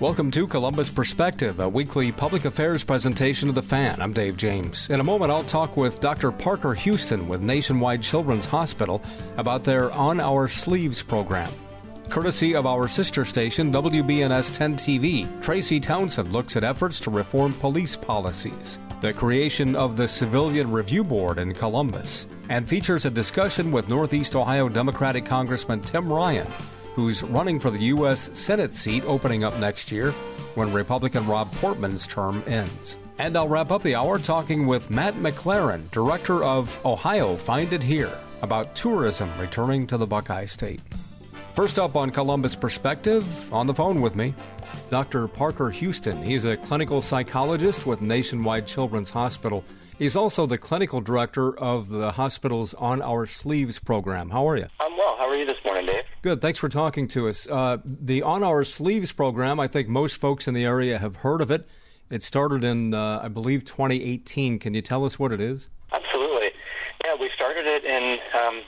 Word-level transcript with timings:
Welcome 0.00 0.30
to 0.30 0.46
Columbus 0.46 0.88
Perspective, 0.88 1.60
a 1.60 1.68
weekly 1.68 2.10
public 2.10 2.46
affairs 2.46 2.82
presentation 2.82 3.50
of 3.50 3.54
the 3.54 3.62
fan. 3.62 4.00
I'm 4.00 4.14
Dave 4.14 4.34
James. 4.38 4.88
In 4.88 4.98
a 4.98 5.04
moment, 5.04 5.30
I'll 5.30 5.44
talk 5.44 5.76
with 5.76 6.00
Dr. 6.00 6.32
Parker 6.32 6.74
Huston 6.74 7.28
with 7.28 7.42
Nationwide 7.42 8.02
Children's 8.02 8.46
Hospital 8.46 9.02
about 9.36 9.62
their 9.62 9.92
On 9.92 10.18
Our 10.18 10.48
Sleeves 10.48 11.02
program. 11.02 11.50
Courtesy 12.08 12.54
of 12.54 12.64
our 12.64 12.88
sister 12.88 13.26
station, 13.26 13.70
WBNS 13.70 14.56
10 14.56 14.76
TV, 14.76 15.42
Tracy 15.42 15.78
Townsend 15.78 16.32
looks 16.32 16.56
at 16.56 16.64
efforts 16.64 16.98
to 17.00 17.10
reform 17.10 17.52
police 17.52 17.94
policies, 17.94 18.78
the 19.02 19.12
creation 19.12 19.76
of 19.76 19.98
the 19.98 20.08
Civilian 20.08 20.72
Review 20.72 21.04
Board 21.04 21.38
in 21.38 21.52
Columbus, 21.52 22.26
and 22.48 22.66
features 22.66 23.04
a 23.04 23.10
discussion 23.10 23.70
with 23.70 23.90
Northeast 23.90 24.34
Ohio 24.34 24.66
Democratic 24.70 25.26
Congressman 25.26 25.82
Tim 25.82 26.10
Ryan 26.10 26.48
who's 26.94 27.22
running 27.22 27.60
for 27.60 27.70
the 27.70 27.84
U.S. 27.84 28.30
Senate 28.32 28.72
seat 28.72 29.04
opening 29.06 29.44
up 29.44 29.58
next 29.58 29.90
year 29.90 30.12
when 30.54 30.72
Republican 30.72 31.26
Rob 31.26 31.50
Portman's 31.52 32.06
term 32.06 32.42
ends. 32.46 32.96
And 33.18 33.36
I'll 33.36 33.48
wrap 33.48 33.70
up 33.70 33.82
the 33.82 33.94
hour 33.94 34.18
talking 34.18 34.66
with 34.66 34.90
Matt 34.90 35.14
MacLaren, 35.14 35.90
director 35.90 36.42
of 36.42 36.74
Ohio 36.86 37.36
Find 37.36 37.72
It 37.72 37.82
Here, 37.82 38.12
about 38.42 38.74
tourism 38.74 39.30
returning 39.38 39.86
to 39.88 39.96
the 39.96 40.06
Buckeye 40.06 40.46
State. 40.46 40.80
First 41.54 41.78
up 41.78 41.96
on 41.96 42.10
Columbus 42.10 42.54
Perspective, 42.54 43.52
on 43.52 43.66
the 43.66 43.74
phone 43.74 44.00
with 44.00 44.16
me, 44.16 44.34
Dr. 44.88 45.28
Parker 45.28 45.70
Huston. 45.70 46.22
He's 46.22 46.44
a 46.44 46.56
clinical 46.56 47.02
psychologist 47.02 47.86
with 47.86 48.00
Nationwide 48.00 48.66
Children's 48.66 49.10
Hospital. 49.10 49.64
He's 50.00 50.16
also 50.16 50.46
the 50.46 50.56
clinical 50.56 51.02
director 51.02 51.54
of 51.58 51.90
the 51.90 52.12
hospital's 52.12 52.72
On 52.72 53.02
Our 53.02 53.26
Sleeves 53.26 53.78
program. 53.78 54.30
How 54.30 54.48
are 54.48 54.56
you? 54.56 54.66
I'm 54.80 54.96
well. 54.96 55.14
How 55.18 55.28
are 55.28 55.36
you 55.36 55.44
this 55.44 55.58
morning, 55.62 55.84
Dave? 55.84 56.04
Good. 56.22 56.40
Thanks 56.40 56.58
for 56.58 56.70
talking 56.70 57.06
to 57.08 57.28
us. 57.28 57.46
Uh, 57.46 57.76
the 57.84 58.22
On 58.22 58.42
Our 58.42 58.64
Sleeves 58.64 59.12
program, 59.12 59.60
I 59.60 59.68
think 59.68 59.88
most 59.88 60.16
folks 60.16 60.48
in 60.48 60.54
the 60.54 60.64
area 60.64 60.98
have 60.98 61.16
heard 61.16 61.42
of 61.42 61.50
it. 61.50 61.68
It 62.08 62.22
started 62.22 62.64
in, 62.64 62.94
uh, 62.94 63.20
I 63.22 63.28
believe, 63.28 63.66
2018. 63.66 64.58
Can 64.58 64.72
you 64.72 64.80
tell 64.80 65.04
us 65.04 65.18
what 65.18 65.32
it 65.32 65.40
is? 65.40 65.68
Absolutely. 65.92 66.52
Yeah, 67.04 67.16
we 67.20 67.28
started 67.36 67.66
it 67.66 67.84
in 67.84 68.18
um, 68.40 68.62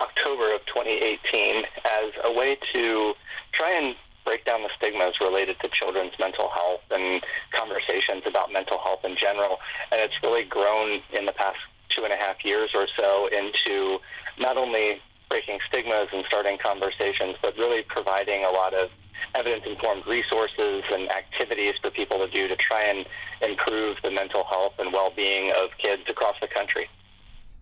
October 0.00 0.52
of 0.52 0.66
2018 0.66 1.62
as 1.84 2.10
a 2.24 2.32
way 2.32 2.58
to 2.72 3.14
try 3.52 3.70
and 3.70 3.94
break 4.30 4.44
down 4.44 4.62
the 4.62 4.70
stigmas 4.76 5.14
related 5.20 5.58
to 5.58 5.68
children's 5.70 6.12
mental 6.20 6.48
health 6.50 6.82
and 6.92 7.20
conversations 7.50 8.22
about 8.26 8.52
mental 8.52 8.78
health 8.78 9.00
in 9.02 9.16
general. 9.16 9.58
And 9.90 10.00
it's 10.00 10.14
really 10.22 10.44
grown 10.44 11.00
in 11.12 11.26
the 11.26 11.32
past 11.32 11.58
two 11.88 12.04
and 12.04 12.12
a 12.12 12.16
half 12.16 12.44
years 12.44 12.70
or 12.72 12.86
so 12.96 13.26
into 13.26 13.98
not 14.38 14.56
only 14.56 15.02
breaking 15.28 15.58
stigmas 15.66 16.06
and 16.12 16.24
starting 16.28 16.58
conversations, 16.62 17.34
but 17.42 17.56
really 17.58 17.82
providing 17.82 18.44
a 18.44 18.50
lot 18.50 18.72
of 18.72 18.90
evidence 19.34 19.64
informed 19.66 20.06
resources 20.06 20.84
and 20.92 21.10
activities 21.10 21.74
for 21.82 21.90
people 21.90 22.18
to 22.18 22.30
do 22.30 22.46
to 22.46 22.54
try 22.54 22.84
and 22.84 23.06
improve 23.42 23.96
the 24.04 24.12
mental 24.12 24.44
health 24.44 24.74
and 24.78 24.92
well 24.92 25.12
being 25.16 25.50
of 25.60 25.70
kids 25.78 26.02
across 26.08 26.36
the 26.40 26.46
country. 26.46 26.88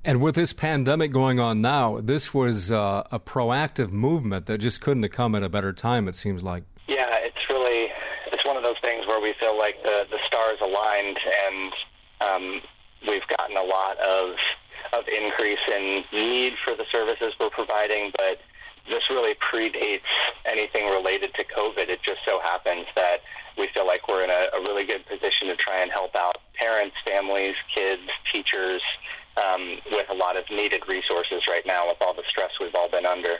And 0.09 0.23
with 0.23 0.37
this 0.37 0.55
pandemic 0.55 1.13
going 1.13 1.39
on 1.39 1.61
now, 1.61 2.01
this 2.01 2.33
was 2.33 2.73
uh, 2.73 3.03
a 3.13 3.21
proactive 3.21 3.93
movement 3.93 4.47
that 4.47 4.57
just 4.57 4.81
couldn't 4.81 5.03
have 5.03 5.13
come 5.13 5.35
at 5.35 5.43
a 5.43 5.51
better 5.51 5.71
time. 5.71 6.09
It 6.09 6.15
seems 6.15 6.43
like. 6.43 6.63
Yeah, 6.87 7.05
it's 7.21 7.37
really 7.51 7.91
it's 8.33 8.43
one 8.47 8.57
of 8.57 8.63
those 8.63 8.81
things 8.81 9.07
where 9.07 9.21
we 9.21 9.35
feel 9.39 9.59
like 9.59 9.83
the 9.83 10.07
the 10.11 10.17
stars 10.27 10.57
aligned, 10.63 11.19
and 11.45 11.73
um, 12.23 12.63
we've 13.07 13.29
gotten 13.37 13.59
a 13.59 13.63
lot 13.63 13.99
of 13.99 14.31
of 14.95 15.05
increase 15.09 15.61
in 15.77 16.03
need 16.15 16.55
for 16.65 16.75
the 16.75 16.87
services 16.91 17.35
we're 17.39 17.51
providing, 17.51 18.11
but 18.17 18.41
this 18.89 19.03
really 19.11 19.35
predates 19.35 20.09
anything 20.47 20.87
related 20.87 21.35
to 21.35 21.45
COVID. 21.45 21.91
It 21.91 22.01
just 22.03 22.21
so 22.27 22.41
happens 22.41 22.87
that 22.97 23.19
we 23.59 23.69
feel 23.75 23.87
like 23.87 24.09
we're 24.09 24.25
in 24.25 24.31
a, 24.31 24.49
a 24.57 24.61
really 24.63 24.87
good 24.87 25.05
position 25.05 25.49
to 25.49 25.57
try 25.57 25.83
and 25.83 25.91
help 25.93 26.17
out 26.17 26.39
parents, 26.59 26.97
families, 27.05 27.57
kids, 27.75 28.09
teachers, 28.33 28.81
um, 29.39 29.79
with 29.93 30.09
a 30.11 30.15
lot 30.15 30.37
of 30.37 30.45
needed 30.51 30.83
resources 30.89 31.43
right 31.49 31.65
now 31.67 31.87
with 31.87 31.97
all 32.01 32.15
the 32.15 32.25
stress 32.29 32.51
we've 32.61 32.75
all 32.75 32.89
been 32.89 33.07
under. 33.07 33.37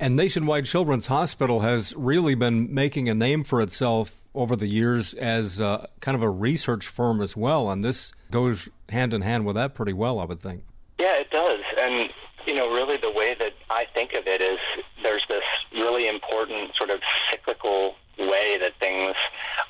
And 0.00 0.16
Nationwide 0.16 0.64
Children's 0.64 1.06
Hospital 1.06 1.60
has 1.60 1.94
really 1.96 2.34
been 2.34 2.72
making 2.74 3.08
a 3.08 3.14
name 3.14 3.44
for 3.44 3.62
itself 3.62 4.24
over 4.34 4.56
the 4.56 4.66
years 4.66 5.14
as 5.14 5.60
uh, 5.60 5.86
kind 6.00 6.16
of 6.16 6.22
a 6.22 6.28
research 6.28 6.88
firm 6.88 7.20
as 7.20 7.36
well, 7.36 7.70
and 7.70 7.84
this 7.84 8.12
goes 8.30 8.68
hand 8.88 9.14
in 9.14 9.22
hand 9.22 9.46
with 9.46 9.54
that 9.54 9.74
pretty 9.74 9.92
well, 9.92 10.18
I 10.18 10.24
would 10.24 10.40
think. 10.40 10.64
Yeah, 10.98 11.14
it 11.16 11.30
does. 11.30 11.60
And, 11.80 12.10
you 12.44 12.54
know, 12.56 12.72
really 12.72 12.96
the 12.96 13.12
way 13.12 13.36
that 13.38 13.52
I 13.70 13.86
think 13.94 14.14
of 14.14 14.26
it 14.26 14.40
is 14.40 14.58
there's 15.04 15.24
this 15.28 15.44
really 15.72 16.08
important 16.08 16.72
sort 16.76 16.90
of 16.90 17.00
cyclical 17.30 17.94
way 18.18 18.58
that 18.58 18.72
things 18.80 19.14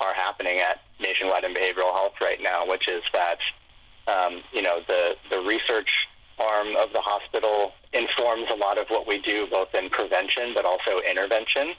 are 0.01 0.13
happening 0.15 0.59
at 0.59 0.81
Nationwide 0.99 1.43
in 1.43 1.53
Behavioral 1.53 1.93
Health 1.93 2.13
right 2.21 2.39
now, 2.41 2.65
which 2.65 2.87
is 2.87 3.03
that 3.13 3.37
um, 4.07 4.41
you 4.53 4.61
know, 4.61 4.81
the, 4.87 5.15
the 5.29 5.39
research 5.39 5.89
arm 6.39 6.75
of 6.75 6.91
the 6.93 7.01
hospital 7.01 7.71
informs 7.93 8.45
a 8.51 8.55
lot 8.55 8.77
of 8.77 8.87
what 8.89 9.07
we 9.07 9.19
do, 9.21 9.47
both 9.47 9.73
in 9.73 9.89
prevention 9.89 10.53
but 10.53 10.65
also 10.65 10.99
intervention. 11.09 11.73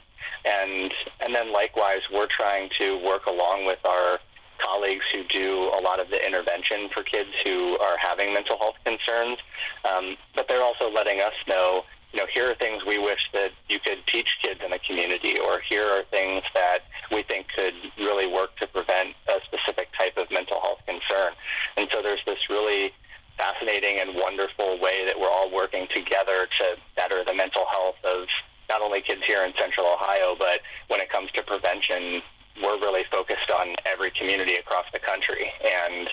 And, 0.44 0.92
and 1.20 1.34
then 1.34 1.52
likewise, 1.52 2.00
we're 2.12 2.26
trying 2.26 2.70
to 2.80 3.02
work 3.04 3.26
along 3.26 3.66
with 3.66 3.78
our 3.84 4.18
colleagues 4.58 5.04
who 5.12 5.22
do 5.24 5.70
a 5.76 5.80
lot 5.82 6.00
of 6.00 6.08
the 6.08 6.24
intervention 6.24 6.88
for 6.94 7.02
kids 7.02 7.28
who 7.44 7.78
are 7.78 7.96
having 7.98 8.32
mental 8.32 8.56
health 8.58 8.76
concerns. 8.84 9.38
Um, 9.84 10.16
but 10.34 10.48
they're 10.48 10.62
also 10.62 10.90
letting 10.90 11.20
us 11.20 11.34
know 11.46 11.84
you 12.12 12.20
know, 12.20 12.26
here 12.32 12.50
are 12.50 12.54
things 12.54 12.82
we 12.86 12.98
wish 12.98 13.20
that 13.32 13.50
you 13.68 13.78
could 13.80 13.98
teach 14.06 14.28
kids 14.42 14.60
in 14.64 14.70
the 14.70 14.80
community, 14.86 15.38
or 15.38 15.60
here 15.68 15.84
are 15.84 16.02
things 16.10 16.42
that 16.54 16.80
we 17.12 17.22
think 17.24 17.46
could 17.54 17.74
really 17.98 18.26
work 18.26 18.56
to 18.56 18.66
prevent 18.68 19.14
a 19.28 19.40
specific 19.44 19.88
type 19.98 20.16
of 20.16 20.30
mental 20.30 20.60
health 20.60 20.78
concern. 20.86 21.32
And 21.76 21.88
so 21.92 22.02
there's 22.02 22.22
this 22.26 22.38
really 22.48 22.92
fascinating 23.36 24.00
and 24.00 24.16
wonderful 24.16 24.80
way 24.80 25.04
that 25.04 25.18
we're 25.18 25.28
all 25.28 25.52
working 25.52 25.86
together 25.94 26.48
to 26.58 26.76
better 26.96 27.22
the 27.24 27.34
mental 27.34 27.64
health 27.70 27.96
of 28.04 28.26
not 28.68 28.80
only 28.80 29.02
kids 29.02 29.22
here 29.26 29.44
in 29.44 29.52
central 29.60 29.86
Ohio, 29.86 30.34
but 30.38 30.60
when 30.88 31.00
it 31.00 31.10
comes 31.10 31.30
to 31.32 31.42
prevention, 31.42 32.22
we're 32.62 32.80
really 32.80 33.04
focused 33.12 33.50
on 33.50 33.76
every 33.84 34.10
community 34.10 34.56
across 34.56 34.86
the 34.92 34.98
country. 34.98 35.52
And 35.62 36.08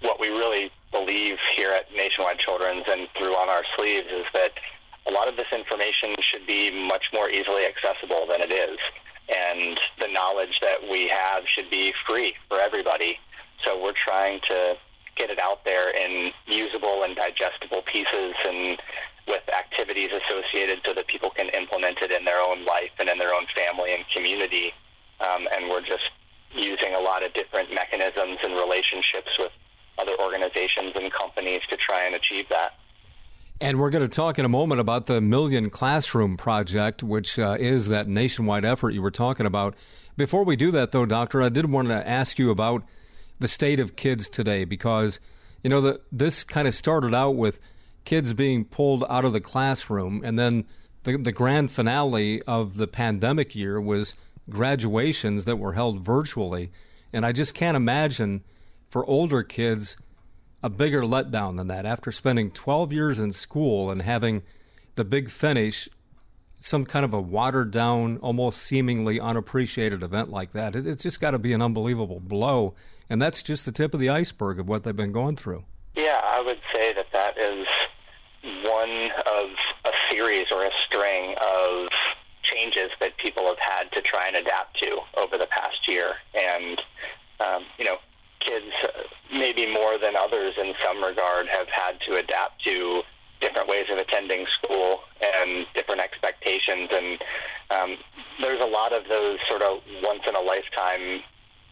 what 0.00 0.18
we 0.18 0.28
really 0.28 0.70
believe 0.90 1.36
here 1.56 1.70
at 1.70 1.92
Nationwide 1.94 2.38
Children's 2.38 2.84
and 2.88 3.08
through 3.16 3.34
On 3.34 3.48
Our 3.48 3.62
Sleeves 3.76 4.06
is 4.10 4.24
that 4.32 4.52
a 5.06 5.12
lot 5.12 5.28
of 5.28 5.36
this 5.36 5.46
information 5.52 6.16
should 6.20 6.46
be 6.46 6.70
much 6.70 7.04
more 7.12 7.30
easily 7.30 7.64
accessible 7.66 8.26
than 8.28 8.40
it 8.40 8.52
is. 8.52 8.78
And 9.28 9.78
the 10.00 10.08
knowledge 10.08 10.60
that 10.60 10.82
we 10.90 11.08
have 11.08 11.44
should 11.54 11.70
be 11.70 11.92
free 12.06 12.34
for 12.48 12.60
everybody. 12.60 13.18
So 13.64 13.82
we're 13.82 13.96
trying 13.96 14.40
to 14.48 14.76
get 15.16 15.30
it 15.30 15.38
out 15.38 15.64
there 15.64 15.90
in 15.90 16.32
usable 16.46 17.04
and 17.04 17.16
digestible 17.16 17.82
pieces 17.90 18.34
and 18.44 18.78
with 19.26 19.42
activities 19.48 20.10
associated 20.12 20.80
so 20.84 20.92
that 20.92 21.06
people 21.06 21.30
can 21.30 21.48
implement 21.50 21.98
it 22.02 22.10
in 22.10 22.24
their 22.24 22.40
own 22.40 22.64
life 22.66 22.90
and 22.98 23.08
in 23.08 23.18
their 23.18 23.32
own 23.32 23.46
family 23.56 23.94
and 23.94 24.04
community. 24.14 24.72
Um, 25.20 25.48
and 25.54 25.70
we're 25.70 25.80
just 25.80 26.10
using 26.52 26.94
a 26.94 27.00
lot 27.00 27.22
of 27.22 27.32
different 27.32 27.72
mechanisms 27.72 28.38
and 28.42 28.54
relationships 28.54 29.30
with 29.38 29.52
other 29.98 30.12
organizations 30.20 30.92
and 30.94 31.12
companies 31.12 31.60
to 31.70 31.76
try 31.76 32.04
and 32.04 32.14
achieve 32.14 32.46
that. 32.50 32.74
And 33.64 33.80
we're 33.80 33.88
going 33.88 34.02
to 34.02 34.14
talk 34.14 34.38
in 34.38 34.44
a 34.44 34.48
moment 34.50 34.78
about 34.78 35.06
the 35.06 35.22
Million 35.22 35.70
Classroom 35.70 36.36
Project, 36.36 37.02
which 37.02 37.38
uh, 37.38 37.56
is 37.58 37.88
that 37.88 38.06
nationwide 38.06 38.62
effort 38.62 38.90
you 38.90 39.00
were 39.00 39.10
talking 39.10 39.46
about. 39.46 39.74
Before 40.18 40.44
we 40.44 40.54
do 40.54 40.70
that, 40.72 40.92
though, 40.92 41.06
Doctor, 41.06 41.40
I 41.40 41.48
did 41.48 41.70
want 41.70 41.88
to 41.88 42.06
ask 42.06 42.38
you 42.38 42.50
about 42.50 42.82
the 43.38 43.48
state 43.48 43.80
of 43.80 43.96
kids 43.96 44.28
today 44.28 44.64
because, 44.64 45.18
you 45.62 45.70
know, 45.70 45.80
the, 45.80 46.02
this 46.12 46.44
kind 46.44 46.68
of 46.68 46.74
started 46.74 47.14
out 47.14 47.36
with 47.36 47.58
kids 48.04 48.34
being 48.34 48.66
pulled 48.66 49.02
out 49.08 49.24
of 49.24 49.32
the 49.32 49.40
classroom, 49.40 50.20
and 50.22 50.38
then 50.38 50.66
the, 51.04 51.16
the 51.16 51.32
grand 51.32 51.70
finale 51.70 52.42
of 52.42 52.76
the 52.76 52.86
pandemic 52.86 53.56
year 53.56 53.80
was 53.80 54.14
graduations 54.50 55.46
that 55.46 55.56
were 55.56 55.72
held 55.72 56.00
virtually. 56.04 56.70
And 57.14 57.24
I 57.24 57.32
just 57.32 57.54
can't 57.54 57.78
imagine 57.78 58.44
for 58.90 59.06
older 59.06 59.42
kids 59.42 59.96
a 60.64 60.70
bigger 60.70 61.02
letdown 61.02 61.58
than 61.58 61.66
that. 61.66 61.84
After 61.84 62.10
spending 62.10 62.50
12 62.50 62.90
years 62.90 63.18
in 63.18 63.32
school 63.32 63.90
and 63.90 64.00
having 64.00 64.42
the 64.94 65.04
big 65.04 65.28
finish, 65.28 65.90
some 66.58 66.86
kind 66.86 67.04
of 67.04 67.12
a 67.12 67.20
watered 67.20 67.70
down, 67.70 68.16
almost 68.22 68.62
seemingly 68.62 69.20
unappreciated 69.20 70.02
event 70.02 70.30
like 70.30 70.52
that, 70.52 70.74
it, 70.74 70.86
it's 70.86 71.02
just 71.02 71.20
got 71.20 71.32
to 71.32 71.38
be 71.38 71.52
an 71.52 71.60
unbelievable 71.60 72.18
blow. 72.18 72.74
And 73.10 73.20
that's 73.20 73.42
just 73.42 73.66
the 73.66 73.72
tip 73.72 73.92
of 73.92 74.00
the 74.00 74.08
iceberg 74.08 74.58
of 74.58 74.66
what 74.66 74.84
they've 74.84 74.96
been 74.96 75.12
going 75.12 75.36
through. 75.36 75.64
Yeah, 75.94 76.22
I 76.24 76.40
would 76.40 76.60
say 76.74 76.94
that 76.94 77.08
that 77.12 77.36
is 77.36 77.66
one 78.64 79.10
of 79.26 79.50
a 79.84 79.92
series 80.10 80.46
or 80.50 80.64
a 80.64 80.70
string 80.86 81.34
of 81.42 81.88
changes 82.42 82.90
that 83.00 83.18
people 83.18 83.44
have 83.44 83.58
had 83.60 83.92
to 83.92 84.00
try 84.00 84.28
and 84.28 84.36
adapt 84.36 84.78
to 84.78 84.96
over 85.18 85.36
the 85.36 85.46
past 85.50 85.86
year. 85.86 86.14
And, 86.34 86.80
um, 87.40 87.64
you 87.78 87.84
know, 87.84 87.98
kids, 88.40 88.66
maybe 89.32 89.66
more 89.66 89.98
than 89.98 90.16
others 90.16 90.54
in 90.58 90.74
some 90.84 91.02
regard, 91.02 91.46
have 91.48 91.68
had 91.68 92.00
to 92.06 92.16
adapt 92.16 92.62
to 92.64 93.02
different 93.40 93.68
ways 93.68 93.86
of 93.90 93.98
attending 93.98 94.46
school 94.58 95.00
and 95.22 95.66
different 95.74 96.00
expectations. 96.00 96.88
And 96.92 97.18
um, 97.70 97.96
there's 98.40 98.60
a 98.60 98.66
lot 98.66 98.92
of 98.92 99.04
those 99.08 99.38
sort 99.48 99.62
of 99.62 99.80
once 100.02 100.22
in 100.26 100.34
a 100.34 100.40
lifetime 100.40 101.20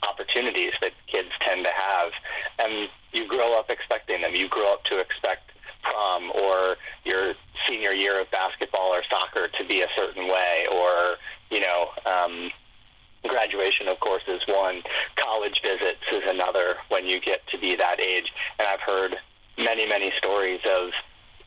opportunities 0.09 0.73
that 0.81 0.93
kids 1.07 1.29
tend 1.41 1.65
to 1.65 1.71
have. 1.75 2.13
And 2.59 2.89
you 3.13 3.27
grow 3.27 3.57
up 3.59 3.71
expecting 3.71 4.23
them. 4.23 4.35
You 4.35 4.49
grow 4.49 4.73
up 4.73 4.85
to 4.85 4.99
expect 4.99 5.53
prom 5.83 6.31
or 6.35 6.77
your 7.05 7.35
senior 7.69 7.93
year 7.93 8.21
of 8.21 8.31
basketball 8.31 8.95
or 8.95 9.03
soccer 9.11 9.49
to 9.49 9.65
be 9.67 9.83
a 9.83 9.89
certain 9.97 10.29
way 10.29 10.67
or, 10.73 11.17
you 11.51 11.61
know, 11.61 11.89
um, 12.07 12.51
graduation, 13.29 13.89
of 13.89 14.01
course, 14.01 14.23
is 14.29 14.41
one. 14.47 14.83
College 15.17 15.61
visits 15.65 16.03
is 16.13 16.23
another 16.27 16.77
when 16.89 17.07
you 17.07 17.21
get 17.21 17.47
to 17.49 17.59
be 17.59 17.77
that 17.77 18.01
age. 18.01 18.27
And 18.59 18.69
I've 18.69 18.81
heard 18.81 19.17
many, 19.59 19.87
many 19.87 20.13
stories 20.19 20.61
of 20.67 20.91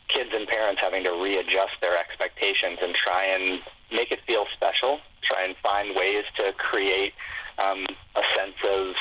kids 0.08 0.30
and 0.34 0.48
parents 0.48 0.82
having 0.82 1.04
to 1.04 1.12
readjust 1.12 1.76
their 1.82 1.98
expectations 1.98 2.80
and 2.82 2.94
try 2.96 3.26
and 3.26 3.60
make 3.92 4.12
it 4.12 4.20
feel 4.28 4.46
special, 4.54 5.00
try 5.24 5.44
and 5.44 5.56
find 5.64 5.96
ways 5.96 6.24
to 6.38 6.54
create 6.54 7.14
um, 7.58 7.86
a 8.16 8.22
sense 8.36 8.56
of 8.70 8.94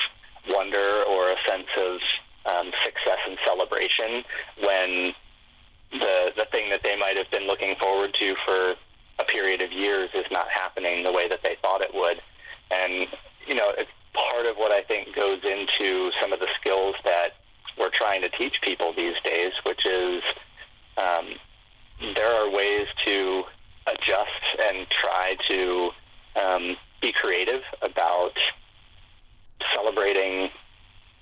wonder 0.48 1.02
or 1.08 1.30
a 1.30 1.36
sense 1.48 1.68
of 1.78 1.98
um, 2.46 2.70
success 2.84 3.18
and 3.26 3.38
celebration 3.46 4.22
when 4.62 5.14
the 5.92 6.32
the 6.36 6.46
thing 6.52 6.70
that 6.70 6.82
they 6.82 6.96
might 6.96 7.16
have 7.16 7.30
been 7.30 7.46
looking 7.46 7.74
forward 7.80 8.14
to 8.20 8.34
for 8.44 8.74
a 9.18 9.24
period 9.24 9.62
of 9.62 9.72
years 9.72 10.10
is 10.14 10.24
not 10.30 10.46
happening 10.48 11.04
the 11.04 11.12
way 11.12 11.28
that 11.28 11.40
they 11.42 11.56
thought 11.62 11.80
it 11.80 11.94
would. 11.94 12.20
And 12.70 13.08
you 13.46 13.54
know, 13.54 13.72
it's 13.76 13.90
part 14.12 14.46
of 14.46 14.56
what 14.56 14.72
I 14.72 14.82
think 14.82 15.14
goes 15.14 15.40
into 15.44 16.10
some 16.20 16.32
of 16.32 16.40
the 16.40 16.48
skills 16.60 16.94
that 17.04 17.30
we're 17.78 17.90
trying 17.90 18.22
to 18.22 18.28
teach 18.30 18.60
people 18.62 18.92
these 18.96 19.16
days, 19.24 19.50
which 19.64 19.84
is 19.86 20.22
um, 20.96 21.34
there 22.14 22.28
are 22.28 22.50
ways 22.50 22.86
to 23.04 23.44
adjust 23.86 24.44
and 24.64 24.86
try 24.88 25.36
to 25.48 25.90
um, 26.42 26.76
be 27.02 27.12
creative 27.12 27.62
about 27.82 28.32
celebrating 29.74 30.50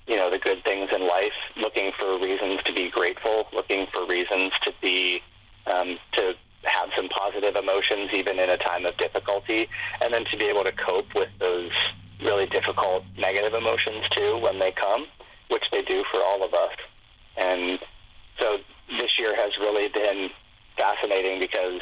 you 0.07 0.17
know 0.17 0.29
the 0.29 0.39
good 0.39 0.63
things 0.63 0.89
in 0.93 1.07
life, 1.07 1.33
looking 1.57 1.91
for 1.97 2.19
reasons 2.19 2.59
to 2.65 2.73
be 2.73 2.89
grateful, 2.89 3.47
looking 3.53 3.87
for 3.93 4.05
reasons 4.05 4.51
to 4.63 4.73
be 4.81 5.21
um, 5.65 5.97
to 6.13 6.33
have 6.65 6.89
some 6.95 7.09
positive 7.09 7.55
emotions 7.55 8.09
even 8.13 8.39
in 8.39 8.49
a 8.49 8.57
time 8.57 8.85
of 8.85 8.97
difficulty, 8.97 9.67
and 10.01 10.13
then 10.13 10.25
to 10.31 10.37
be 10.37 10.45
able 10.45 10.63
to 10.63 10.71
cope 10.71 11.13
with 11.15 11.29
those 11.39 11.71
really 12.21 12.45
difficult 12.47 13.03
negative 13.17 13.53
emotions 13.53 14.05
too 14.15 14.37
when 14.37 14.59
they 14.59 14.71
come, 14.71 15.05
which 15.49 15.63
they 15.71 15.81
do 15.81 16.03
for 16.11 16.21
all 16.21 16.43
of 16.43 16.53
us. 16.53 16.75
And 17.37 17.79
so 18.39 18.57
this 18.99 19.11
year 19.19 19.35
has 19.35 19.51
really 19.59 19.89
been 19.89 20.29
fascinating 20.77 21.39
because 21.39 21.81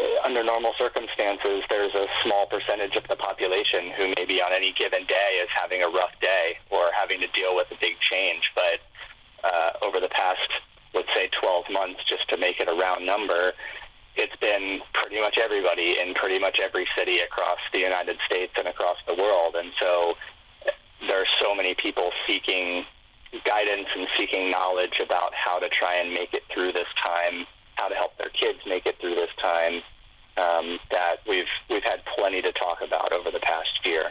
uh, 0.00 0.26
under 0.26 0.42
normal 0.42 0.72
circumstances, 0.78 1.62
there's 1.68 1.94
a 1.94 2.06
small 2.24 2.46
percentage 2.46 2.96
of 2.96 3.04
the 3.08 3.16
population 3.16 3.92
who 3.96 4.12
maybe 4.16 4.40
on 4.42 4.52
any 4.52 4.72
given 4.72 5.04
day 5.06 5.40
is 5.42 5.48
having 5.54 5.82
a 5.82 5.88
rough 5.88 6.12
day 6.20 6.56
or 6.70 6.90
having 6.96 7.20
to 7.20 7.26
deal 7.28 7.54
with 7.54 7.66
a 7.70 7.76
big 7.80 7.98
change. 8.00 8.50
But 8.54 8.80
uh, 9.44 9.70
over 9.82 10.00
the 10.00 10.08
past, 10.08 10.48
let's 10.94 11.08
say, 11.14 11.28
12 11.40 11.64
months, 11.70 12.00
just 12.08 12.28
to 12.30 12.36
make 12.36 12.60
it 12.60 12.68
a 12.68 12.74
round 12.74 13.04
number, 13.04 13.52
it's 14.16 14.36
been 14.36 14.80
pretty 14.92 15.20
much 15.20 15.38
everybody 15.38 15.98
in 15.98 16.14
pretty 16.14 16.38
much 16.38 16.58
every 16.62 16.86
city 16.96 17.18
across 17.18 17.58
the 17.72 17.80
United 17.80 18.18
States 18.26 18.52
and 18.58 18.68
across 18.68 18.96
the 19.08 19.14
world. 19.14 19.56
And 19.56 19.72
so 19.80 20.14
there 21.08 21.18
are 21.18 21.32
so 21.40 21.54
many 21.54 21.74
people 21.74 22.10
seeking 22.26 22.84
guidance 23.46 23.88
and 23.96 24.06
seeking 24.18 24.50
knowledge 24.50 25.00
about 25.02 25.32
how 25.34 25.58
to 25.58 25.68
try 25.68 25.96
and 25.96 26.12
make 26.12 26.34
it 26.34 26.42
through 26.52 26.72
this 26.72 26.88
time 27.04 27.46
how 27.76 27.88
to 27.88 27.94
help 27.94 28.16
their 28.18 28.28
kids 28.28 28.58
make 28.66 28.86
it 28.86 28.96
through 29.00 29.14
this 29.14 29.30
time 29.40 29.82
um, 30.36 30.78
that 30.90 31.16
we've 31.28 31.44
we've 31.70 31.82
had 31.82 32.00
plenty 32.16 32.40
to 32.40 32.52
talk 32.52 32.78
about 32.84 33.12
over 33.12 33.30
the 33.30 33.40
past 33.40 33.70
year. 33.84 34.10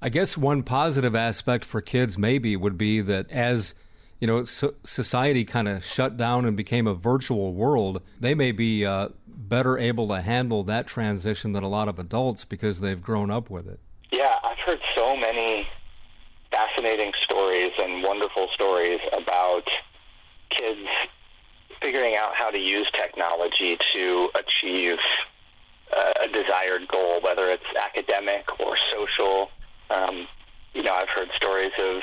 I 0.00 0.08
guess 0.08 0.36
one 0.36 0.62
positive 0.62 1.14
aspect 1.14 1.64
for 1.64 1.80
kids 1.80 2.18
maybe 2.18 2.56
would 2.56 2.76
be 2.76 3.00
that 3.00 3.30
as 3.30 3.74
you 4.20 4.26
know 4.26 4.44
so 4.44 4.74
society 4.84 5.44
kind 5.44 5.68
of 5.68 5.84
shut 5.84 6.16
down 6.16 6.44
and 6.44 6.56
became 6.56 6.86
a 6.86 6.94
virtual 6.94 7.52
world, 7.52 8.02
they 8.20 8.34
may 8.34 8.52
be 8.52 8.84
uh, 8.84 9.08
better 9.26 9.78
able 9.78 10.08
to 10.08 10.20
handle 10.20 10.62
that 10.64 10.86
transition 10.86 11.52
than 11.52 11.62
a 11.62 11.68
lot 11.68 11.88
of 11.88 11.98
adults 11.98 12.44
because 12.44 12.80
they've 12.80 13.02
grown 13.02 13.30
up 13.30 13.50
with 13.50 13.68
it. 13.68 13.80
Yeah, 14.10 14.34
I've 14.44 14.58
heard 14.58 14.80
so 14.94 15.16
many 15.16 15.66
fascinating 16.50 17.12
stories 17.24 17.72
and 17.78 18.02
wonderful 18.02 18.48
stories 18.54 19.00
about 19.12 19.64
kids 20.50 20.88
figuring 21.82 22.16
out 22.16 22.34
how 22.34 22.50
to 22.50 22.58
use 22.58 22.90
technology 22.92 23.76
to 23.94 24.28
achieve 24.34 24.96
uh, 25.96 26.12
a 26.22 26.28
desired 26.28 26.88
goal, 26.88 27.20
whether 27.22 27.48
it's 27.48 27.64
academic 27.78 28.44
or 28.60 28.76
social. 28.92 29.50
Um, 29.90 30.26
you 30.74 30.82
know, 30.82 30.92
I've 30.92 31.08
heard 31.08 31.28
stories 31.36 31.72
of 31.78 32.02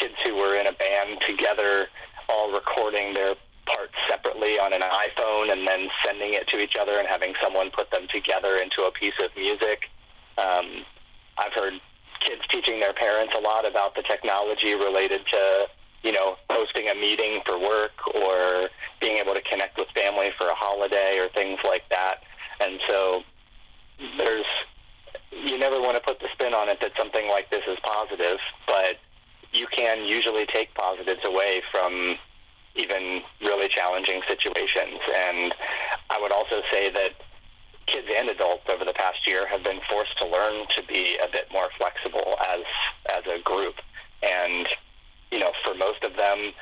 kids 0.00 0.14
who 0.24 0.34
were 0.36 0.54
in 0.54 0.66
a 0.66 0.72
band 0.72 1.20
together, 1.26 1.86
all 2.28 2.52
recording 2.52 3.14
their 3.14 3.34
parts 3.66 3.94
separately 4.08 4.58
on 4.58 4.72
an 4.72 4.80
iPhone 4.80 5.52
and 5.52 5.66
then 5.66 5.88
sending 6.04 6.34
it 6.34 6.48
to 6.48 6.58
each 6.58 6.74
other 6.80 6.98
and 6.98 7.06
having 7.06 7.34
someone 7.42 7.70
put 7.70 7.90
them 7.90 8.06
together 8.12 8.56
into 8.56 8.82
a 8.82 8.92
piece 8.92 9.16
of 9.22 9.30
music. 9.36 9.90
Um, 10.38 10.84
I've 11.36 11.52
heard 11.52 11.74
kids 12.26 12.42
teaching 12.50 12.80
their 12.80 12.94
parents 12.94 13.34
a 13.36 13.40
lot 13.40 13.66
about 13.66 13.94
the 13.94 14.02
technology 14.02 14.74
related 14.74 15.20
to 15.32 15.68
you 16.02 16.12
know, 16.12 16.36
hosting 16.50 16.88
a 16.88 16.94
meeting 16.94 17.40
for 17.44 17.58
work 17.58 17.92
or 18.14 18.68
being 19.00 19.16
able 19.18 19.34
to 19.34 19.42
connect 19.42 19.76
with 19.78 19.88
family 19.94 20.30
for 20.38 20.46
a 20.46 20.54
holiday 20.54 21.18
or 21.18 21.28
things 21.30 21.58
like 21.64 21.82
that. 21.90 22.22
And 22.60 22.80
so 22.88 23.22
there's, 24.18 24.46
you 25.32 25.58
never 25.58 25.80
want 25.80 25.96
to 25.96 26.02
put 26.02 26.20
the 26.20 26.28
spin 26.32 26.54
on 26.54 26.68
it 26.68 26.78
that 26.80 26.92
something 26.96 27.28
like 27.28 27.50
this 27.50 27.62
is 27.66 27.78
positive, 27.82 28.38
but 28.66 28.96
you 29.52 29.66
can 29.68 30.04
usually 30.04 30.46
take 30.46 30.74
positives 30.74 31.20
away 31.24 31.62
from 31.70 32.14
even 32.76 33.22
really 33.40 33.68
challenging 33.68 34.20
situations. 34.28 35.00
And 35.14 35.54
I 36.10 36.20
would 36.20 36.32
also 36.32 36.62
say 36.72 36.90
that 36.90 37.12
kids 37.86 38.06
and 38.16 38.28
adults 38.28 38.64
over 38.68 38.84
the 38.84 38.92
past 38.92 39.18
year 39.26 39.46
have 39.48 39.64
been 39.64 39.80
forced 39.90 40.16
to 40.18 40.28
learn 40.28 40.66
to 40.76 40.82
be 40.86 41.16
a 41.22 41.30
bit 41.30 41.48
more 41.52 41.68
flexible 41.78 42.36
as 42.48 42.60
as 43.16 43.24
a 43.26 43.42
group. 43.42 43.74
And 44.22 44.68
you 45.30 45.38
know, 45.38 45.52
for 45.64 45.74
most 45.74 46.02
of 46.04 46.16
them, 46.16 46.52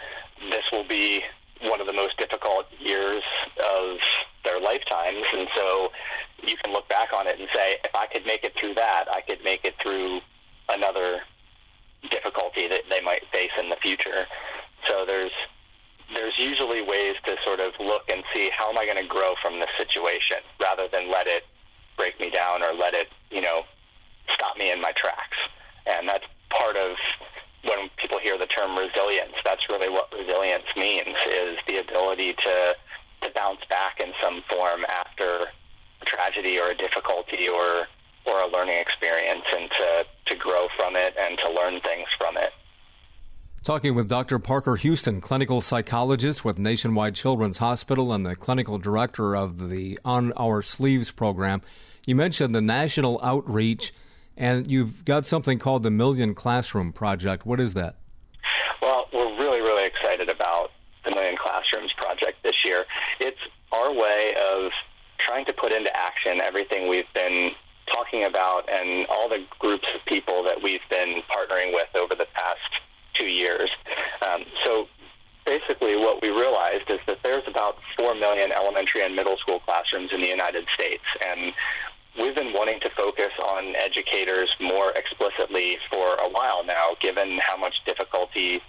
this 0.51 0.65
will 0.73 0.87
be 0.87 1.23
one 1.63 1.81
of 1.81 1.87
the 1.87 1.93
most 1.93 2.17
difficult 2.19 2.67
years 2.79 3.23
of 3.65 3.99
their 4.45 4.61
lifetimes. 4.61 5.25
And 5.37 5.49
so 5.57 5.91
you 6.43 6.57
can 6.63 6.73
look 6.73 6.89
back 6.89 7.09
on 7.17 7.27
it 7.27 7.39
and 7.39 7.49
say, 7.55 7.77
if 7.85 7.95
I 7.95 8.07
could 8.07 8.27
make 8.27 8.45
it 8.45 8.53
through 8.59 8.75
that, 8.75 9.07
I 9.11 9.21
could 9.23 9.43
make 9.43 9.65
it 9.65 9.75
through 9.83 10.21
another 10.69 11.21
difficulty 12.11 12.69
that 12.69 12.83
they 12.91 13.01
might 13.01 13.23
face 13.33 13.51
in 13.59 13.69
the 13.69 13.77
future. 13.77 14.27
So 14.89 15.05
there's 15.07 15.33
there's 16.15 16.39
usually 16.39 16.83
ways 16.83 17.15
to 17.27 17.37
sort 17.45 17.59
of 17.59 17.73
look 17.81 18.03
and 18.09 18.23
see 18.35 18.49
how 18.57 18.71
am 18.71 18.79
I 18.79 18.85
going 18.85 19.03
to 19.03 19.09
grow 19.09 19.35
from 19.43 19.59
this 19.59 19.71
situation 19.77 20.39
rather 20.61 20.87
than 20.87 21.11
let 21.11 21.27
it 21.27 21.43
break 21.97 22.21
me 22.21 22.31
down 22.31 22.63
or 22.63 22.73
let 22.73 22.95
it, 22.95 23.09
you 23.31 23.41
know, 23.41 23.63
stop 24.33 24.57
me 24.57 24.71
in 24.71 24.81
my 24.81 24.93
tracks. 24.93 25.37
And 25.87 26.09
that's 26.09 26.25
part 26.51 26.77
of 26.77 26.97
when 27.65 27.91
people 27.97 28.19
hear 28.21 28.39
the 28.39 28.47
term 28.47 28.79
resilience, 28.79 29.35
that's 29.45 29.63
really 29.69 29.89
what 29.89 30.13
resilience 30.13 30.67
means 30.77 31.17
is 31.27 31.59
the 31.67 31.79
ability 31.79 32.35
to 32.45 32.77
to 33.23 33.31
bounce 33.35 33.61
back 33.71 33.99
in 33.99 34.13
some 34.23 34.43
form 34.49 34.85
after 34.89 35.47
a 36.03 36.05
tragedy 36.05 36.61
or 36.61 36.71
a 36.71 36.77
difficulty 36.77 37.49
or 37.49 37.89
or 38.27 38.41
a 38.41 38.49
learning 38.49 38.79
experience 38.79 39.45
and 39.57 39.71
to, 39.71 40.05
to 40.27 40.37
grow 40.37 40.69
from 40.77 40.97
it 40.97 41.15
and 41.19 41.39
to 41.45 41.53
learn 41.53 41.81
things 41.81 42.09
from 42.19 42.37
it. 42.37 42.53
Talking 43.63 43.95
with 43.97 44.09
Dr. 44.09 44.39
Parker 44.39 44.77
Huston, 44.77 45.21
clinical 45.21 45.61
psychologist 45.61 46.45
with 46.45 46.59
Nationwide 46.59 47.17
Children's 47.17 47.59
Hospital 47.59 48.13
and 48.13 48.25
the 48.25 48.37
clinical 48.37 48.79
director 48.79 49.35
of 49.35 49.71
the 49.71 49.99
On 50.05 50.33
Our 50.35 50.63
Sleeves 50.63 51.11
program. 51.11 51.63
You 52.07 52.15
mentioned 52.15 52.55
the 52.55 52.61
national 52.61 53.21
outreach 53.25 53.93
and 54.37 54.71
you've 54.71 55.05
got 55.05 55.27
something 55.27 55.59
called 55.59 55.83
the 55.83 55.91
Million 55.91 56.35
Classroom 56.35 56.93
Project. 56.93 57.47
What 57.47 57.59
is 57.59 57.75
that? 57.75 57.97
Well, 58.83 59.09
we're 59.13 59.37
really, 59.39 59.61
really 59.61 59.87
excited 59.87 60.29
about 60.29 60.71
the 61.05 61.15
Million 61.15 61.37
Classrooms 61.37 61.93
Project 61.97 62.43
this 62.45 62.57
year. 62.65 62.85
It's 63.19 63.39
our 63.73 63.93
way 63.93 64.35
of 64.53 64.71
trying 65.19 65.45
to 65.47 65.53
put 65.53 65.73
into 65.73 65.91
action 65.97 66.41
everything 66.41 66.89
we've 66.89 67.13
been 67.15 67.51
talking 67.93 68.25
about 68.25 68.69
and 68.69 69.07
all 69.07 69.29
the 69.29 69.45
groups 69.59 69.87
of 69.95 70.05
people 70.07 70.43
that 70.45 70.63
we've 70.63 70.87
been 70.91 71.23
partnering 71.31 71.73
with 71.73 71.89
over 71.95 72.15
the 72.15 72.27
past 72.35 72.83
two 73.15 73.27
years. 73.27 73.71
Um, 74.27 74.45
so 74.65 74.89
basically 75.45 75.97
what 75.97 76.21
we 76.21 76.31
realized 76.31 76.91
is 76.91 76.99
that 77.07 77.19
there's 77.23 77.45
about 77.47 77.79
4 77.97 78.15
million 78.17 78.53
elementary 78.53 79.03
and 79.03 79.15
middle 79.15 79.37
school 79.39 79.61
classrooms 79.61 80.11
in 80.13 80.21
the 80.21 80.29
United 80.29 80.67
States. 80.75 81.05
And 81.27 81.53
we've 82.19 82.35
been 82.35 82.53
wanting 82.53 82.81
to 82.81 82.91
focus 82.91 83.33
on 83.43 83.75
educators 83.77 84.51
more 84.61 84.93
explicitly 84.93 85.79
for 85.91 86.17
a 86.17 86.29
while 86.29 86.65
now, 86.65 86.97
given 87.01 87.39
how 87.47 87.57
much 87.57 87.75
difficulty 87.87 88.61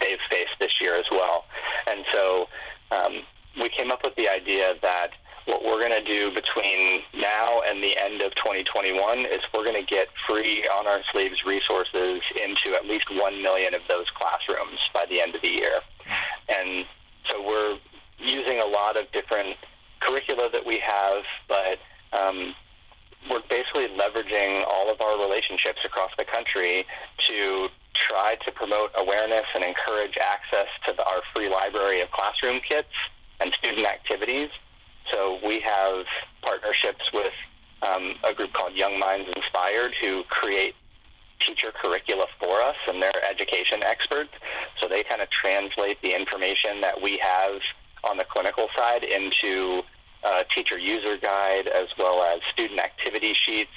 they've 0.00 0.18
faced 0.28 0.58
this 0.58 0.72
year 0.80 0.94
as 0.94 1.06
well. 1.10 1.44
And 1.86 2.04
so 2.12 2.48
um, 2.90 3.22
we 3.60 3.68
came 3.68 3.90
up 3.90 4.02
with 4.02 4.16
the 4.16 4.28
idea 4.28 4.74
that 4.82 5.10
what 5.46 5.64
we're 5.64 5.78
going 5.78 6.04
to 6.04 6.04
do 6.04 6.30
between 6.30 7.02
now 7.14 7.60
and 7.68 7.82
the 7.82 7.96
end 7.98 8.22
of 8.22 8.34
2021 8.36 9.26
is 9.26 9.38
we're 9.52 9.64
going 9.64 9.80
to 9.80 9.86
get 9.86 10.08
free 10.28 10.66
on 10.68 10.86
our 10.86 11.00
sleeves 11.12 11.44
resources 11.46 12.20
into 12.42 12.76
at 12.76 12.86
least 12.86 13.04
1 13.10 13.42
million 13.42 13.74
of 13.74 13.82
those 13.88 14.06
classrooms 14.16 14.78
by 14.92 15.04
the 15.10 15.20
end 15.20 15.34
of 15.34 15.42
the 15.42 15.50
year. 15.50 15.78
And 16.48 16.86
so 17.30 17.46
we're 17.46 17.78
using 18.18 18.60
a 18.60 18.66
lot 18.66 18.96
of 18.96 19.10
different 19.12 19.56
curricula 20.00 20.48
that 20.52 20.64
we 20.64 20.78
have, 20.78 21.24
but 21.48 21.78
um, 22.12 22.54
we're 23.30 23.42
basically 23.50 23.88
leveraging 23.88 24.64
all 24.66 24.90
of 24.90 25.00
our 25.00 25.18
relationships 25.18 25.80
across 25.84 26.10
the 26.18 26.24
country 26.24 26.86
to 27.28 27.68
try 27.94 28.36
to 28.46 28.52
promote 28.52 28.90
awareness 28.96 29.44
and 29.54 29.64
encourage 29.64 30.16
access 30.20 30.68
to 30.86 30.94
the, 30.94 31.04
our 31.04 31.22
free 31.34 31.48
library 31.48 32.00
of 32.00 32.10
classroom 32.10 32.60
kits 32.66 32.88
and 33.40 33.52
student 33.54 33.86
activities. 33.86 34.48
So 35.12 35.38
we 35.44 35.60
have 35.60 36.04
partnerships 36.42 37.04
with 37.12 37.32
um, 37.82 38.14
a 38.24 38.32
group 38.32 38.52
called 38.52 38.74
Young 38.74 38.98
Minds 38.98 39.28
Inspired 39.36 39.94
who 40.00 40.22
create 40.24 40.74
teacher 41.40 41.72
curricula 41.72 42.26
for 42.40 42.60
us, 42.60 42.76
and 42.88 43.02
they're 43.02 43.24
education 43.28 43.82
experts. 43.82 44.30
So 44.80 44.88
they 44.88 45.02
kind 45.02 45.20
of 45.20 45.28
translate 45.30 46.00
the 46.02 46.14
information 46.14 46.80
that 46.80 47.00
we 47.00 47.18
have 47.22 47.60
on 48.08 48.16
the 48.16 48.24
clinical 48.24 48.68
side 48.76 49.04
into 49.04 49.82
uh, 50.24 50.42
teacher 50.54 50.78
user 50.78 51.18
guide 51.18 51.68
as 51.68 51.88
well 51.98 52.22
as 52.22 52.40
student 52.52 52.80
activity 52.80 53.34
sheets. 53.46 53.70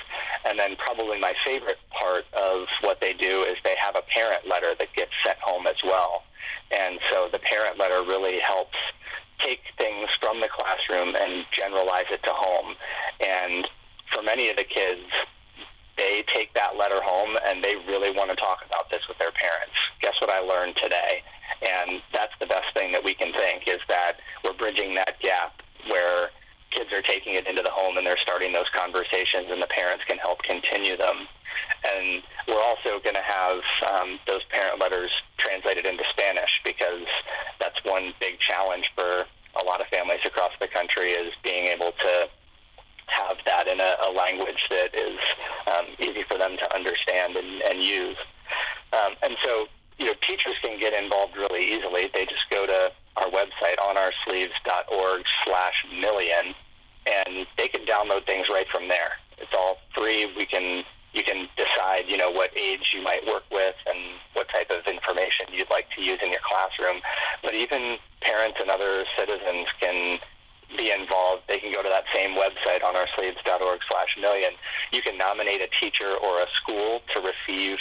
And 0.45 0.57
then 0.57 0.75
probably 0.77 1.19
my 1.19 1.33
favorite 1.45 1.79
part 1.89 2.23
of 2.33 2.67
what 2.81 3.01
they 3.01 3.13
do 3.13 3.43
is 3.43 3.55
they 3.63 3.75
have 3.81 3.95
a 3.95 4.01
parent 4.13 4.47
letter 4.47 4.73
that 4.79 4.87
gets 4.95 5.11
sent 5.25 5.37
home 5.39 5.67
as 5.67 5.75
well. 5.83 6.23
And 6.71 6.99
so 7.11 7.27
the 7.31 7.39
parent 7.39 7.77
letter 7.77 8.01
really 8.03 8.39
helps 8.39 8.77
take 9.39 9.61
things 9.77 10.09
from 10.19 10.41
the 10.41 10.47
classroom 10.47 11.15
and 11.15 11.45
generalize 11.51 12.09
it 12.11 12.23
to 12.23 12.31
home. 12.33 12.75
And 13.19 13.67
for 14.13 14.23
many 14.23 14.49
of 14.49 14.57
the 14.57 14.63
kids, 14.63 15.05
they 15.97 16.23
take 16.33 16.53
that 16.53 16.77
letter 16.77 17.01
home 17.01 17.37
and 17.45 17.63
they 17.63 17.75
really 17.87 18.11
want 18.11 18.29
to 18.29 18.35
talk 18.35 18.59
about 18.65 18.89
this 18.89 19.01
with 19.07 19.17
their 19.17 19.31
parents. 19.31 19.73
Guess 20.01 20.13
what 20.21 20.29
I 20.29 20.39
learned 20.39 20.75
today? 20.81 21.23
And 21.61 22.01
that's 22.13 22.33
the 22.39 22.45
best 22.45 22.73
thing 22.75 22.91
that 22.91 23.03
we 23.03 23.15
can 23.15 23.33
think 23.33 23.67
is 23.67 23.81
that 23.87 24.17
we're 24.43 24.53
bridging 24.53 24.95
that 24.95 25.19
gap 25.19 25.61
where 25.89 26.29
kids 26.77 26.93
are 26.93 27.01
taking 27.01 27.33
it 27.33 27.47
into 27.47 27.63
the 27.63 27.73
home 27.73 27.97
and 27.97 28.05
they're 28.05 28.21
starting 28.21 28.53
those 28.53 28.69
conversations 28.69 29.49
and 29.49 29.61
the 29.61 29.67
parents 29.73 30.03
can 30.05 30.17
help 30.17 30.37
continue 30.43 30.95
them. 30.95 31.25
And 31.83 32.21
we're 32.47 32.61
also 32.61 33.01
going 33.01 33.17
to 33.17 33.25
have 33.25 33.57
um, 33.89 34.19
those 34.27 34.43
parent 34.53 34.79
letters 34.79 35.09
translated 35.37 35.85
into 35.85 36.03
Spanish 36.13 36.51
because 36.63 37.09
that's 37.59 37.77
one 37.83 38.13
big 38.21 38.37
challenge 38.39 38.85
for 38.93 39.25
a 39.59 39.63
lot 39.65 39.81
of 39.81 39.87
families 39.87 40.21
across 40.23 40.51
the 40.61 40.67
country 40.67 41.11
is 41.11 41.33
being 41.43 41.65
able 41.65 41.91
to 41.91 42.29
have 43.07 43.37
that 43.45 43.67
in 43.67 43.79
a, 43.79 43.95
a 44.05 44.11
language 44.11 44.61
that 44.69 44.93
is 44.93 45.17
um, 45.73 45.85
easy 45.97 46.23
for 46.29 46.37
them 46.37 46.57
to 46.57 46.75
understand 46.75 47.35
and, 47.35 47.61
and 47.63 47.81
use. 47.81 48.17
Um, 48.93 49.15
and 49.23 49.35
so, 49.43 49.65
you 49.97 50.05
know, 50.05 50.13
teachers 50.27 50.53
can 50.61 50.79
get 50.79 50.93
involved 50.93 51.35
really 51.35 51.65
easily. 51.73 52.11
They 52.13 52.25
just 52.25 52.45
go 52.51 52.67
to 52.67 52.91
our 53.17 53.29
website, 53.31 53.77
onoursleeves.org 53.79 55.23
slash 55.45 55.73
million, 55.99 56.53
and 57.07 57.47
they 57.57 57.67
can 57.67 57.85
download 57.85 58.25
things 58.25 58.47
right 58.49 58.67
from 58.71 58.87
there. 58.87 59.13
It's 59.37 59.53
all 59.55 59.77
free. 59.95 60.27
We 60.35 60.45
can 60.45 60.83
you 61.13 61.23
can 61.23 61.47
decide, 61.57 62.05
you 62.07 62.17
know, 62.17 62.29
what 62.29 62.51
age 62.55 62.93
you 62.93 63.01
might 63.01 63.25
work 63.25 63.43
with 63.51 63.73
and 63.87 63.97
what 64.33 64.47
type 64.49 64.69
of 64.69 64.85
information 64.85 65.49
you'd 65.51 65.71
like 65.71 65.89
to 65.95 66.01
use 66.01 66.19
in 66.21 66.29
your 66.29 66.43
classroom. 66.45 67.01
But 67.41 67.55
even 67.55 67.97
parents 68.21 68.57
and 68.61 68.69
other 68.69 69.03
citizens 69.17 69.65
can 69.79 70.19
be 70.77 70.91
involved. 70.91 71.43
They 71.47 71.57
can 71.57 71.73
go 71.73 71.81
to 71.81 71.89
that 71.89 72.03
same 72.13 72.35
website 72.35 72.83
on 72.83 72.93
oursleeves.org 72.93 73.79
slash 73.89 74.11
million. 74.21 74.51
You 74.91 75.01
can 75.01 75.17
nominate 75.17 75.61
a 75.61 75.69
teacher 75.81 76.13
or 76.21 76.41
a 76.41 76.47
school 76.61 77.01
to 77.15 77.21
receive 77.23 77.77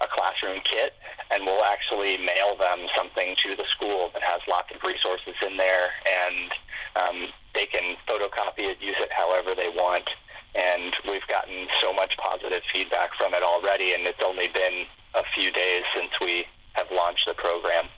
a 0.00 0.06
classroom 0.12 0.60
kit, 0.64 0.92
and 1.30 1.44
we'll 1.44 1.64
actually 1.64 2.16
mail 2.18 2.56
them 2.58 2.86
something 2.96 3.34
to 3.44 3.56
the 3.56 3.64
school 3.76 4.10
that 4.12 4.22
has 4.22 4.40
lots 4.48 4.68
of 4.74 4.82
resources 4.82 5.34
in 5.46 5.56
there, 5.56 5.88
and 6.04 6.50
um, 6.96 7.16
they 7.54 7.66
can 7.66 7.96
photocopy 8.08 8.68
it, 8.70 8.78
use 8.80 8.96
it 9.00 9.10
however 9.12 9.54
they 9.54 9.68
want. 9.68 10.08
And 10.54 10.94
we've 11.04 11.26
gotten 11.28 11.66
so 11.82 11.92
much 11.92 12.16
positive 12.16 12.62
feedback 12.72 13.10
from 13.18 13.34
it 13.34 13.42
already, 13.42 13.92
and 13.92 14.06
it's 14.06 14.22
only 14.24 14.48
been 14.48 14.84
a 15.14 15.22
few 15.34 15.50
days 15.52 15.82
since 15.94 16.10
we 16.20 16.44
have 16.72 16.86
launched 16.90 17.24
the 17.26 17.34
program. 17.34 17.88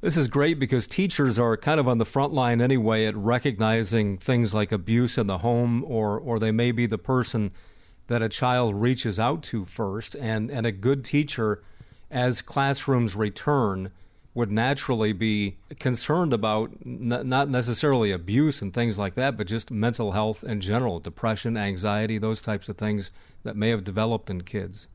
This 0.00 0.16
is 0.16 0.28
great 0.28 0.58
because 0.58 0.86
teachers 0.86 1.38
are 1.38 1.58
kind 1.58 1.78
of 1.78 1.86
on 1.86 1.98
the 1.98 2.06
front 2.06 2.32
line 2.32 2.62
anyway 2.62 3.04
at 3.04 3.14
recognizing 3.14 4.16
things 4.16 4.54
like 4.54 4.72
abuse 4.72 5.18
in 5.18 5.26
the 5.26 5.38
home, 5.38 5.84
or, 5.86 6.18
or 6.18 6.38
they 6.38 6.52
may 6.52 6.72
be 6.72 6.86
the 6.86 6.96
person 6.96 7.52
that 8.10 8.22
a 8.22 8.28
child 8.28 8.74
reaches 8.74 9.20
out 9.20 9.40
to 9.40 9.64
first, 9.64 10.16
and, 10.16 10.50
and 10.50 10.66
a 10.66 10.72
good 10.72 11.04
teacher, 11.04 11.62
as 12.10 12.42
classrooms 12.42 13.14
return, 13.14 13.92
would 14.34 14.50
naturally 14.50 15.12
be 15.12 15.56
concerned 15.78 16.32
about 16.32 16.72
n- 16.84 17.22
not 17.24 17.48
necessarily 17.48 18.10
abuse 18.10 18.60
and 18.60 18.74
things 18.74 18.98
like 18.98 19.14
that, 19.14 19.36
but 19.36 19.46
just 19.46 19.70
mental 19.70 20.10
health 20.10 20.42
in 20.42 20.60
general, 20.60 20.98
depression, 20.98 21.56
anxiety, 21.56 22.18
those 22.18 22.42
types 22.42 22.68
of 22.68 22.76
things 22.76 23.12
that 23.44 23.54
may 23.54 23.68
have 23.68 23.84
developed 23.84 24.28
in 24.28 24.40
kids. 24.40 24.88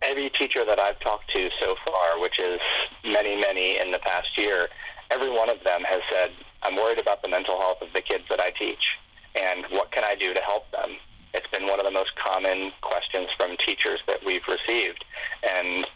Every 0.00 0.30
teacher 0.30 0.64
that 0.64 0.80
I've 0.80 0.98
talked 1.00 1.30
to 1.34 1.50
so 1.60 1.74
far, 1.86 2.18
which 2.20 2.38
is 2.38 2.58
many, 3.04 3.38
many 3.38 3.78
in 3.78 3.90
the 3.92 3.98
past 3.98 4.28
year, 4.38 4.68
every 5.10 5.30
one 5.30 5.50
of 5.50 5.62
them 5.62 5.82
has 5.82 6.00
said, 6.10 6.30
I'm 6.62 6.74
worried 6.74 7.00
about 7.00 7.20
the 7.20 7.28
mental 7.28 7.60
health 7.60 7.82
of 7.82 7.88
the 7.94 8.00
kids 8.00 8.24
that 8.30 8.40
I 8.40 8.50
teach, 8.58 8.96
and 9.34 9.66
what 9.72 9.92
can 9.92 10.04
I 10.04 10.14
do 10.14 10.32
to 10.32 10.40
help 10.40 10.70
them? 10.70 10.96
It's 11.34 11.46
been 11.48 11.66
one 11.66 11.78
of 11.78 11.86
the 11.86 11.92
most 11.92 12.14
common 12.16 12.72
questions 12.80 13.28
from 13.36 13.56
teachers 13.64 14.00
that 14.06 14.18
we've 14.24 14.46
received. 14.48 15.04
And 15.42 15.86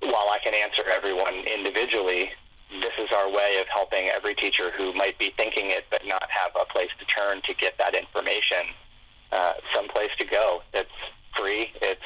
while 0.00 0.28
I 0.30 0.38
can 0.42 0.54
answer 0.54 0.84
everyone 0.88 1.44
individually, 1.46 2.30
this 2.70 2.92
is 2.98 3.08
our 3.16 3.28
way 3.28 3.58
of 3.60 3.66
helping 3.72 4.08
every 4.08 4.34
teacher 4.34 4.70
who 4.76 4.92
might 4.94 5.18
be 5.18 5.32
thinking 5.36 5.70
it 5.70 5.86
but 5.90 6.02
not 6.06 6.28
have 6.30 6.52
a 6.60 6.70
place 6.72 6.90
to 6.98 7.04
turn 7.06 7.42
to 7.46 7.54
get 7.54 7.76
that 7.78 7.96
information, 7.96 8.70
uh, 9.32 9.52
some 9.74 9.88
place 9.88 10.10
to 10.18 10.26
go 10.26 10.62
that's 10.72 10.88
free. 11.36 11.72
It's 11.82 12.00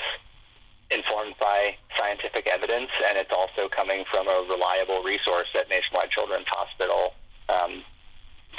informed 0.91 1.35
by 1.41 1.77
scientific 1.99 2.47
evidence, 2.47 2.91
and 3.09 3.19
it's 3.19 3.33
also 3.33 3.69
coming 3.69 4.05
from 4.11 4.29
a 4.29 4.47
reliable 4.49 5.03
resource 5.03 5.49
at 5.55 5.69
Nationwide 5.69 6.11
Children's 6.11 6.47
Hospital. 6.49 7.15
Um, 7.49 7.83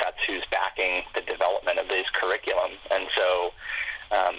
that's 0.01 0.17
who's 0.27 0.43
backing 0.51 1.03
the 1.15 1.21
development 1.21 1.79
of 1.79 1.87
these 1.89 2.05
curriculum. 2.13 2.71
And 2.91 3.07
so 3.15 3.53
um, 4.11 4.35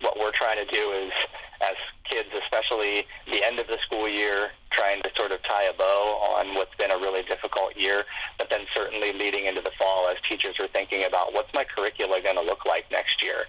what 0.00 0.18
we're 0.18 0.29
trying 0.40 0.56
to 0.56 0.68
do 0.72 0.92
is, 0.92 1.12
as 1.60 1.76
kids, 2.08 2.28
especially 2.32 3.04
the 3.30 3.44
end 3.44 3.60
of 3.60 3.66
the 3.68 3.76
school 3.84 4.08
year, 4.08 4.50
trying 4.72 5.02
to 5.02 5.10
sort 5.16 5.30
of 5.30 5.38
tie 5.44 5.64
a 5.64 5.74
bow 5.76 6.34
on 6.40 6.54
what's 6.54 6.74
been 6.76 6.90
a 6.90 6.96
really 6.96 7.22
difficult 7.24 7.76
year, 7.76 8.04
but 8.38 8.48
then 8.48 8.60
certainly 8.74 9.12
leading 9.12 9.44
into 9.44 9.60
the 9.60 9.70
fall 9.78 10.08
as 10.08 10.16
teachers 10.28 10.56
are 10.58 10.68
thinking 10.68 11.04
about 11.04 11.34
what's 11.34 11.52
my 11.52 11.64
curricula 11.64 12.20
going 12.22 12.36
to 12.36 12.42
look 12.42 12.64
like 12.64 12.84
next 12.90 13.22
year. 13.22 13.44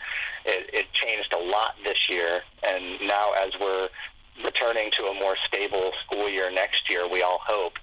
It, 0.46 0.70
it 0.74 0.86
changed 0.94 1.34
a 1.34 1.40
lot 1.40 1.76
this 1.86 1.98
year, 2.10 2.42
and 2.68 3.08
now 3.08 3.32
as 3.40 3.52
we're 3.60 3.88
returning 4.44 4.92
to 5.00 5.06
a 5.06 5.14
more 5.14 5.36
stable 5.48 5.92
school 6.06 6.30
year 6.30 6.52
next 6.52 6.90
year, 6.90 7.08
we 7.08 7.22
all 7.22 7.40
hope, 7.46 7.74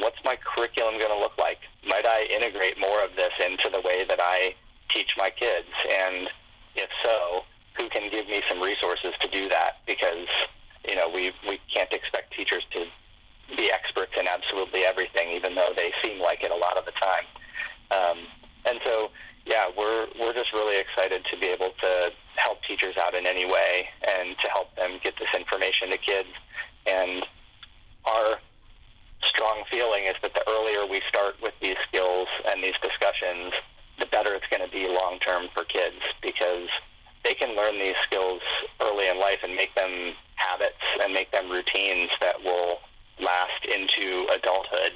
what's 0.00 0.18
my 0.24 0.36
curriculum 0.36 0.98
going 0.98 1.12
to 1.12 1.18
look 1.18 1.36
like? 1.38 1.58
Might 1.86 2.06
I 2.06 2.26
integrate 2.34 2.78
more 2.78 3.02
of 3.02 3.14
this 3.16 3.32
into 3.44 3.68
the 3.70 3.80
way 3.86 4.04
that 4.08 4.20
I 4.20 4.54
teach 4.94 5.10
my 5.16 5.30
kids? 5.30 5.68
And 5.90 6.28
if 6.76 6.88
so, 7.04 7.44
who 7.76 7.88
can 7.88 8.10
give 8.10 8.26
me 8.26 8.42
some 8.48 8.60
resources 8.60 9.12
to 9.22 9.28
do 9.30 9.48
that? 9.48 9.82
Because 9.86 10.28
you 10.88 10.96
know 10.96 11.08
we 11.08 11.32
we 11.48 11.60
can't 11.72 11.92
expect 11.92 12.34
teachers 12.34 12.64
to 12.74 12.86
be 13.56 13.70
experts 13.70 14.12
in 14.18 14.26
absolutely 14.26 14.84
everything, 14.84 15.32
even 15.32 15.54
though 15.54 15.72
they 15.76 15.92
seem 16.02 16.20
like 16.20 16.42
it 16.42 16.50
a 16.50 16.56
lot 16.56 16.76
of 16.76 16.84
the 16.84 16.92
time. 16.92 17.26
Um, 17.90 18.18
and 18.66 18.80
so, 18.84 19.10
yeah, 19.44 19.66
we're 19.76 20.06
we're 20.18 20.32
just 20.32 20.52
really 20.52 20.78
excited 20.78 21.24
to 21.30 21.38
be 21.38 21.46
able 21.46 21.70
to 21.82 22.10
help 22.36 22.58
teachers 22.66 22.96
out 22.98 23.14
in 23.14 23.26
any 23.26 23.44
way 23.44 23.88
and 24.08 24.36
to 24.42 24.48
help 24.50 24.74
them 24.76 24.98
get 25.02 25.14
this 25.18 25.28
information 25.36 25.90
to 25.90 25.98
kids. 25.98 26.28
And 26.86 27.24
our 28.04 28.38
strong 29.22 29.64
feeling 29.70 30.04
is 30.04 30.14
that 30.22 30.34
the 30.34 30.44
earlier 30.48 30.86
we 30.86 31.00
start 31.08 31.36
with 31.42 31.54
these 31.60 31.76
skills 31.88 32.28
and 32.48 32.62
these 32.62 32.76
discussions, 32.82 33.52
the 33.98 34.06
better 34.06 34.34
it's 34.34 34.46
going 34.50 34.64
to 34.64 34.72
be 34.72 34.88
long 34.88 35.18
term 35.20 35.48
for 35.54 35.64
kids 35.64 36.00
because 36.22 36.68
they 37.24 37.34
can 37.34 37.56
learn 37.56 37.78
these 37.78 37.94
skills 38.06 38.40
early 38.80 39.08
in 39.08 39.18
life 39.18 39.38
and 39.42 39.54
make 39.54 39.74
them 39.74 40.12
habits 40.36 40.84
and 41.02 41.12
make 41.12 41.30
them 41.32 41.50
routines 41.50 42.10
that 42.20 42.42
will 42.42 42.78
last 43.20 43.64
into 43.64 44.26
adulthood. 44.34 44.92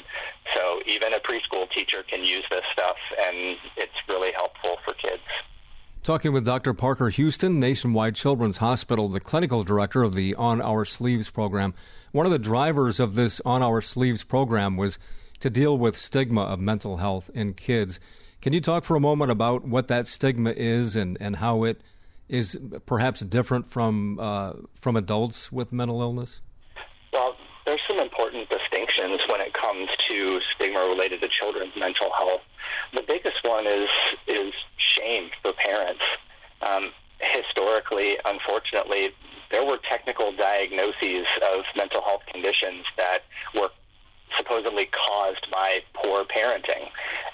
So 0.54 0.80
even 0.86 1.14
a 1.14 1.20
preschool 1.20 1.70
teacher 1.70 2.02
can 2.08 2.24
use 2.24 2.44
this 2.50 2.64
stuff, 2.72 2.96
and 3.18 3.56
it's 3.76 3.92
really 4.08 4.32
helpful 4.32 4.76
for 4.84 4.94
kids. 4.94 5.22
Talking 6.02 6.32
with 6.32 6.44
Dr. 6.44 6.74
Parker 6.74 7.10
Huston, 7.10 7.60
Nationwide 7.60 8.14
Children's 8.14 8.58
Hospital, 8.58 9.08
the 9.08 9.20
clinical 9.20 9.62
director 9.62 10.02
of 10.02 10.14
the 10.14 10.34
On 10.36 10.60
Our 10.60 10.84
Sleeves 10.84 11.30
program. 11.30 11.74
One 12.12 12.24
of 12.24 12.32
the 12.32 12.38
drivers 12.38 12.98
of 12.98 13.14
this 13.14 13.40
On 13.44 13.62
Our 13.62 13.82
Sleeves 13.82 14.24
program 14.24 14.76
was 14.76 14.98
to 15.40 15.50
deal 15.50 15.76
with 15.76 15.96
stigma 15.96 16.42
of 16.42 16.60
mental 16.60 16.96
health 16.96 17.30
in 17.34 17.54
kids. 17.54 18.00
Can 18.40 18.52
you 18.52 18.60
talk 18.60 18.84
for 18.84 18.96
a 18.96 19.00
moment 19.00 19.30
about 19.30 19.64
what 19.64 19.88
that 19.88 20.06
stigma 20.06 20.54
is 20.56 20.96
and, 20.96 21.18
and 21.20 21.36
how 21.36 21.64
it 21.64 21.82
is 22.28 22.58
perhaps 22.86 23.20
different 23.20 23.70
from 23.70 24.18
uh, 24.20 24.52
from 24.74 24.96
adults 24.96 25.50
with 25.50 25.72
mental 25.72 26.00
illness? 26.00 26.40
Well, 27.12 27.36
there's 27.66 27.80
some 27.88 27.98
important 27.98 28.48
distinctions 28.48 29.20
when 29.30 29.40
it 29.40 29.54
comes 29.54 29.88
to 30.10 30.40
stigma 30.54 30.80
related 30.80 31.20
to 31.22 31.28
children's 31.28 31.74
mental 31.76 32.10
health. 32.16 32.42
The 32.94 33.02
biggest 33.06 33.36
one 33.42 33.66
is 33.66 33.88
is 34.26 34.52
shame 34.76 35.30
for 35.42 35.52
parents. 35.52 36.02
Um, 36.62 36.92
historically, 37.20 38.18
unfortunately, 38.24 39.10
there 39.50 39.64
were 39.64 39.78
technical 39.88 40.32
diagnoses 40.32 41.26
of 41.52 41.64
mental 41.76 42.02
health 42.02 42.22
conditions 42.30 42.84
that 42.96 43.20
were 43.54 43.70
supposedly 44.36 44.86
caused 44.86 45.46
by 45.52 45.80
poor 45.94 46.24
parenting, 46.24 46.88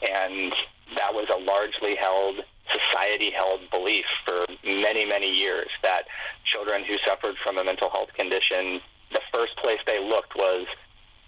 and 0.09 0.53
that 0.97 1.13
was 1.13 1.27
a 1.35 1.39
largely 1.41 1.97
held 1.97 2.37
society 2.73 3.31
held 3.31 3.61
belief 3.71 4.05
for 4.25 4.47
many, 4.65 5.05
many 5.05 5.31
years 5.31 5.69
that 5.83 6.05
children 6.45 6.85
who 6.85 6.97
suffered 7.07 7.35
from 7.43 7.59
a 7.59 7.65
mental 7.65 7.91
health 7.91 8.11
condition, 8.17 8.81
the 9.13 9.21
first 9.33 9.57
place 9.59 9.79
they 9.87 10.01
looked 10.01 10.35
was, 10.37 10.67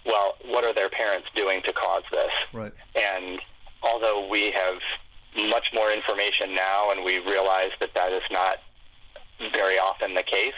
well, 0.05 0.35
what 0.45 0.65
are 0.65 0.73
their 0.73 0.89
parents 0.89 1.27
doing 1.35 1.61
to 1.65 1.73
cause 1.73 2.03
this? 2.11 2.31
Right. 2.53 2.73
And 2.95 3.39
although 3.83 4.27
we 4.29 4.51
have 4.51 5.49
much 5.49 5.67
more 5.73 5.91
information 5.91 6.55
now 6.55 6.91
and 6.91 7.03
we 7.03 7.19
realize 7.19 7.71
that 7.79 7.93
that 7.93 8.11
is 8.11 8.23
not 8.31 8.57
very 9.53 9.77
often 9.77 10.15
the 10.15 10.23
case, 10.23 10.57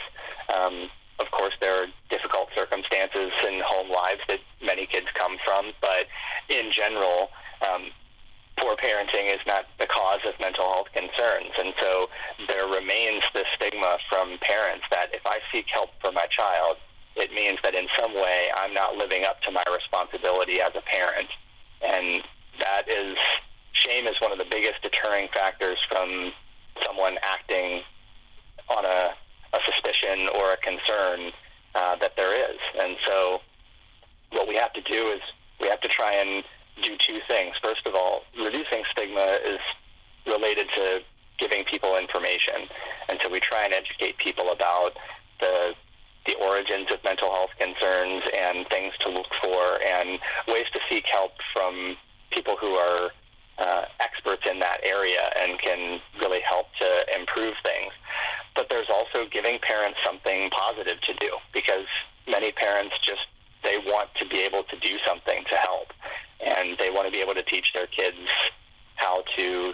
um, 0.54 0.88
of 1.20 1.30
course, 1.32 1.52
there 1.60 1.74
are 1.74 1.86
difficult 2.08 2.48
circumstances 2.56 3.30
in 3.46 3.60
home 3.64 3.90
lives 3.90 4.20
that 4.28 4.40
many 4.62 4.86
kids 4.86 5.06
come 5.18 5.36
from, 5.44 5.72
but 5.80 6.06
in 6.48 6.72
general, 6.74 7.28
um, 7.60 7.90
poor 8.60 8.76
parenting 8.76 9.32
is 9.32 9.40
not 9.46 9.64
the 9.78 9.86
cause 9.86 10.20
of 10.26 10.38
mental 10.40 10.64
health 10.64 10.88
concerns. 10.92 11.52
And 11.58 11.72
so 11.80 12.08
there 12.46 12.66
remains 12.66 13.22
this 13.34 13.46
stigma 13.56 13.98
from 14.08 14.38
parents 14.40 14.84
that 14.90 15.08
if 15.12 15.22
I 15.26 15.38
seek 15.52 15.66
help 15.72 15.90
for 16.00 16.12
my 16.12 16.26
child, 16.30 16.76
it 17.16 17.32
means 17.32 17.58
that 17.64 17.74
in 17.74 17.86
some 17.98 18.14
way 18.14 18.48
I'm 18.54 18.74
not 18.74 18.96
living 18.96 19.24
up 19.24 19.40
to 19.42 19.50
my 19.50 19.64
responsibility 19.72 20.60
as 20.60 20.72
a 20.74 20.82
parent. 20.82 21.28
And 21.82 22.22
that 22.60 22.88
is, 22.88 23.16
shame 23.72 24.06
is 24.06 24.14
one 24.20 24.32
of 24.32 24.38
the 24.38 24.46
biggest 24.48 24.82
deterring 24.82 25.28
factors 25.34 25.78
from 25.88 26.32
someone 26.84 27.16
acting 27.22 27.82
on 28.68 28.84
a, 28.84 29.10
a 29.52 29.58
suspicion 29.66 30.28
or 30.36 30.52
a 30.52 30.56
concern 30.58 31.32
uh, 31.74 31.96
that 31.96 32.12
there 32.16 32.50
is. 32.50 32.58
And 32.78 32.96
so 33.06 33.40
what 34.30 34.46
we 34.46 34.54
have 34.56 34.72
to 34.74 34.82
do 34.82 35.08
is 35.08 35.20
we 35.60 35.68
have 35.68 35.80
to 35.80 35.88
try 35.88 36.14
and 36.14 36.44
do 36.80 36.96
two 36.98 37.18
things. 37.28 37.54
First 37.62 37.86
of 37.86 37.94
all, 37.94 38.22
reducing 38.36 38.82
stigma 38.90 39.38
is 39.44 39.60
related 40.26 40.66
to 40.76 41.00
giving 41.38 41.64
people 41.64 41.96
information, 41.96 42.68
and 43.08 43.18
so 43.22 43.30
we 43.30 43.40
try 43.40 43.64
and 43.64 43.72
educate 43.74 44.18
people 44.18 44.50
about 44.50 44.92
the 45.40 45.74
the 46.26 46.34
origins 46.34 46.86
of 46.92 47.02
mental 47.02 47.30
health 47.32 47.50
concerns 47.58 48.22
and 48.36 48.68
things 48.68 48.92
to 49.00 49.08
look 49.08 49.26
for 49.42 49.80
and 49.82 50.18
ways 50.48 50.66
to 50.72 50.78
seek 50.90 51.04
help 51.10 51.32
from 51.52 51.96
people 52.30 52.56
who 52.60 52.74
are 52.74 53.10
uh, 53.58 53.84
experts 54.00 54.42
in 54.50 54.58
that 54.58 54.80
area 54.84 55.30
and 55.38 55.58
can 55.60 56.00
really 56.20 56.40
help 56.40 56.66
to 56.80 57.18
improve 57.18 57.54
things. 57.62 57.92
But 58.54 58.68
there's 58.68 58.88
also 58.90 59.28
giving 59.30 59.58
parents 59.60 59.98
something 60.04 60.50
positive 60.50 61.00
to 61.00 61.14
do 61.14 61.30
because 61.52 61.86
many 62.28 62.52
parents 62.52 62.94
just 63.04 63.26
they 63.62 63.76
want 63.78 64.08
to 64.20 64.26
be 64.26 64.40
able 64.40 64.62
to 64.64 64.78
do 64.78 64.96
something 65.06 65.44
to 65.50 65.56
help 65.56 65.92
and 66.40 66.78
they 66.78 66.90
want 66.90 67.06
to 67.06 67.12
be 67.12 67.19
able 67.30 67.40
to 67.40 67.50
teach 67.50 67.72
their 67.74 67.86
kids 67.86 68.16
how 68.96 69.22
to 69.36 69.72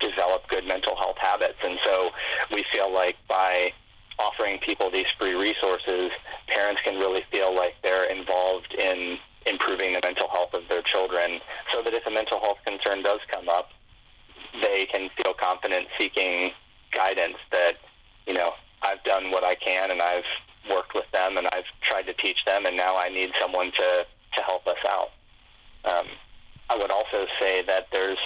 develop 0.00 0.48
good 0.48 0.64
mental 0.66 0.96
health 0.96 1.16
habits. 1.18 1.58
And 1.64 1.78
so 1.84 2.10
we 2.52 2.64
feel 2.72 2.92
like 2.92 3.16
by 3.28 3.72
offering 4.18 4.58
people 4.58 4.90
these 4.90 5.06
free 5.18 5.34
resources, 5.34 6.10
parents 6.48 6.80
can 6.84 6.96
really 6.96 7.22
feel 7.30 7.54
like 7.54 7.74
they're 7.82 8.04
involved 8.04 8.74
in 8.74 9.18
improving 9.46 9.92
the 9.92 10.00
mental 10.02 10.28
health 10.28 10.52
of 10.54 10.62
their 10.68 10.82
children 10.82 11.40
so 11.72 11.82
that 11.82 11.94
if 11.94 12.06
a 12.06 12.10
mental 12.10 12.40
health 12.40 12.58
concern 12.66 13.02
does 13.02 13.20
come 13.32 13.48
up, 13.48 13.70
they 14.62 14.86
can 14.92 15.08
feel 15.22 15.34
confident 15.34 15.86
seeking 15.98 16.50
guidance 16.92 17.36
that, 17.50 17.74
you 18.26 18.34
know, 18.34 18.52
I've 18.82 19.02
done 19.04 19.30
what 19.30 19.44
I 19.44 19.54
can 19.54 19.90
and 19.90 20.02
I've 20.02 20.24
worked 20.70 20.94
with 20.94 21.10
them 21.12 21.36
and 21.38 21.46
I've 21.52 21.64
tried 21.82 22.02
to 22.02 22.14
teach 22.14 22.44
them 22.44 22.66
and 22.66 22.76
now 22.76 22.96
I 22.96 23.08
need 23.08 23.30
someone 23.40 23.72
to, 23.72 24.06
to 24.36 24.42
help 24.42 24.66
us 24.66 24.78
out. 24.88 25.10
Also 27.10 27.26
say 27.40 27.62
that 27.66 27.86
there's 27.92 28.18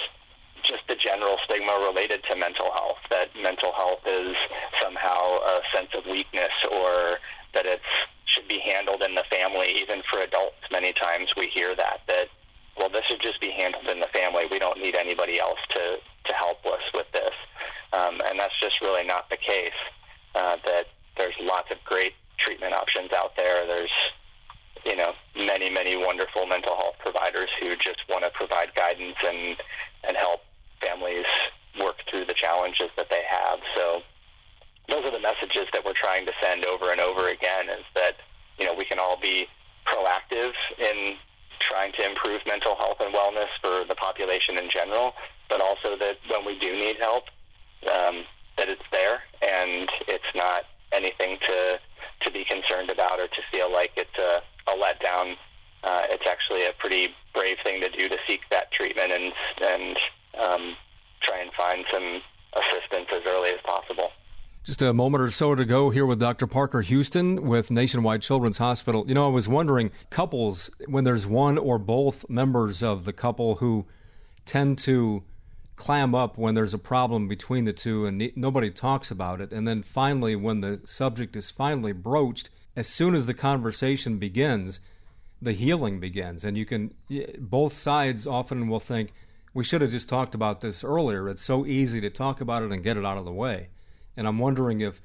just 0.63 0.81
the 0.87 0.95
general 0.95 1.37
stigma 1.45 1.73
related 1.85 2.21
to 2.29 2.35
mental 2.37 2.71
health, 2.73 2.97
that 3.09 3.29
mental 3.41 3.71
health 3.73 3.99
is 4.05 4.35
somehow 4.81 5.37
a 5.39 5.61
sense 5.73 5.89
of 5.95 6.05
weakness 6.05 6.51
or 6.71 7.19
that 7.53 7.65
it 7.65 7.81
should 8.25 8.47
be 8.47 8.59
handled 8.59 9.01
in 9.01 9.15
the 9.15 9.23
family. 9.29 9.75
Even 9.81 10.01
for 10.09 10.19
adults, 10.19 10.57
many 10.71 10.93
times 10.93 11.29
we 11.37 11.47
hear 11.47 11.75
that, 11.75 12.01
that, 12.07 12.27
well, 12.77 12.89
this 12.89 13.03
should 13.09 13.21
just 13.21 13.39
be 13.41 13.51
handled 13.51 13.87
in 13.87 13.99
the 13.99 14.07
family. 14.13 14.43
We 14.49 14.59
don't 14.59 14.79
need 14.79 14.95
anybody 14.95 15.39
else 15.39 15.59
to, 15.75 15.97
to 16.25 16.33
help 16.33 16.65
us 16.65 16.81
with 16.93 17.07
this. 17.13 17.35
Um, 17.93 18.21
and 18.25 18.39
that's 18.39 18.57
just 18.61 18.81
really 18.81 19.05
not 19.05 19.29
the 19.29 19.37
case, 19.37 19.79
uh, 20.35 20.57
that 20.65 20.87
there's 21.17 21.35
lots 21.41 21.69
of 21.71 21.77
great 21.85 22.13
treatment 22.37 22.73
options 22.73 23.11
out 23.13 23.35
there. 23.37 23.67
There's 23.67 23.91
many 25.73 25.97
wonderful 25.97 26.45
mental 26.45 26.75
health 26.75 26.95
providers 26.99 27.49
who 27.59 27.69
just 27.77 28.01
want 28.09 28.23
to 28.23 28.29
provide 28.31 28.73
guidance 28.75 29.17
and 29.25 29.57
and 30.07 30.17
help 30.17 30.41
families 30.81 31.25
work 31.81 31.95
through 32.09 32.25
the 32.25 32.33
challenges 32.33 32.89
that 32.97 33.09
they 33.09 33.23
have. 33.27 33.59
So 33.75 34.01
those 34.89 35.03
are 35.05 35.11
the 35.11 35.19
messages 35.19 35.67
that 35.73 35.83
we're 35.85 35.97
trying 35.99 36.25
to 36.25 36.33
send 36.41 36.65
over 36.65 36.91
and 36.91 37.01
over 37.01 37.29
again 37.29 37.69
is 37.69 37.85
that 37.95 38.17
you 38.59 38.65
know 38.65 38.73
we 38.73 38.85
can 38.85 38.99
all 38.99 39.17
be 39.19 39.47
proactive 39.85 40.51
in 40.79 41.15
trying 41.59 41.91
to 41.93 42.05
improve 42.05 42.41
mental 42.45 42.75
health 42.75 42.97
and 42.99 43.13
wellness 43.13 43.47
for 43.61 43.85
the 43.87 43.95
population 43.95 44.57
in 44.57 44.69
general, 44.69 45.13
but 45.49 45.61
also 45.61 45.97
that 45.97 46.17
when 46.29 46.45
we 46.45 46.59
do 46.59 46.75
need 46.75 46.97
help, 46.97 47.23
um, 47.91 48.23
that 48.57 48.69
it's 48.69 48.83
there 48.91 49.21
and 49.41 49.89
it's 50.07 50.31
not 50.35 50.63
anything 50.91 51.37
to 51.47 51.79
to 52.21 52.31
be 52.31 52.45
concerned 52.45 52.89
about 52.89 53.19
or 53.19 53.27
to 53.27 53.41
feel 53.51 53.71
like 53.71 53.91
it's 53.97 54.17
a 54.19 54.41
a 54.67 54.75
letdown. 54.75 55.35
Uh, 55.83 56.03
it's 56.09 56.25
actually 56.27 56.65
a 56.65 56.71
pretty 56.79 57.09
brave 57.33 57.57
thing 57.63 57.81
to 57.81 57.89
do 57.89 58.07
to 58.07 58.17
seek 58.27 58.41
that 58.49 58.71
treatment 58.71 59.11
and 59.11 59.33
and 59.61 59.97
um, 60.39 60.75
try 61.21 61.39
and 61.39 61.51
find 61.53 61.85
some 61.91 62.21
assistance 62.53 63.07
as 63.11 63.21
early 63.27 63.49
as 63.49 63.59
possible. 63.63 64.11
Just 64.63 64.72
a 64.83 64.93
moment 64.93 65.23
or 65.23 65.31
so 65.31 65.55
to 65.55 65.65
go 65.65 65.89
here 65.89 66.05
with 66.05 66.19
Dr. 66.19 66.45
Parker 66.45 66.81
Huston 66.81 67.47
with 67.47 67.71
Nationwide 67.71 68.21
Children's 68.21 68.57
Hospital. 68.57 69.05
You 69.07 69.13
know, 69.13 69.27
I 69.27 69.31
was 69.31 69.47
wondering, 69.47 69.91
couples, 70.09 70.69
when 70.87 71.03
there's 71.03 71.25
one 71.25 71.57
or 71.57 71.77
both 71.79 72.29
members 72.29 72.83
of 72.83 73.05
the 73.05 73.13
couple 73.13 73.55
who 73.55 73.85
tend 74.45 74.77
to 74.79 75.23
clam 75.75 76.13
up 76.13 76.37
when 76.37 76.53
there's 76.53 76.73
a 76.73 76.77
problem 76.77 77.27
between 77.27 77.65
the 77.65 77.73
two 77.73 78.05
and 78.05 78.31
nobody 78.35 78.69
talks 78.69 79.09
about 79.09 79.41
it, 79.41 79.51
and 79.51 79.67
then 79.67 79.81
finally, 79.81 80.35
when 80.35 80.61
the 80.61 80.81
subject 80.85 81.35
is 81.35 81.49
finally 81.49 81.93
broached, 81.93 82.49
as 82.75 82.87
soon 82.87 83.15
as 83.15 83.25
the 83.25 83.33
conversation 83.33 84.17
begins, 84.17 84.79
the 85.41 85.53
healing 85.53 85.99
begins. 85.99 86.43
And 86.45 86.57
you 86.57 86.65
can, 86.65 86.93
both 87.39 87.73
sides 87.73 88.27
often 88.27 88.67
will 88.67 88.79
think, 88.79 89.13
we 89.53 89.63
should 89.63 89.81
have 89.81 89.91
just 89.91 90.09
talked 90.09 90.33
about 90.33 90.61
this 90.61 90.83
earlier. 90.83 91.29
It's 91.29 91.43
so 91.43 91.65
easy 91.65 92.01
to 92.01 92.09
talk 92.09 92.41
about 92.41 92.63
it 92.63 92.71
and 92.71 92.83
get 92.83 92.97
it 92.97 93.05
out 93.05 93.17
of 93.17 93.25
the 93.25 93.31
way. 93.31 93.69
And 94.15 94.27
I'm 94.27 94.39
wondering 94.39 94.81
if 94.81 95.01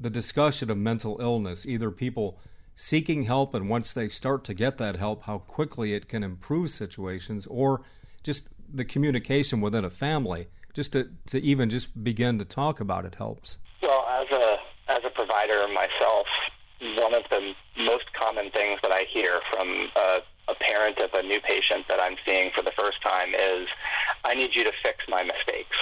the 0.00 0.10
discussion 0.10 0.70
of 0.70 0.78
mental 0.78 1.18
illness, 1.20 1.66
either 1.66 1.90
people 1.90 2.38
seeking 2.74 3.24
help 3.24 3.54
and 3.54 3.68
once 3.68 3.92
they 3.92 4.08
start 4.08 4.44
to 4.44 4.54
get 4.54 4.78
that 4.78 4.96
help, 4.96 5.24
how 5.24 5.38
quickly 5.38 5.94
it 5.94 6.08
can 6.08 6.22
improve 6.22 6.70
situations, 6.70 7.46
or 7.46 7.82
just 8.22 8.48
the 8.72 8.84
communication 8.84 9.60
within 9.60 9.84
a 9.84 9.90
family, 9.90 10.46
just 10.74 10.92
to, 10.92 11.10
to 11.26 11.40
even 11.40 11.68
just 11.68 12.04
begin 12.04 12.38
to 12.38 12.44
talk 12.44 12.78
about 12.78 13.04
it 13.04 13.16
helps. 13.16 13.58
Well, 13.82 14.06
as 14.08 14.26
a 14.30 14.56
as 14.88 15.00
a 15.04 15.10
provider 15.10 15.66
myself, 15.68 16.26
one 16.80 17.14
of 17.14 17.22
the 17.30 17.52
most 17.78 18.04
common 18.18 18.50
things 18.52 18.78
that 18.82 18.92
I 18.92 19.04
hear 19.12 19.40
from 19.52 19.88
a, 19.96 20.20
a 20.48 20.54
parent 20.54 20.98
of 20.98 21.10
a 21.14 21.22
new 21.22 21.40
patient 21.40 21.84
that 21.88 22.00
I'm 22.00 22.16
seeing 22.24 22.50
for 22.56 22.62
the 22.62 22.72
first 22.78 23.02
time 23.02 23.34
is, 23.34 23.68
I 24.24 24.34
need 24.34 24.50
you 24.54 24.64
to 24.64 24.72
fix 24.82 24.98
my 25.08 25.22
mistakes. 25.22 25.76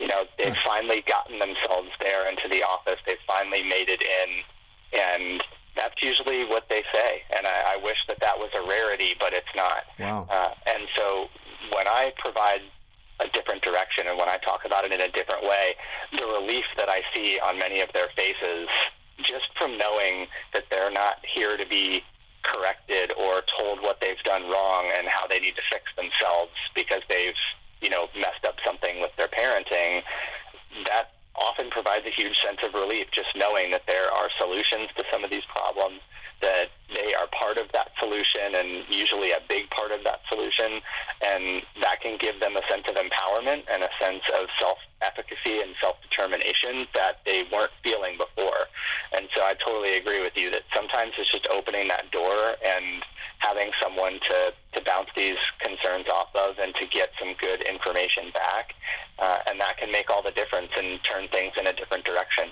You 0.00 0.08
know, 0.08 0.24
they've 0.38 0.56
hmm. 0.56 0.66
finally 0.68 1.04
gotten 1.06 1.38
themselves 1.38 1.90
there 2.00 2.28
into 2.28 2.48
the 2.48 2.64
office. 2.64 2.98
They've 3.06 3.20
finally 3.26 3.62
made 3.62 3.88
it 3.88 4.00
in, 4.00 4.98
and 4.98 5.44
that's 5.76 5.94
usually 6.02 6.44
what 6.44 6.64
they 6.68 6.82
say. 6.92 7.22
And 7.36 7.46
I, 7.46 7.76
I 7.76 7.84
wish 7.84 7.98
that 8.08 8.18
that 8.20 8.38
was 8.38 8.48
a 8.56 8.66
rarity, 8.66 9.14
but 9.20 9.32
it's 9.32 9.52
not. 9.54 9.84
Wow. 9.98 10.26
Uh, 10.30 10.54
and 10.66 10.88
so 10.96 11.28
when 11.76 11.86
I 11.86 12.12
provide 12.18 12.62
a 13.20 13.28
different 13.28 13.62
direction 13.62 14.06
and 14.08 14.16
when 14.18 14.28
I 14.28 14.38
talk 14.38 14.64
about 14.64 14.84
it 14.84 14.92
in 14.92 15.00
a 15.00 15.12
different 15.12 15.42
way, 15.44 15.76
the 16.16 16.24
relief 16.26 16.64
that 16.76 16.88
I 16.88 17.02
see 17.14 17.38
on 17.38 17.58
many 17.58 17.80
of 17.80 17.92
their 17.92 18.08
faces 18.16 18.68
just 19.22 19.52
from 19.58 19.76
knowing 19.76 20.26
that 20.54 20.64
they're 20.70 20.90
not 20.90 21.20
here 21.34 21.56
to 21.56 21.66
be 21.66 22.02
corrected 22.42 23.12
or 23.18 23.42
told 23.58 23.80
what 23.82 24.00
they've 24.00 24.22
done 24.24 24.48
wrong 24.50 24.90
and 24.96 25.06
how 25.08 25.26
they 25.26 25.38
need 25.38 25.54
to 25.56 25.62
fix 25.70 25.84
themselves 25.96 26.52
because 26.74 27.02
they've 27.08 27.36
you 27.80 27.90
know, 27.90 28.08
messed 28.16 28.44
up 28.46 28.56
something 28.64 29.00
with 29.00 29.14
their 29.16 29.28
parenting, 29.28 30.02
that 30.86 31.12
often 31.34 31.70
provides 31.70 32.04
a 32.06 32.10
huge 32.10 32.38
sense 32.44 32.58
of 32.62 32.74
relief 32.74 33.06
just 33.12 33.28
knowing 33.34 33.70
that 33.70 33.82
there 33.86 34.12
are 34.12 34.28
solutions 34.38 34.88
to 34.96 35.04
some 35.10 35.24
of 35.24 35.30
these 35.30 35.44
problems 35.48 36.00
that 36.40 36.68
they 36.94 37.14
are 37.14 37.28
part 37.28 37.58
of 37.58 37.70
that 37.72 37.92
solution 38.00 38.54
and 38.54 38.84
usually 38.88 39.30
a 39.32 39.40
big 39.48 39.68
part 39.70 39.92
of 39.92 40.02
that 40.04 40.20
solution. 40.28 40.80
And 41.22 41.62
that 41.82 42.00
can 42.00 42.18
give 42.18 42.40
them 42.40 42.56
a 42.56 42.62
sense 42.70 42.84
of 42.88 42.96
empowerment 42.96 43.64
and 43.70 43.82
a 43.82 43.90
sense 44.00 44.22
of 44.34 44.48
self 44.58 44.78
efficacy 45.02 45.60
and 45.60 45.74
self 45.80 45.96
determination 46.02 46.86
that 46.94 47.20
they 47.24 47.44
weren't 47.52 47.72
feeling 47.82 48.18
before. 48.18 48.66
And 49.12 49.28
so 49.34 49.42
I 49.42 49.54
totally 49.54 49.94
agree 49.96 50.20
with 50.20 50.36
you 50.36 50.50
that 50.50 50.62
sometimes 50.74 51.12
it's 51.18 51.30
just 51.30 51.46
opening 51.50 51.88
that 51.88 52.10
door 52.10 52.56
and 52.64 53.02
having 53.38 53.70
someone 53.82 54.20
to, 54.28 54.52
to 54.74 54.84
bounce 54.84 55.08
these 55.16 55.38
concerns 55.60 56.06
off 56.12 56.28
of 56.34 56.58
and 56.58 56.74
to 56.76 56.86
get 56.86 57.10
some 57.18 57.34
good 57.40 57.62
information 57.62 58.30
back. 58.32 58.74
Uh, 59.18 59.38
and 59.48 59.60
that 59.60 59.78
can 59.78 59.90
make 59.90 60.10
all 60.10 60.22
the 60.22 60.30
difference 60.32 60.70
and 60.76 61.00
turn 61.04 61.28
things 61.28 61.52
in 61.58 61.66
a 61.66 61.72
different 61.72 62.04
direction. 62.04 62.48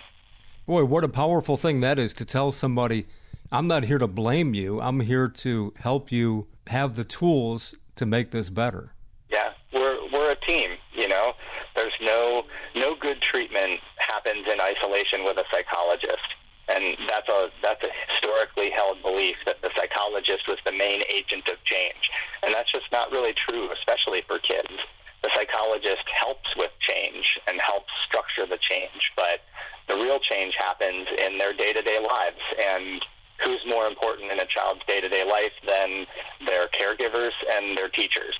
Boy, 0.66 0.84
what 0.84 1.04
a 1.04 1.08
powerful 1.08 1.56
thing 1.56 1.80
that 1.80 1.98
is 1.98 2.12
to 2.14 2.24
tell 2.24 2.52
somebody 2.52 3.06
I'm 3.50 3.66
not 3.66 3.84
here 3.84 3.98
to 3.98 4.06
blame 4.06 4.52
you. 4.52 4.80
I'm 4.80 5.00
here 5.00 5.28
to 5.28 5.72
help 5.76 6.12
you 6.12 6.46
have 6.66 6.96
the 6.96 7.04
tools 7.04 7.74
to 7.96 8.04
make 8.04 8.30
this 8.30 8.50
better. 8.50 8.92
Yeah, 9.30 9.50
we're 9.72 9.98
we're 10.12 10.32
a 10.32 10.40
team. 10.46 10.70
You 10.94 11.08
know, 11.08 11.32
there's 11.74 11.96
no 12.02 12.44
no 12.76 12.94
good 13.00 13.22
treatment 13.22 13.80
happens 13.96 14.46
in 14.52 14.60
isolation 14.60 15.24
with 15.24 15.38
a 15.38 15.44
psychologist, 15.50 16.28
and 16.68 16.96
that's 17.08 17.28
a 17.28 17.48
that's 17.62 17.82
a 17.82 17.88
historically 18.12 18.70
held 18.70 19.00
belief 19.02 19.36
that 19.46 19.62
the 19.62 19.70
psychologist 19.76 20.46
was 20.46 20.58
the 20.66 20.72
main 20.72 21.00
agent 21.08 21.48
of 21.48 21.56
change, 21.64 22.10
and 22.42 22.52
that's 22.52 22.70
just 22.70 22.92
not 22.92 23.10
really 23.10 23.34
true, 23.48 23.70
especially 23.72 24.22
for 24.28 24.38
kids. 24.40 24.76
The 25.22 25.30
psychologist 25.34 26.04
helps 26.20 26.54
with 26.56 26.70
change 26.80 27.40
and 27.48 27.58
helps 27.60 27.90
structure 28.06 28.46
the 28.46 28.58
change, 28.60 29.12
but 29.16 29.40
the 29.88 29.96
real 29.96 30.20
change 30.20 30.54
happens 30.58 31.08
in 31.26 31.38
their 31.38 31.52
day-to-day 31.52 31.98
lives 31.98 32.44
and 32.62 33.02
who's 33.44 33.60
more 33.66 33.86
important 33.86 34.30
in 34.32 34.40
a 34.40 34.46
child's 34.46 34.80
day-to-day 34.86 35.24
life 35.24 35.52
than 35.66 36.06
their 36.46 36.66
caregivers 36.68 37.32
and 37.56 37.76
their 37.76 37.88
teachers. 37.88 38.36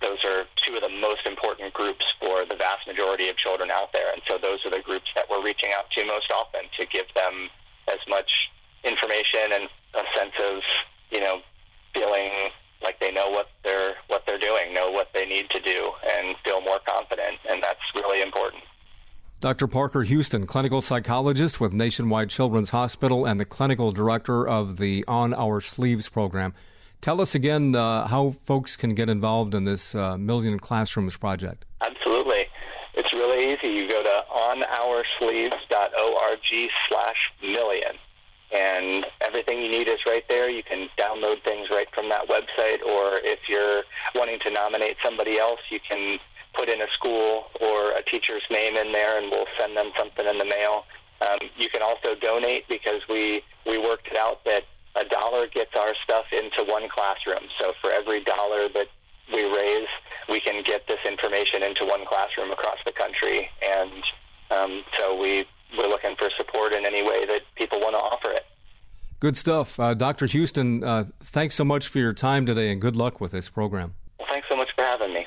Those 0.00 0.18
are 0.24 0.44
two 0.56 0.74
of 0.76 0.82
the 0.82 0.88
most 0.88 1.26
important 1.26 1.74
groups 1.74 2.04
for 2.20 2.44
the 2.48 2.56
vast 2.56 2.86
majority 2.86 3.28
of 3.28 3.36
children 3.36 3.70
out 3.70 3.92
there, 3.92 4.12
and 4.12 4.22
so 4.28 4.38
those 4.38 4.64
are 4.64 4.70
the 4.70 4.80
groups 4.80 5.06
that 5.14 5.28
we're 5.30 5.44
reaching 5.44 5.70
out 5.76 5.90
to 5.92 6.04
most 6.06 6.32
often 6.32 6.62
to 6.78 6.86
give 6.86 7.06
them 7.14 7.50
as 7.88 7.98
much 8.08 8.30
information 8.82 9.52
and 9.52 9.68
a 9.94 10.04
sense 10.16 10.32
of, 10.40 10.62
you 11.10 11.20
know, 11.20 11.40
feeling 11.92 12.30
like 12.82 12.98
they 12.98 13.12
know 13.12 13.28
what 13.28 13.48
they're 13.62 13.94
what 14.08 14.24
they're 14.26 14.38
doing, 14.38 14.72
know 14.72 14.90
what 14.90 15.08
they 15.12 15.26
need 15.26 15.50
to 15.50 15.60
do, 15.60 15.92
and 16.16 16.34
feel 16.44 16.62
more 16.62 16.80
confident, 16.88 17.36
and 17.48 17.62
that's 17.62 17.80
really 17.94 18.22
important. 18.22 18.62
Dr. 19.40 19.66
Parker 19.66 20.04
Huston, 20.04 20.46
clinical 20.46 20.80
psychologist 20.82 21.60
with 21.62 21.72
Nationwide 21.72 22.28
Children's 22.28 22.68
Hospital 22.70 23.24
and 23.24 23.40
the 23.40 23.46
clinical 23.46 23.90
director 23.90 24.46
of 24.46 24.76
the 24.76 25.02
On 25.08 25.32
Our 25.32 25.62
Sleeves 25.62 26.10
program. 26.10 26.52
Tell 27.00 27.22
us 27.22 27.34
again 27.34 27.74
uh, 27.74 28.06
how 28.08 28.32
folks 28.44 28.76
can 28.76 28.94
get 28.94 29.08
involved 29.08 29.54
in 29.54 29.64
this 29.64 29.94
uh, 29.94 30.18
Million 30.18 30.58
Classrooms 30.58 31.16
project. 31.16 31.64
Absolutely. 31.80 32.44
It's 32.92 33.10
really 33.14 33.54
easy. 33.54 33.68
You 33.72 33.88
go 33.88 34.02
to 34.02 34.24
onoursleeves.org 34.30 36.70
slash 36.90 37.16
million, 37.42 37.92
and 38.54 39.06
everything 39.26 39.62
you 39.62 39.70
need 39.70 39.88
is 39.88 40.00
right 40.06 40.24
there. 40.28 40.50
You 40.50 40.62
can 40.62 40.90
download 40.98 41.42
things 41.44 41.68
right 41.70 41.88
from 41.94 42.10
that 42.10 42.28
website, 42.28 42.82
or 42.82 43.18
if 43.24 43.38
you're 43.48 43.84
wanting 44.14 44.38
to 44.44 44.50
nominate 44.50 44.98
somebody 45.02 45.38
else, 45.38 45.60
you 45.70 45.80
can 45.90 46.18
put 46.54 46.68
in 46.68 46.80
a 46.80 46.86
school 46.94 47.44
or 47.60 47.92
a 47.92 48.02
teacher's 48.10 48.42
name 48.50 48.76
in 48.76 48.92
there, 48.92 49.18
and 49.18 49.30
we'll 49.30 49.48
send 49.58 49.76
them 49.76 49.90
something 49.98 50.26
in 50.26 50.38
the 50.38 50.44
mail. 50.44 50.84
Um, 51.20 51.38
you 51.56 51.68
can 51.68 51.82
also 51.82 52.14
donate 52.20 52.68
because 52.68 53.00
we 53.08 53.42
we 53.66 53.78
worked 53.78 54.08
it 54.08 54.16
out 54.16 54.44
that 54.44 54.64
a 54.96 55.04
dollar 55.04 55.46
gets 55.46 55.70
our 55.78 55.94
stuff 56.02 56.24
into 56.32 56.64
one 56.70 56.88
classroom. 56.88 57.48
So 57.60 57.72
for 57.80 57.90
every 57.92 58.24
dollar 58.24 58.68
that 58.74 58.88
we 59.32 59.44
raise, 59.44 59.88
we 60.28 60.40
can 60.40 60.62
get 60.64 60.86
this 60.88 60.98
information 61.06 61.62
into 61.62 61.84
one 61.84 62.04
classroom 62.06 62.50
across 62.50 62.78
the 62.84 62.92
country. 62.92 63.48
And 63.62 64.02
um, 64.50 64.82
so 64.98 65.20
we 65.20 65.44
we're 65.78 65.88
looking 65.88 66.16
for 66.18 66.28
support 66.36 66.72
in 66.72 66.84
any 66.84 67.02
way 67.02 67.24
that 67.26 67.42
people 67.54 67.78
want 67.80 67.94
to 67.94 68.00
offer 68.00 68.32
it. 68.32 68.44
Good 69.20 69.36
stuff, 69.36 69.78
uh, 69.78 69.94
Dr. 69.94 70.26
Huston. 70.26 70.82
Uh, 70.82 71.04
thanks 71.20 71.54
so 71.54 71.64
much 71.64 71.86
for 71.86 71.98
your 71.98 72.14
time 72.14 72.46
today, 72.46 72.72
and 72.72 72.80
good 72.80 72.96
luck 72.96 73.20
with 73.20 73.32
this 73.32 73.50
program. 73.50 73.94
Well, 74.18 74.28
thanks 74.30 74.48
so 74.50 74.56
much 74.56 74.70
for 74.74 74.82
having 74.82 75.12
me. 75.12 75.26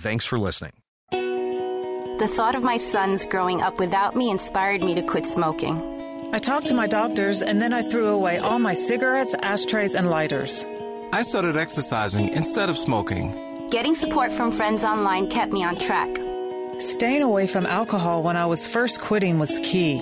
thanks 0.00 0.26
for 0.26 0.38
listening. 0.38 0.72
The 1.12 2.28
thought 2.28 2.54
of 2.54 2.62
my 2.62 2.76
sons 2.76 3.24
growing 3.24 3.62
up 3.62 3.78
without 3.78 4.14
me 4.14 4.30
inspired 4.30 4.82
me 4.82 4.94
to 4.94 5.02
quit 5.02 5.24
smoking. 5.24 5.80
I 6.32 6.38
talked 6.38 6.66
to 6.66 6.74
my 6.74 6.86
doctors 6.86 7.42
and 7.42 7.62
then 7.62 7.72
I 7.72 7.82
threw 7.82 8.08
away 8.08 8.38
all 8.38 8.58
my 8.58 8.74
cigarettes, 8.74 9.34
ashtrays, 9.42 9.94
and 9.94 10.10
lighters. 10.10 10.66
I 11.12 11.22
started 11.22 11.56
exercising 11.56 12.28
instead 12.28 12.68
of 12.70 12.76
smoking. 12.76 13.68
Getting 13.70 13.94
support 13.94 14.32
from 14.32 14.52
friends 14.52 14.84
online 14.84 15.28
kept 15.28 15.50
me 15.50 15.64
on 15.64 15.76
track. 15.76 16.08
Staying 16.78 17.22
away 17.22 17.46
from 17.46 17.66
alcohol 17.66 18.22
when 18.22 18.36
I 18.36 18.46
was 18.46 18.66
first 18.66 19.00
quitting 19.00 19.38
was 19.38 19.58
key. 19.62 19.98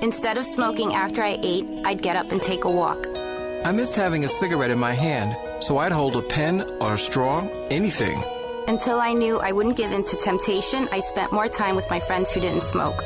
Instead 0.00 0.38
of 0.38 0.44
smoking 0.44 0.94
after 0.94 1.22
I 1.22 1.38
ate, 1.42 1.66
I'd 1.84 2.02
get 2.02 2.14
up 2.14 2.30
and 2.30 2.40
take 2.40 2.64
a 2.64 2.70
walk. 2.70 3.06
I 3.64 3.72
missed 3.72 3.96
having 3.96 4.24
a 4.24 4.28
cigarette 4.28 4.70
in 4.70 4.78
my 4.78 4.92
hand, 4.92 5.36
so 5.62 5.78
I'd 5.78 5.92
hold 5.92 6.14
a 6.14 6.22
pen 6.22 6.60
or 6.80 6.94
a 6.94 6.98
straw, 6.98 7.48
anything. 7.70 8.22
Until 8.68 9.00
I 9.00 9.14
knew 9.14 9.38
I 9.38 9.52
wouldn't 9.52 9.78
give 9.78 9.92
in 9.92 10.04
to 10.04 10.16
temptation, 10.16 10.90
I 10.92 11.00
spent 11.00 11.32
more 11.32 11.48
time 11.48 11.74
with 11.74 11.88
my 11.88 12.00
friends 12.00 12.30
who 12.30 12.38
didn't 12.38 12.60
smoke. 12.60 13.02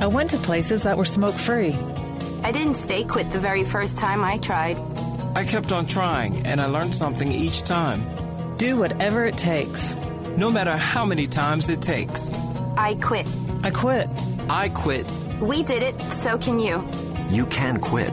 I 0.00 0.06
went 0.06 0.30
to 0.30 0.38
places 0.38 0.84
that 0.84 0.96
were 0.96 1.04
smoke 1.04 1.34
free. 1.34 1.74
I 2.42 2.50
didn't 2.52 2.76
stay 2.76 3.04
quit 3.04 3.30
the 3.30 3.38
very 3.38 3.64
first 3.64 3.98
time 3.98 4.24
I 4.24 4.38
tried. 4.38 4.78
I 5.36 5.44
kept 5.44 5.72
on 5.72 5.84
trying, 5.84 6.46
and 6.46 6.58
I 6.58 6.68
learned 6.68 6.94
something 6.94 7.30
each 7.30 7.64
time. 7.64 8.02
Do 8.56 8.78
whatever 8.78 9.26
it 9.26 9.36
takes. 9.36 9.94
No 10.38 10.50
matter 10.50 10.74
how 10.74 11.04
many 11.04 11.26
times 11.26 11.68
it 11.68 11.82
takes. 11.82 12.32
I 12.78 12.94
quit. 12.94 13.28
I 13.62 13.72
quit. 13.72 14.08
I 14.48 14.70
quit. 14.70 15.06
We 15.38 15.64
did 15.64 15.82
it, 15.82 16.00
so 16.00 16.38
can 16.38 16.58
you. 16.58 16.82
You 17.28 17.44
can 17.44 17.78
quit. 17.78 18.12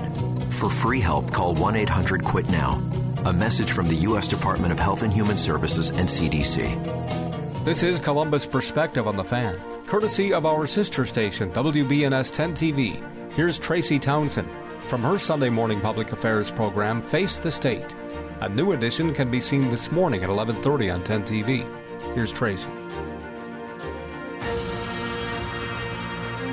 For 0.59 0.69
free 0.69 0.99
help, 0.99 1.31
call 1.31 1.53
1 1.55 1.77
800 1.77 2.25
QUIT 2.25 2.51
NOW. 2.51 3.00
A 3.23 3.31
message 3.31 3.71
from 3.71 3.85
the 3.85 3.95
U.S. 3.97 4.27
Department 4.27 4.73
of 4.73 4.79
Health 4.79 5.03
and 5.03 5.13
Human 5.13 5.37
Services 5.37 5.89
and 5.89 6.09
CDC. 6.09 7.63
This 7.63 7.83
is 7.83 7.99
Columbus 7.99 8.47
Perspective 8.47 9.07
on 9.07 9.15
the 9.15 9.23
Fan, 9.23 9.61
courtesy 9.85 10.33
of 10.33 10.47
our 10.47 10.65
sister 10.65 11.05
station, 11.05 11.51
WBNS 11.51 12.31
10 12.31 12.53
TV. 12.53 13.31
Here's 13.33 13.59
Tracy 13.59 13.99
Townsend 13.99 14.49
from 14.87 15.03
her 15.03 15.19
Sunday 15.19 15.49
morning 15.49 15.79
public 15.79 16.11
affairs 16.11 16.49
program, 16.49 16.99
Face 16.99 17.37
the 17.37 17.51
State. 17.51 17.95
A 18.39 18.49
new 18.49 18.71
edition 18.71 19.13
can 19.13 19.29
be 19.29 19.39
seen 19.39 19.69
this 19.69 19.91
morning 19.91 20.23
at 20.23 20.29
11:30 20.31 20.89
on 20.89 21.03
10 21.03 21.23
TV. 21.23 21.67
Here's 22.15 22.31
Tracy. 22.31 22.71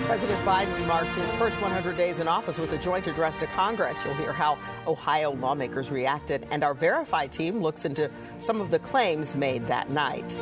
President 0.09 0.41
Biden 0.41 0.87
marked 0.87 1.15
his 1.17 1.31
first 1.35 1.61
100 1.61 1.95
days 1.99 2.19
in 2.19 2.29
office 2.29 2.57
with 2.57 2.73
a 2.73 2.79
joint 2.79 3.07
address 3.07 3.37
to 3.37 3.47
Congress. 3.49 3.99
You'll 4.03 4.15
hear 4.15 4.33
how 4.33 4.57
Ohio 4.87 5.33
lawmakers 5.33 5.91
reacted, 5.91 6.49
and 6.51 6.65
our 6.65 6.73
Verify 6.73 7.27
team 7.27 7.61
looks 7.61 7.85
into 7.85 8.11
some 8.39 8.63
of 8.63 8.71
the 8.71 8.79
claims 8.79 9.35
made 9.35 9.67
that 9.67 9.91
night. 9.91 10.35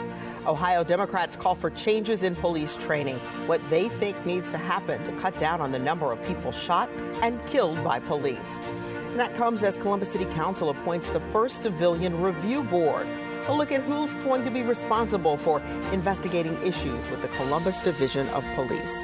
Ohio 0.47 0.85
Democrats 0.85 1.37
call 1.37 1.57
for 1.57 1.71
changes 1.71 2.23
in 2.23 2.37
police 2.37 2.77
training, 2.77 3.17
what 3.49 3.61
they 3.69 3.89
think 3.89 4.25
needs 4.25 4.53
to 4.53 4.57
happen 4.57 5.03
to 5.03 5.11
cut 5.21 5.37
down 5.37 5.61
on 5.61 5.73
the 5.73 5.81
number 5.81 6.13
of 6.13 6.23
people 6.23 6.53
shot 6.53 6.89
and 7.21 7.45
killed 7.49 7.83
by 7.83 7.99
police. 7.99 8.61
And 9.09 9.19
that 9.19 9.35
comes 9.35 9.65
as 9.65 9.77
Columbus 9.79 10.13
City 10.13 10.27
Council 10.27 10.71
appoints 10.71 11.11
the 11.11 11.21
first 11.33 11.65
civilian 11.65 12.23
review 12.23 12.63
board. 12.63 13.09
A 13.49 13.53
look 13.53 13.73
at 13.73 13.83
who's 13.83 14.15
going 14.23 14.45
to 14.45 14.51
be 14.53 14.63
responsible 14.63 15.37
for 15.37 15.61
investigating 15.91 16.57
issues 16.65 17.11
with 17.11 17.21
the 17.21 17.29
Columbus 17.29 17.81
Division 17.81 18.29
of 18.29 18.45
Police. 18.55 18.95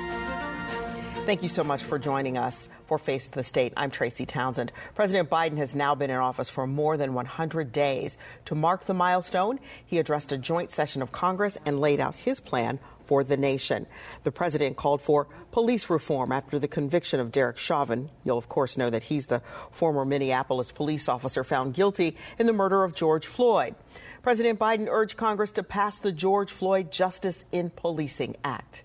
Thank 1.25 1.45
you 1.45 1.49
so 1.49 1.63
much 1.63 1.85
for 1.85 2.01
joining 2.01 2.37
us 2.37 2.69
for 2.87 2.99
Face 2.99 3.29
the 3.29 3.45
State. 3.45 3.73
I'm 3.77 3.93
Tracy 3.93 4.27
Townsend. 4.27 4.73
President 4.97 5.31
Biden 5.31 5.57
has 5.57 5.73
now 5.73 5.95
been 5.95 6.11
in 6.11 6.17
office 6.17 6.51
for 6.51 6.67
more 6.67 6.97
than 6.97 7.15
100 7.15 7.71
days. 7.71 8.19
To 8.47 8.57
mark 8.57 8.87
the 8.87 8.93
milestone, 8.93 9.61
he 9.87 10.01
addressed 10.01 10.33
a 10.33 10.37
joint 10.37 10.73
session 10.73 11.01
of 11.01 11.13
Congress 11.13 11.57
and 11.65 11.81
laid 11.81 12.01
out 12.01 12.17
his 12.17 12.41
plan 12.41 12.81
for 13.07 13.23
the 13.23 13.37
nation. 13.37 13.87
The 14.25 14.33
president 14.33 14.77
called 14.77 15.01
for 15.01 15.29
police 15.53 15.89
reform 15.89 16.33
after 16.33 16.59
the 16.59 16.67
conviction 16.67 17.21
of 17.21 17.31
Derek 17.31 17.57
Chauvin. 17.57 18.11
You'll, 18.25 18.37
of 18.37 18.49
course, 18.49 18.77
know 18.77 18.91
that 18.91 19.05
he's 19.05 19.27
the 19.27 19.43
former 19.71 20.05
Minneapolis 20.05 20.73
police 20.73 21.09
officer 21.09 21.45
found 21.45 21.75
guilty 21.75 22.17
in 22.37 22.47
the 22.47 22.53
murder 22.53 22.83
of 22.83 22.97
George 22.97 23.27
Floyd. 23.27 23.77
President 24.23 24.59
Biden 24.59 24.89
urged 24.91 25.17
Congress 25.17 25.53
to 25.53 25.63
pass 25.63 26.01
the 26.01 26.11
George 26.11 26.51
Floyd 26.51 26.91
Justice 26.91 27.45
in 27.53 27.71
Policing 27.71 28.35
Act. 28.43 28.83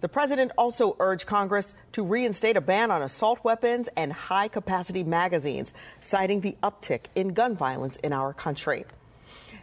The 0.00 0.08
president 0.08 0.52
also 0.58 0.96
urged 1.00 1.26
Congress 1.26 1.74
to 1.92 2.02
reinstate 2.02 2.56
a 2.56 2.60
ban 2.60 2.90
on 2.90 3.02
assault 3.02 3.42
weapons 3.42 3.88
and 3.96 4.12
high 4.12 4.48
capacity 4.48 5.02
magazines, 5.04 5.72
citing 6.00 6.40
the 6.40 6.56
uptick 6.62 7.06
in 7.14 7.28
gun 7.28 7.56
violence 7.56 7.96
in 7.98 8.12
our 8.12 8.32
country. 8.32 8.84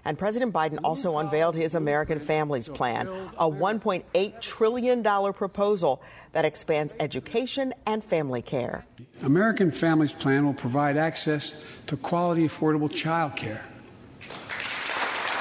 And 0.03 0.17
President 0.17 0.51
Biden 0.51 0.79
also 0.83 1.19
unveiled 1.19 1.55
his 1.55 1.75
American 1.75 2.19
Families 2.19 2.67
Plan, 2.67 3.07
a 3.37 3.47
$1.8 3.47 4.41
trillion 4.41 5.03
proposal 5.33 6.01
that 6.31 6.43
expands 6.43 6.93
education 6.99 7.73
and 7.85 8.03
family 8.03 8.41
care. 8.41 8.85
American 9.21 9.69
Families 9.69 10.13
Plan 10.13 10.45
will 10.45 10.55
provide 10.55 10.97
access 10.97 11.55
to 11.85 11.97
quality, 11.97 12.47
affordable 12.47 12.91
child 12.91 13.35
care. 13.35 13.63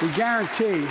We 0.01 0.09
guarantee 0.09 0.87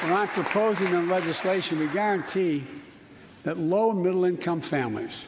What 0.00 0.12
I'm 0.12 0.28
proposing 0.28 0.86
in 0.86 1.10
legislation, 1.10 1.78
we 1.78 1.86
guarantee 1.88 2.64
that 3.42 3.58
low 3.58 3.90
and 3.90 4.02
middle 4.02 4.24
income 4.24 4.62
families 4.62 5.26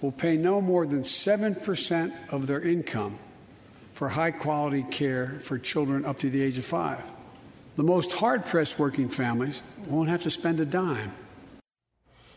will 0.00 0.12
pay 0.12 0.36
no 0.36 0.60
more 0.60 0.86
than 0.86 1.02
7% 1.02 2.12
of 2.30 2.46
their 2.46 2.60
income 2.60 3.18
for 3.94 4.08
high 4.08 4.30
quality 4.30 4.84
care 4.88 5.40
for 5.42 5.58
children 5.58 6.04
up 6.04 6.20
to 6.20 6.30
the 6.30 6.40
age 6.40 6.58
of 6.58 6.64
five. 6.64 7.02
The 7.74 7.82
most 7.82 8.12
hard 8.12 8.46
pressed 8.46 8.78
working 8.78 9.08
families 9.08 9.60
won't 9.88 10.08
have 10.08 10.22
to 10.22 10.30
spend 10.30 10.60
a 10.60 10.64
dime. 10.64 11.12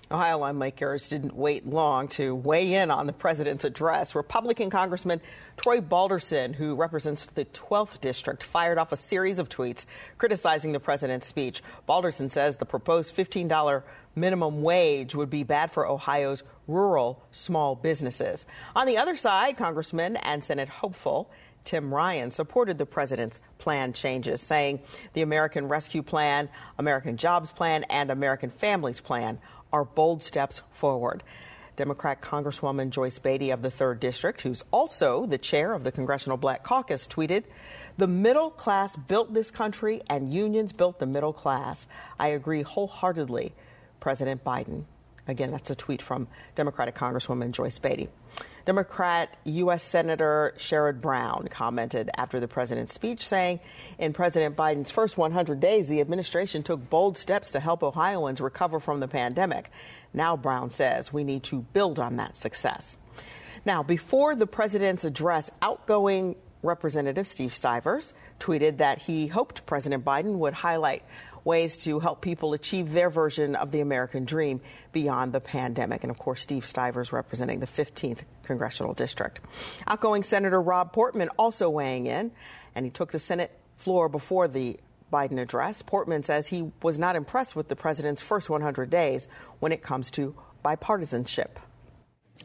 Ohio 0.09 0.37
lawmakers 0.37 1.09
didn't 1.09 1.35
wait 1.35 1.67
long 1.67 2.07
to 2.07 2.33
weigh 2.33 2.75
in 2.75 2.91
on 2.91 3.07
the 3.07 3.13
president's 3.13 3.65
address. 3.65 4.15
Republican 4.15 4.69
Congressman 4.69 5.19
Troy 5.57 5.81
Balderson, 5.81 6.53
who 6.53 6.75
represents 6.75 7.25
the 7.25 7.43
12th 7.45 7.99
district, 7.99 8.43
fired 8.43 8.77
off 8.77 8.93
a 8.93 8.97
series 8.97 9.37
of 9.37 9.49
tweets 9.49 9.85
criticizing 10.17 10.71
the 10.71 10.79
president's 10.79 11.27
speech. 11.27 11.61
Balderson 11.85 12.29
says 12.29 12.55
the 12.55 12.65
proposed 12.65 13.13
$15 13.15 13.83
minimum 14.15 14.61
wage 14.61 15.13
would 15.13 15.29
be 15.29 15.43
bad 15.43 15.71
for 15.71 15.85
Ohio's 15.85 16.43
rural 16.67 17.21
small 17.31 17.75
businesses. 17.75 18.45
On 18.75 18.87
the 18.87 18.97
other 18.97 19.17
side, 19.17 19.57
Congressman 19.57 20.15
and 20.17 20.43
Senate 20.43 20.69
hopeful 20.69 21.29
Tim 21.67 21.93
Ryan 21.93 22.31
supported 22.31 22.77
the 22.77 22.85
president's 22.85 23.41
plan 23.57 23.91
changes, 23.91 24.39
saying 24.39 24.79
the 25.11 25.21
American 25.21 25.67
Rescue 25.67 26.01
Plan, 26.01 26.47
American 26.77 27.17
Jobs 27.17 27.51
Plan, 27.51 27.83
and 27.89 28.09
American 28.09 28.49
Families 28.49 29.01
Plan 29.01 29.37
are 29.71 29.85
bold 29.85 30.23
steps 30.23 30.61
forward. 30.73 31.23
Democrat 31.75 32.21
Congresswoman 32.21 32.89
Joyce 32.89 33.19
Beatty 33.19 33.51
of 33.51 33.61
the 33.61 33.69
3rd 33.69 33.99
District, 33.99 34.41
who's 34.41 34.63
also 34.71 35.25
the 35.25 35.37
chair 35.37 35.73
of 35.73 35.83
the 35.83 35.91
Congressional 35.91 36.37
Black 36.37 36.63
Caucus, 36.63 37.07
tweeted, 37.07 37.43
The 37.97 38.07
middle 38.07 38.49
class 38.49 38.95
built 38.95 39.33
this 39.33 39.51
country 39.51 40.01
and 40.09 40.33
unions 40.33 40.73
built 40.73 40.99
the 40.99 41.05
middle 41.05 41.33
class. 41.33 41.85
I 42.19 42.29
agree 42.29 42.63
wholeheartedly, 42.63 43.53
President 43.99 44.43
Biden. 44.43 44.85
Again, 45.27 45.51
that's 45.51 45.69
a 45.69 45.75
tweet 45.75 46.01
from 46.01 46.27
Democratic 46.55 46.95
Congresswoman 46.95 47.51
Joyce 47.51 47.79
Beatty. 47.79 48.09
Democrat 48.67 49.37
U.S. 49.45 49.81
Senator 49.81 50.53
Sherrod 50.57 50.99
Brown 50.99 51.47
commented 51.49 52.09
after 52.17 52.41
the 52.41 52.49
president's 52.49 52.93
speech, 52.93 53.25
saying, 53.25 53.61
In 53.97 54.11
President 54.11 54.57
Biden's 54.57 54.91
first 54.91 55.17
100 55.17 55.61
days, 55.61 55.87
the 55.87 56.01
administration 56.01 56.63
took 56.63 56.89
bold 56.89 57.17
steps 57.17 57.49
to 57.51 57.61
help 57.61 57.81
Ohioans 57.81 58.41
recover 58.41 58.81
from 58.81 58.99
the 58.99 59.07
pandemic. 59.07 59.71
Now, 60.13 60.35
Brown 60.35 60.69
says 60.69 61.13
we 61.13 61.23
need 61.23 61.43
to 61.43 61.61
build 61.71 61.97
on 61.97 62.17
that 62.17 62.35
success. 62.35 62.97
Now, 63.65 63.83
before 63.83 64.35
the 64.35 64.45
president's 64.45 65.05
address, 65.05 65.49
outgoing 65.61 66.35
Representative 66.61 67.25
Steve 67.25 67.53
Stivers 67.53 68.11
tweeted 68.37 68.79
that 68.79 68.99
he 68.99 69.27
hoped 69.27 69.65
President 69.65 70.03
Biden 70.03 70.39
would 70.39 70.53
highlight 70.53 71.03
ways 71.47 71.77
to 71.77 71.99
help 71.99 72.21
people 72.21 72.53
achieve 72.53 72.91
their 72.91 73.09
version 73.09 73.55
of 73.55 73.71
the 73.71 73.79
American 73.79 74.25
dream 74.25 74.61
beyond 74.91 75.31
the 75.31 75.39
pandemic. 75.39 76.03
And 76.03 76.11
of 76.11 76.19
course, 76.19 76.41
Steve 76.41 76.65
Stivers 76.65 77.11
representing 77.11 77.61
the 77.61 77.65
15th 77.65 78.19
congressional 78.43 78.93
district. 78.93 79.39
Outgoing 79.87 80.23
Senator 80.23 80.61
Rob 80.61 80.91
Portman 80.91 81.29
also 81.39 81.69
weighing 81.69 82.05
in, 82.05 82.31
and 82.75 82.85
he 82.85 82.91
took 82.91 83.11
the 83.11 83.19
Senate 83.19 83.57
floor 83.77 84.09
before 84.09 84.47
the 84.47 84.77
Biden 85.11 85.39
address. 85.39 85.81
Portman 85.81 86.21
says 86.21 86.47
he 86.47 86.71
was 86.83 86.99
not 86.99 87.15
impressed 87.15 87.55
with 87.55 87.69
the 87.69 87.75
president's 87.75 88.21
first 88.21 88.49
100 88.49 88.89
days 88.89 89.29
when 89.59 89.71
it 89.71 89.81
comes 89.81 90.11
to 90.11 90.35
bipartisanship. 90.65 91.51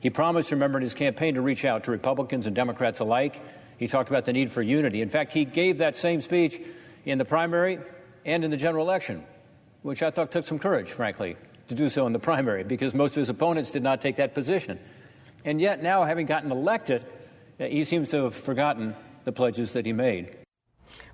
He 0.00 0.10
promised, 0.10 0.52
remember, 0.52 0.78
in 0.78 0.82
his 0.82 0.94
campaign 0.94 1.34
to 1.34 1.42
reach 1.42 1.64
out 1.64 1.84
to 1.84 1.90
Republicans 1.90 2.46
and 2.46 2.54
Democrats 2.54 3.00
alike. 3.00 3.42
He 3.78 3.88
talked 3.88 4.10
about 4.10 4.24
the 4.24 4.32
need 4.32 4.52
for 4.52 4.62
unity. 4.62 5.02
In 5.02 5.08
fact, 5.08 5.32
he 5.32 5.44
gave 5.44 5.78
that 5.78 5.96
same 5.96 6.20
speech 6.20 6.60
in 7.04 7.18
the 7.18 7.24
primary 7.24 7.80
and 8.24 8.44
in 8.44 8.50
the 8.50 8.56
general 8.56 8.84
election, 8.84 9.24
which 9.82 10.02
I 10.02 10.10
thought 10.10 10.30
took 10.30 10.44
some 10.44 10.58
courage, 10.58 10.90
frankly, 10.90 11.36
to 11.68 11.74
do 11.74 11.88
so 11.88 12.06
in 12.06 12.12
the 12.12 12.18
primary 12.18 12.64
because 12.64 12.94
most 12.94 13.12
of 13.12 13.20
his 13.20 13.28
opponents 13.28 13.70
did 13.70 13.82
not 13.82 14.00
take 14.00 14.16
that 14.16 14.34
position. 14.34 14.78
And 15.44 15.60
yet, 15.60 15.82
now 15.82 16.04
having 16.04 16.26
gotten 16.26 16.52
elected, 16.52 17.04
uh, 17.58 17.64
he 17.64 17.84
seems 17.84 18.10
to 18.10 18.24
have 18.24 18.34
forgotten 18.34 18.94
the 19.24 19.32
pledges 19.32 19.72
that 19.72 19.86
he 19.86 19.92
made. 19.92 20.36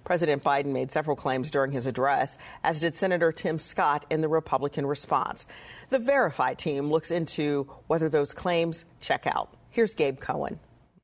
President 0.05 0.43
Biden 0.43 0.73
made 0.73 0.91
several 0.91 1.17
claims 1.17 1.51
during 1.51 1.73
his 1.73 1.87
address, 1.87 2.39
as 2.65 2.81
did 2.81 2.97
Senator 2.97 3.31
Tim 3.31 3.59
Scott 3.59 4.07
in 4.09 4.23
the 4.23 4.29
Republican 4.29 4.87
response. 4.87 5.47
The 5.91 5.99
Verify 5.99 6.55
team 6.55 6.91
looks 6.91 7.11
into 7.11 7.71
whether 7.89 8.09
those 8.09 8.33
claims 8.33 8.87
check 9.01 9.27
out. 9.27 9.55
Here's 9.71 9.93
Gabe 9.93 10.19
Cohen. 10.19 10.61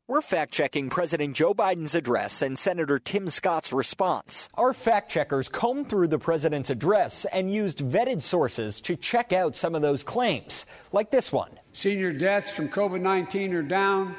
We're 0.06 0.20
fact 0.20 0.52
checking 0.52 0.90
President 0.90 1.34
Joe 1.34 1.54
Biden's 1.54 1.94
address 1.94 2.42
and 2.42 2.58
Senator 2.58 2.98
Tim 2.98 3.30
Scott's 3.30 3.72
response. 3.72 4.50
Our 4.52 4.74
fact 4.74 5.10
checkers 5.10 5.48
combed 5.48 5.88
through 5.88 6.08
the 6.08 6.18
president's 6.18 6.68
address 6.68 7.24
and 7.32 7.50
used 7.50 7.78
vetted 7.78 8.20
sources 8.20 8.82
to 8.82 8.96
check 8.96 9.32
out 9.32 9.56
some 9.56 9.74
of 9.74 9.80
those 9.80 10.04
claims, 10.04 10.66
like 10.92 11.10
this 11.10 11.32
one. 11.32 11.58
Senior 11.72 12.12
deaths 12.12 12.50
from 12.50 12.68
COVID 12.68 13.00
19 13.00 13.54
are 13.54 13.62
down 13.62 14.14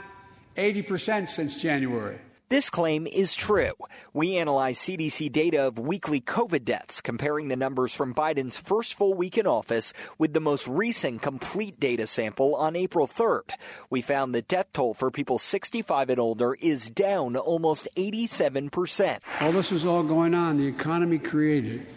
80% 0.58 1.30
since 1.30 1.54
January. 1.54 2.18
This 2.48 2.70
claim 2.70 3.08
is 3.08 3.34
true. 3.34 3.72
We 4.14 4.38
analyzed 4.38 4.84
CDC 4.84 5.32
data 5.32 5.66
of 5.66 5.80
weekly 5.80 6.22
COVID 6.22 6.64
deaths, 6.64 7.02
comparing 7.02 7.48
the 7.48 7.56
numbers 7.56 7.92
from 7.92 8.14
Biden's 8.14 8.56
first 8.56 8.94
full 8.94 9.16
week 9.16 9.40
in 9.40 9.48
office 9.48 9.94
with 10.20 10.34
the 10.34 10.40
most 10.40 10.68
recent 10.68 11.24
complete 11.24 11.80
data 11.80 12.06
sample 12.06 12.56
on 12.56 12.76
April 12.76 13.08
3rd. 13.08 13.50
We 13.90 14.04
found 14.04 14.36
the 14.36 14.44
death 14.44 14.68
toll 14.74 14.94
for 14.94 15.10
people 15.10 15.40
65 15.40 16.12
and 16.12 16.20
older 16.20 16.54
is 16.62 16.92
down 16.92 17.36
almost 17.36 17.88
87%. 17.98 19.24
While 19.40 19.52
this 19.52 19.72
was 19.72 19.84
all 19.84 20.04
going 20.04 20.36
on, 20.36 20.58
the 20.58 20.68
economy 20.68 21.18
created 21.18 21.88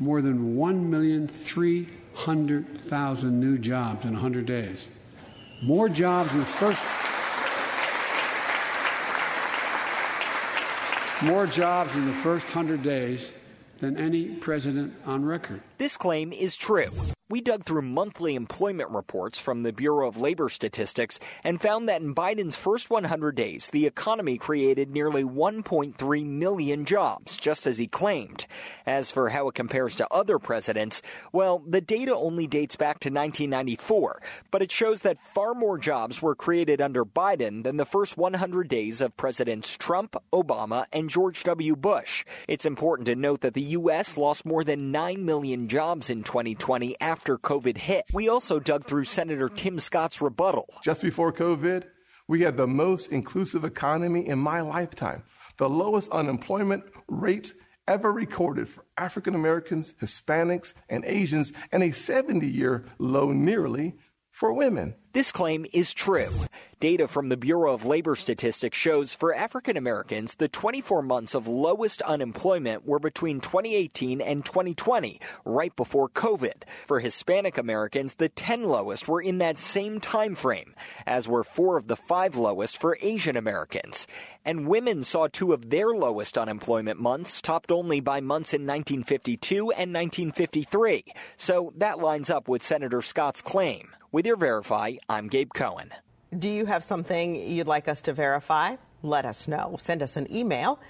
more 0.00 0.22
than 0.22 0.56
1,300,000 0.56 3.32
new 3.32 3.58
jobs 3.58 4.06
in 4.06 4.12
100 4.12 4.46
days. 4.46 4.88
More 5.62 5.90
jobs 5.90 6.32
in 6.32 6.38
the 6.38 6.46
first 6.46 6.80
more 11.22 11.46
jobs 11.46 11.94
in 11.94 12.06
the 12.06 12.12
first 12.12 12.46
100 12.46 12.82
days 12.82 13.32
than 13.80 13.96
any 13.96 14.26
president 14.36 14.94
on 15.04 15.24
record. 15.24 15.62
This 15.78 15.96
claim 15.96 16.32
is 16.32 16.56
true. 16.56 16.90
We 17.30 17.40
dug 17.42 17.64
through 17.64 17.82
monthly 17.82 18.34
employment 18.34 18.90
reports 18.90 19.38
from 19.38 19.62
the 19.62 19.72
Bureau 19.72 20.08
of 20.08 20.18
Labor 20.18 20.48
Statistics 20.48 21.20
and 21.44 21.60
found 21.60 21.86
that 21.88 22.00
in 22.00 22.14
Biden's 22.14 22.56
first 22.56 22.88
100 22.88 23.36
days, 23.36 23.68
the 23.70 23.86
economy 23.86 24.38
created 24.38 24.90
nearly 24.90 25.22
1.3 25.22 26.24
million 26.24 26.86
jobs, 26.86 27.36
just 27.36 27.66
as 27.66 27.76
he 27.76 27.86
claimed. 27.86 28.46
As 28.86 29.10
for 29.10 29.28
how 29.28 29.46
it 29.48 29.54
compares 29.54 29.94
to 29.96 30.08
other 30.10 30.38
presidents, 30.38 31.02
well, 31.30 31.62
the 31.66 31.82
data 31.82 32.16
only 32.16 32.46
dates 32.46 32.76
back 32.76 32.98
to 33.00 33.10
1994, 33.10 34.22
but 34.50 34.62
it 34.62 34.72
shows 34.72 35.02
that 35.02 35.22
far 35.22 35.52
more 35.54 35.76
jobs 35.76 36.22
were 36.22 36.34
created 36.34 36.80
under 36.80 37.04
Biden 37.04 37.62
than 37.62 37.76
the 37.76 37.84
first 37.84 38.16
100 38.16 38.68
days 38.68 39.02
of 39.02 39.16
Presidents 39.18 39.76
Trump, 39.76 40.16
Obama, 40.32 40.86
and 40.94 41.10
George 41.10 41.44
W. 41.44 41.76
Bush. 41.76 42.24
It's 42.48 42.64
important 42.64 43.04
to 43.06 43.14
note 43.14 43.42
that 43.42 43.52
the 43.52 43.67
U.S. 43.68 44.16
lost 44.16 44.44
more 44.44 44.64
than 44.64 44.90
9 44.92 45.24
million 45.24 45.68
jobs 45.68 46.10
in 46.10 46.22
2020 46.22 46.96
after 47.00 47.38
COVID 47.38 47.78
hit. 47.78 48.04
We 48.12 48.28
also 48.28 48.58
dug 48.58 48.86
through 48.86 49.04
Senator 49.04 49.48
Tim 49.48 49.78
Scott's 49.78 50.20
rebuttal. 50.20 50.66
Just 50.82 51.02
before 51.02 51.32
COVID, 51.32 51.84
we 52.26 52.42
had 52.42 52.56
the 52.56 52.66
most 52.66 53.10
inclusive 53.10 53.64
economy 53.64 54.26
in 54.26 54.38
my 54.38 54.60
lifetime. 54.60 55.22
the 55.56 55.68
lowest 55.68 56.10
unemployment 56.12 56.84
rates 57.08 57.52
ever 57.88 58.12
recorded 58.12 58.68
for 58.68 58.84
African 58.96 59.34
Americans, 59.34 59.94
Hispanics, 60.00 60.74
and 60.88 61.04
Asians, 61.04 61.52
and 61.72 61.82
a 61.82 61.90
70 61.90 62.46
year 62.46 62.84
low 62.98 63.32
nearly 63.32 63.96
for 64.38 64.52
women. 64.52 64.94
This 65.14 65.32
claim 65.32 65.66
is 65.72 65.92
true. 65.92 66.30
Data 66.78 67.08
from 67.08 67.28
the 67.28 67.36
Bureau 67.36 67.74
of 67.74 67.84
Labor 67.84 68.14
Statistics 68.14 68.78
shows 68.78 69.12
for 69.12 69.34
African 69.34 69.76
Americans, 69.76 70.34
the 70.34 70.46
24 70.46 71.02
months 71.02 71.34
of 71.34 71.48
lowest 71.48 72.02
unemployment 72.02 72.86
were 72.86 73.00
between 73.00 73.40
2018 73.40 74.20
and 74.20 74.44
2020, 74.44 75.20
right 75.44 75.74
before 75.74 76.08
COVID. 76.08 76.62
For 76.86 77.00
Hispanic 77.00 77.58
Americans, 77.58 78.14
the 78.14 78.28
10 78.28 78.62
lowest 78.62 79.08
were 79.08 79.20
in 79.20 79.38
that 79.38 79.58
same 79.58 79.98
time 79.98 80.36
frame, 80.36 80.72
as 81.04 81.26
were 81.26 81.42
four 81.42 81.76
of 81.76 81.88
the 81.88 81.96
five 81.96 82.36
lowest 82.36 82.78
for 82.78 82.96
Asian 83.00 83.36
Americans. 83.36 84.06
And 84.44 84.68
women 84.68 85.02
saw 85.02 85.26
two 85.26 85.52
of 85.52 85.70
their 85.70 85.88
lowest 85.88 86.38
unemployment 86.38 87.00
months, 87.00 87.40
topped 87.42 87.72
only 87.72 87.98
by 87.98 88.20
months 88.20 88.54
in 88.54 88.62
1952 88.62 89.72
and 89.72 89.92
1953. 89.92 91.06
So 91.36 91.72
that 91.76 91.98
lines 91.98 92.30
up 92.30 92.46
with 92.46 92.62
Senator 92.62 93.02
Scott's 93.02 93.42
claim. 93.42 93.88
With 94.18 94.26
your 94.26 94.34
Verify, 94.34 94.94
I'm 95.08 95.28
Gabe 95.28 95.52
Cohen. 95.54 95.94
Do 96.36 96.50
you 96.50 96.66
have 96.66 96.82
something 96.82 97.36
you'd 97.36 97.68
like 97.68 97.86
us 97.86 98.02
to 98.02 98.12
verify? 98.12 98.74
Let 99.00 99.24
us 99.24 99.46
know. 99.46 99.76
Send 99.78 100.02
us 100.02 100.16
an 100.16 100.26
email, 100.34 100.80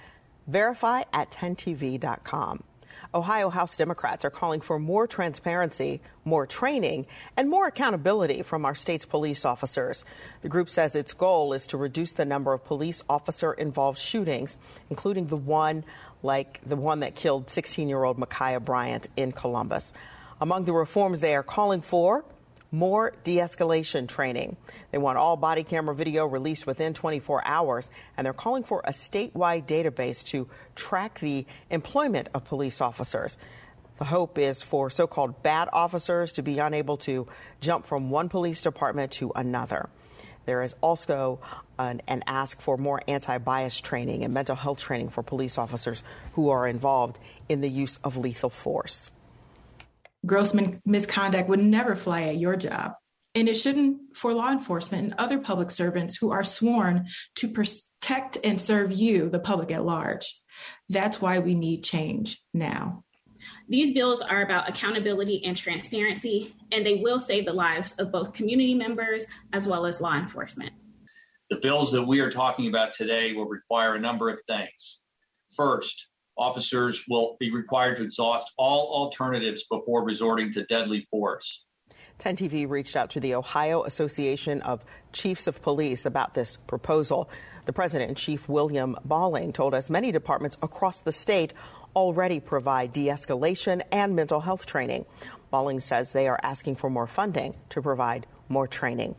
verify 0.47 1.03
at 1.13 1.29
10tv.com. 1.29 2.63
Ohio 3.13 3.51
House 3.51 3.77
Democrats 3.77 4.25
are 4.25 4.31
calling 4.31 4.61
for 4.61 4.79
more 4.79 5.05
transparency, 5.05 6.01
more 6.25 6.47
training, 6.47 7.05
and 7.37 7.51
more 7.51 7.67
accountability 7.67 8.41
from 8.41 8.65
our 8.65 8.73
state's 8.73 9.05
police 9.05 9.45
officers. 9.45 10.03
The 10.41 10.49
group 10.49 10.67
says 10.67 10.95
its 10.95 11.13
goal 11.13 11.53
is 11.53 11.67
to 11.67 11.77
reduce 11.77 12.13
the 12.13 12.25
number 12.25 12.51
of 12.51 12.65
police 12.65 13.03
officer 13.07 13.53
involved 13.53 13.99
shootings, 13.99 14.57
including 14.89 15.27
the 15.27 15.37
one 15.37 15.85
like 16.23 16.61
the 16.65 16.75
one 16.75 17.01
that 17.01 17.13
killed 17.13 17.51
16 17.51 17.89
year 17.89 18.03
old 18.03 18.17
Ma'Khia 18.17 18.65
Bryant 18.65 19.07
in 19.15 19.33
Columbus. 19.33 19.93
Among 20.41 20.65
the 20.65 20.73
reforms 20.73 21.21
they 21.21 21.35
are 21.35 21.43
calling 21.43 21.81
for, 21.81 22.25
more 22.71 23.13
de 23.23 23.37
escalation 23.37 24.07
training. 24.07 24.57
They 24.91 24.97
want 24.97 25.17
all 25.17 25.37
body 25.37 25.63
camera 25.63 25.95
video 25.95 26.25
released 26.25 26.67
within 26.67 26.93
24 26.93 27.45
hours, 27.45 27.89
and 28.15 28.25
they're 28.25 28.33
calling 28.33 28.63
for 28.63 28.81
a 28.83 28.91
statewide 28.91 29.65
database 29.65 30.23
to 30.25 30.47
track 30.75 31.19
the 31.19 31.45
employment 31.69 32.29
of 32.33 32.45
police 32.45 32.81
officers. 32.81 33.37
The 33.97 34.05
hope 34.05 34.37
is 34.37 34.63
for 34.63 34.89
so 34.89 35.07
called 35.07 35.43
bad 35.43 35.67
officers 35.73 36.31
to 36.33 36.41
be 36.41 36.59
unable 36.59 36.97
to 36.97 37.27
jump 37.59 37.85
from 37.85 38.09
one 38.09 38.29
police 38.29 38.61
department 38.61 39.11
to 39.13 39.31
another. 39.35 39.89
There 40.45 40.61
is 40.61 40.73
also 40.81 41.39
an, 41.77 42.01
an 42.07 42.23
ask 42.25 42.61
for 42.61 42.77
more 42.77 43.01
anti 43.07 43.37
bias 43.39 43.79
training 43.79 44.23
and 44.23 44.33
mental 44.33 44.55
health 44.55 44.79
training 44.79 45.09
for 45.09 45.21
police 45.21 45.57
officers 45.57 46.01
who 46.33 46.49
are 46.49 46.65
involved 46.65 47.19
in 47.49 47.61
the 47.61 47.69
use 47.69 47.99
of 48.03 48.15
lethal 48.15 48.49
force 48.49 49.11
gross 50.25 50.53
misconduct 50.85 51.49
would 51.49 51.59
never 51.59 51.95
fly 51.95 52.23
at 52.23 52.37
your 52.37 52.55
job. 52.55 52.93
And 53.35 53.47
it 53.47 53.55
shouldn't 53.55 54.17
for 54.17 54.33
law 54.33 54.51
enforcement 54.51 55.03
and 55.03 55.13
other 55.17 55.39
public 55.39 55.71
servants 55.71 56.17
who 56.17 56.31
are 56.31 56.43
sworn 56.43 57.07
to 57.35 57.47
protect 57.47 58.37
and 58.43 58.59
serve 58.59 58.91
you, 58.91 59.29
the 59.29 59.39
public 59.39 59.71
at 59.71 59.85
large. 59.85 60.41
That's 60.89 61.21
why 61.21 61.39
we 61.39 61.53
need 61.53 61.83
change 61.83 62.41
now. 62.53 63.03
These 63.69 63.93
bills 63.93 64.21
are 64.21 64.41
about 64.41 64.67
accountability 64.67 65.45
and 65.45 65.55
transparency, 65.55 66.55
and 66.71 66.85
they 66.85 66.95
will 66.95 67.19
save 67.19 67.45
the 67.45 67.53
lives 67.53 67.93
of 67.93 68.11
both 68.11 68.33
community 68.33 68.73
members 68.73 69.25
as 69.53 69.67
well 69.67 69.85
as 69.85 70.01
law 70.01 70.17
enforcement. 70.17 70.73
The 71.49 71.57
bills 71.57 71.91
that 71.93 72.03
we 72.03 72.19
are 72.19 72.31
talking 72.31 72.67
about 72.67 72.93
today 72.93 73.33
will 73.33 73.47
require 73.47 73.95
a 73.95 73.99
number 73.99 74.29
of 74.29 74.39
things. 74.47 74.99
First, 75.55 76.07
officers 76.39 77.03
will 77.07 77.37
be 77.39 77.51
required 77.51 77.97
to 77.97 78.03
exhaust 78.03 78.51
all 78.57 78.93
alternatives 78.93 79.65
before 79.69 80.03
resorting 80.03 80.51
to 80.53 80.63
deadly 80.65 81.07
force. 81.11 81.65
10 82.19 82.35
TV 82.35 82.69
reached 82.69 82.95
out 82.95 83.09
to 83.11 83.19
the 83.19 83.35
Ohio 83.35 83.83
Association 83.83 84.61
of 84.61 84.83
Chiefs 85.13 85.47
of 85.47 85.61
Police 85.61 86.05
about 86.05 86.33
this 86.33 86.57
proposal. 86.57 87.29
The 87.65 87.73
president, 87.73 88.09
and 88.09 88.17
Chief 88.17 88.49
William 88.49 88.97
Balling, 89.05 89.53
told 89.53 89.73
us 89.73 89.89
many 89.89 90.11
departments 90.11 90.57
across 90.61 91.01
the 91.01 91.11
state 91.11 91.53
already 91.95 92.39
provide 92.39 92.93
de 92.93 93.07
escalation 93.07 93.81
and 93.91 94.15
mental 94.15 94.41
health 94.41 94.65
training. 94.65 95.05
Balling 95.49 95.79
says 95.79 96.11
they 96.11 96.27
are 96.27 96.39
asking 96.43 96.75
for 96.75 96.89
more 96.89 97.07
funding 97.07 97.55
to 97.69 97.81
provide 97.81 98.27
more 98.49 98.67
training. 98.67 99.15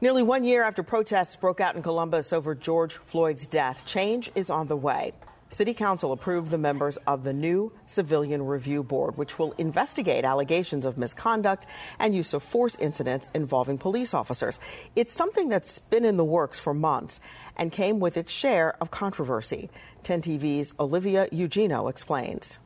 Nearly 0.00 0.22
one 0.22 0.44
year 0.44 0.62
after 0.62 0.82
protests 0.82 1.36
broke 1.36 1.60
out 1.60 1.76
in 1.76 1.82
Columbus 1.82 2.32
over 2.32 2.54
George 2.54 2.96
Floyd's 2.96 3.46
death, 3.46 3.86
change 3.86 4.30
is 4.34 4.50
on 4.50 4.66
the 4.68 4.76
way. 4.76 5.12
City 5.48 5.74
Council 5.74 6.12
approved 6.12 6.50
the 6.50 6.58
members 6.58 6.96
of 7.06 7.22
the 7.22 7.32
new 7.32 7.72
Civilian 7.86 8.44
Review 8.44 8.82
Board, 8.82 9.16
which 9.16 9.38
will 9.38 9.52
investigate 9.58 10.24
allegations 10.24 10.84
of 10.84 10.98
misconduct 10.98 11.66
and 11.98 12.14
use 12.14 12.34
of 12.34 12.42
force 12.42 12.76
incidents 12.76 13.28
involving 13.32 13.78
police 13.78 14.12
officers. 14.12 14.58
It's 14.96 15.12
something 15.12 15.48
that's 15.48 15.78
been 15.78 16.04
in 16.04 16.16
the 16.16 16.24
works 16.24 16.58
for 16.58 16.74
months 16.74 17.20
and 17.56 17.70
came 17.70 18.00
with 18.00 18.16
its 18.16 18.32
share 18.32 18.76
of 18.80 18.90
controversy. 18.90 19.70
10 20.02 20.22
TV's 20.22 20.74
Olivia 20.80 21.28
Eugenio 21.30 21.88
explains. 21.88 22.58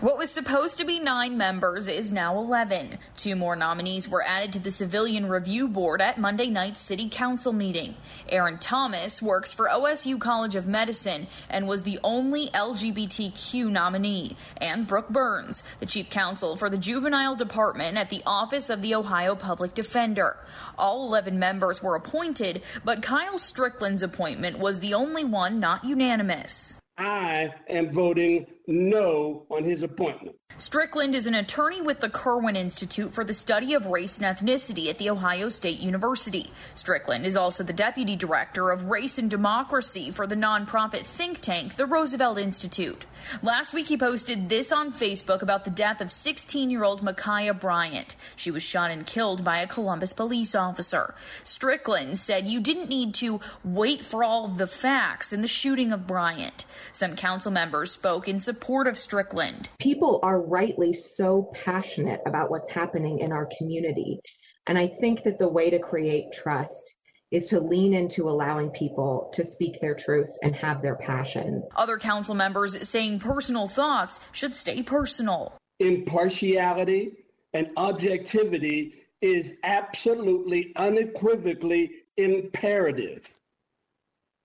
What 0.00 0.18
was 0.18 0.30
supposed 0.30 0.76
to 0.78 0.84
be 0.84 1.00
nine 1.00 1.38
members 1.38 1.88
is 1.88 2.12
now 2.12 2.38
11. 2.38 2.98
Two 3.16 3.34
more 3.34 3.56
nominees 3.56 4.06
were 4.06 4.22
added 4.22 4.52
to 4.52 4.58
the 4.58 4.70
Civilian 4.70 5.26
Review 5.26 5.68
Board 5.68 6.02
at 6.02 6.18
Monday 6.18 6.48
night's 6.48 6.82
City 6.82 7.08
Council 7.08 7.54
meeting. 7.54 7.94
Aaron 8.28 8.58
Thomas 8.58 9.22
works 9.22 9.54
for 9.54 9.68
OSU 9.68 10.20
College 10.20 10.54
of 10.54 10.66
Medicine 10.66 11.28
and 11.48 11.66
was 11.66 11.82
the 11.82 11.98
only 12.04 12.48
LGBTQ 12.48 13.70
nominee. 13.70 14.36
And 14.58 14.86
Brooke 14.86 15.08
Burns, 15.08 15.62
the 15.80 15.86
chief 15.86 16.10
counsel 16.10 16.56
for 16.56 16.68
the 16.68 16.76
Juvenile 16.76 17.34
Department 17.34 17.96
at 17.96 18.10
the 18.10 18.22
Office 18.26 18.68
of 18.68 18.82
the 18.82 18.94
Ohio 18.94 19.34
Public 19.34 19.72
Defender. 19.72 20.36
All 20.76 21.06
11 21.06 21.38
members 21.38 21.82
were 21.82 21.96
appointed, 21.96 22.60
but 22.84 23.00
Kyle 23.02 23.38
Strickland's 23.38 24.02
appointment 24.02 24.58
was 24.58 24.80
the 24.80 24.92
only 24.92 25.24
one 25.24 25.58
not 25.58 25.84
unanimous. 25.84 26.74
I 26.98 27.52
am 27.68 27.90
voting 27.90 28.46
no 28.66 29.46
on 29.50 29.64
his 29.64 29.82
appointment. 29.82 30.36
Strickland 30.58 31.14
is 31.14 31.26
an 31.26 31.34
attorney 31.34 31.82
with 31.82 32.00
the 32.00 32.08
Kirwan 32.08 32.56
Institute 32.56 33.12
for 33.12 33.24
the 33.24 33.34
Study 33.34 33.74
of 33.74 33.84
Race 33.84 34.18
and 34.18 34.24
Ethnicity 34.24 34.88
at 34.88 34.96
The 34.96 35.10
Ohio 35.10 35.50
State 35.50 35.80
University. 35.80 36.50
Strickland 36.74 37.26
is 37.26 37.36
also 37.36 37.62
the 37.62 37.74
deputy 37.74 38.16
director 38.16 38.70
of 38.70 38.84
Race 38.84 39.18
and 39.18 39.28
Democracy 39.28 40.10
for 40.10 40.26
the 40.26 40.34
nonprofit 40.34 41.02
think 41.02 41.40
tank, 41.40 41.76
the 41.76 41.84
Roosevelt 41.84 42.38
Institute. 42.38 43.04
Last 43.42 43.74
week, 43.74 43.88
he 43.88 43.98
posted 43.98 44.48
this 44.48 44.72
on 44.72 44.94
Facebook 44.94 45.42
about 45.42 45.64
the 45.64 45.70
death 45.70 46.00
of 46.00 46.10
16 46.10 46.70
year 46.70 46.84
old 46.84 47.02
Ma'Khia 47.02 47.58
Bryant. 47.60 48.16
She 48.34 48.50
was 48.50 48.62
shot 48.62 48.90
and 48.90 49.04
killed 49.04 49.44
by 49.44 49.60
a 49.60 49.66
Columbus 49.66 50.14
police 50.14 50.54
officer. 50.54 51.14
Strickland 51.44 52.18
said 52.18 52.46
you 52.46 52.60
didn't 52.60 52.88
need 52.88 53.12
to 53.14 53.40
wait 53.62 54.00
for 54.00 54.24
all 54.24 54.48
the 54.48 54.66
facts 54.66 55.34
in 55.34 55.42
the 55.42 55.48
shooting 55.48 55.92
of 55.92 56.06
Bryant. 56.06 56.64
Some 56.92 57.14
council 57.14 57.52
members 57.52 57.92
spoke 57.92 58.26
in 58.26 58.38
support 58.38 58.55
of 58.86 58.98
Strickland. 58.98 59.68
People 59.78 60.20
are 60.22 60.40
rightly 60.40 60.92
so 60.92 61.50
passionate 61.54 62.20
about 62.26 62.50
what's 62.50 62.70
happening 62.70 63.20
in 63.20 63.32
our 63.32 63.48
community. 63.58 64.20
And 64.66 64.76
I 64.76 64.86
think 64.86 65.22
that 65.24 65.38
the 65.38 65.48
way 65.48 65.70
to 65.70 65.78
create 65.78 66.32
trust 66.32 66.94
is 67.30 67.46
to 67.48 67.60
lean 67.60 67.94
into 67.94 68.28
allowing 68.28 68.70
people 68.70 69.30
to 69.34 69.44
speak 69.44 69.80
their 69.80 69.94
truths 69.94 70.38
and 70.42 70.54
have 70.54 70.82
their 70.82 70.96
passions. 70.96 71.68
Other 71.76 71.98
council 71.98 72.34
members 72.34 72.88
saying 72.88 73.18
personal 73.18 73.66
thoughts 73.66 74.20
should 74.32 74.54
stay 74.54 74.82
personal. 74.82 75.56
Impartiality 75.80 77.12
and 77.52 77.70
objectivity 77.76 78.94
is 79.20 79.54
absolutely 79.64 80.72
unequivocally 80.76 81.90
imperative. 82.16 83.28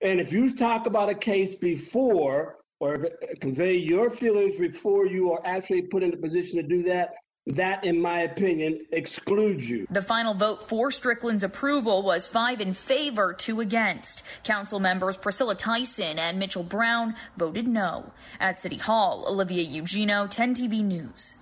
And 0.00 0.20
if 0.20 0.32
you 0.32 0.56
talk 0.56 0.86
about 0.86 1.08
a 1.08 1.14
case 1.14 1.54
before 1.54 2.56
or 2.82 3.06
uh, 3.06 3.08
convey 3.40 3.76
your 3.76 4.10
feelings 4.10 4.58
before 4.58 5.06
you 5.06 5.30
are 5.30 5.40
actually 5.44 5.82
put 5.82 6.02
in 6.02 6.12
a 6.12 6.16
position 6.16 6.56
to 6.56 6.64
do 6.64 6.82
that, 6.82 7.14
that, 7.46 7.84
in 7.84 8.00
my 8.00 8.22
opinion, 8.22 8.84
excludes 8.90 9.70
you. 9.70 9.86
The 9.88 10.02
final 10.02 10.34
vote 10.34 10.68
for 10.68 10.90
Strickland's 10.90 11.44
approval 11.44 12.02
was 12.02 12.26
five 12.26 12.60
in 12.60 12.72
favor, 12.72 13.34
two 13.34 13.60
against. 13.60 14.24
Council 14.42 14.80
members 14.80 15.16
Priscilla 15.16 15.54
Tyson 15.54 16.18
and 16.18 16.40
Mitchell 16.40 16.64
Brown 16.64 17.14
voted 17.36 17.68
no. 17.68 18.12
At 18.40 18.58
City 18.58 18.78
Hall, 18.78 19.26
Olivia 19.28 19.62
Eugenio, 19.62 20.26
10 20.26 20.56
TV 20.56 20.82
News. 20.82 21.36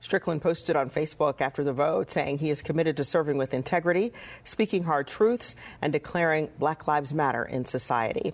Strickland 0.00 0.42
posted 0.42 0.76
on 0.76 0.90
Facebook 0.90 1.40
after 1.40 1.64
the 1.64 1.72
vote 1.72 2.12
saying 2.12 2.38
he 2.38 2.50
is 2.50 2.62
committed 2.62 2.96
to 2.98 3.04
serving 3.04 3.36
with 3.36 3.52
integrity, 3.52 4.12
speaking 4.44 4.84
hard 4.84 5.08
truths, 5.08 5.56
and 5.82 5.92
declaring 5.92 6.50
Black 6.58 6.86
Lives 6.86 7.12
Matter 7.12 7.44
in 7.44 7.64
society. 7.64 8.32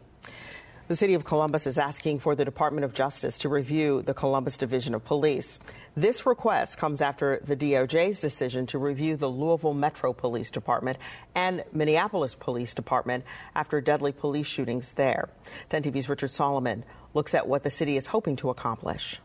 The 0.91 0.97
city 0.97 1.15
of 1.15 1.25
Columbus 1.25 1.69
is 1.69 1.79
asking 1.79 2.19
for 2.19 2.35
the 2.35 2.45
Department 2.45 2.85
of 2.85 2.93
Justice 2.93 3.39
to 3.39 3.49
review 3.49 4.03
the 4.03 4.13
Columbus 4.13 4.59
Division 4.59 4.93
of 4.93 5.05
Police. 5.05 5.61
This 5.95 6.27
request 6.27 6.79
comes 6.79 7.01
after 7.01 7.39
the 7.45 7.55
DOJ's 7.55 8.19
decision 8.19 8.67
to 8.67 8.79
review 8.79 9.15
the 9.17 9.29
Louisville 9.29 9.73
Metro 9.73 10.13
Police 10.13 10.51
Department 10.51 10.99
and 11.37 11.63
Minneapolis 11.73 12.35
Police 12.35 12.75
Department 12.75 13.25
after 13.55 13.81
deadly 13.81 14.11
police 14.11 14.49
shootings 14.49 14.95
there. 14.95 15.29
10 15.69 15.85
TV's 15.85 16.09
Richard 16.09 16.33
Solomon 16.33 16.85
looks 17.15 17.35
at 17.35 17.47
what 17.47 17.63
the 17.63 17.71
city 17.71 17.97
is 17.97 18.09
hoping 18.09 18.35
to 18.35 18.51
accomplish. 18.51 19.21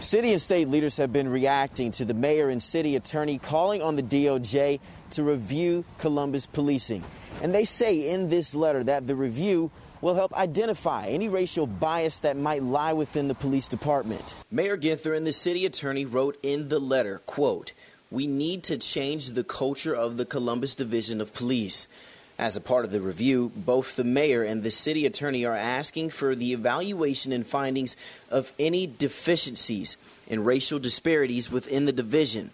City 0.00 0.32
and 0.32 0.40
state 0.40 0.68
leaders 0.68 0.96
have 0.96 1.12
been 1.12 1.28
reacting 1.28 1.92
to 1.92 2.04
the 2.04 2.12
mayor 2.12 2.48
and 2.48 2.60
city 2.60 2.96
attorney 2.96 3.38
calling 3.38 3.82
on 3.82 3.94
the 3.94 4.02
DOJ 4.02 4.80
to 5.10 5.22
review 5.22 5.84
Columbus 5.98 6.48
policing. 6.48 7.04
And 7.40 7.54
they 7.54 7.62
say 7.62 8.10
in 8.10 8.30
this 8.30 8.52
letter 8.52 8.82
that 8.82 9.06
the 9.06 9.14
review 9.14 9.70
will 10.06 10.14
help 10.14 10.32
identify 10.34 11.08
any 11.08 11.26
racial 11.26 11.66
bias 11.66 12.20
that 12.20 12.36
might 12.36 12.62
lie 12.62 12.92
within 12.92 13.26
the 13.26 13.34
police 13.34 13.66
department. 13.66 14.36
Mayor 14.52 14.78
Ginther 14.78 15.16
and 15.16 15.26
the 15.26 15.32
city 15.32 15.66
attorney 15.66 16.04
wrote 16.04 16.38
in 16.44 16.68
the 16.68 16.78
letter, 16.78 17.18
quote, 17.26 17.72
"We 18.08 18.28
need 18.28 18.62
to 18.64 18.78
change 18.78 19.30
the 19.30 19.42
culture 19.42 19.96
of 19.96 20.16
the 20.16 20.24
Columbus 20.24 20.76
Division 20.76 21.20
of 21.20 21.34
Police." 21.34 21.88
As 22.38 22.54
a 22.54 22.60
part 22.60 22.84
of 22.84 22.92
the 22.92 23.00
review, 23.00 23.50
both 23.56 23.96
the 23.96 24.04
mayor 24.04 24.44
and 24.44 24.62
the 24.62 24.70
city 24.70 25.06
attorney 25.06 25.44
are 25.44 25.56
asking 25.56 26.10
for 26.10 26.36
the 26.36 26.52
evaluation 26.52 27.32
and 27.32 27.44
findings 27.44 27.96
of 28.30 28.52
any 28.60 28.86
deficiencies 28.86 29.96
and 30.30 30.46
racial 30.46 30.78
disparities 30.78 31.50
within 31.50 31.84
the 31.86 31.92
division. 31.92 32.52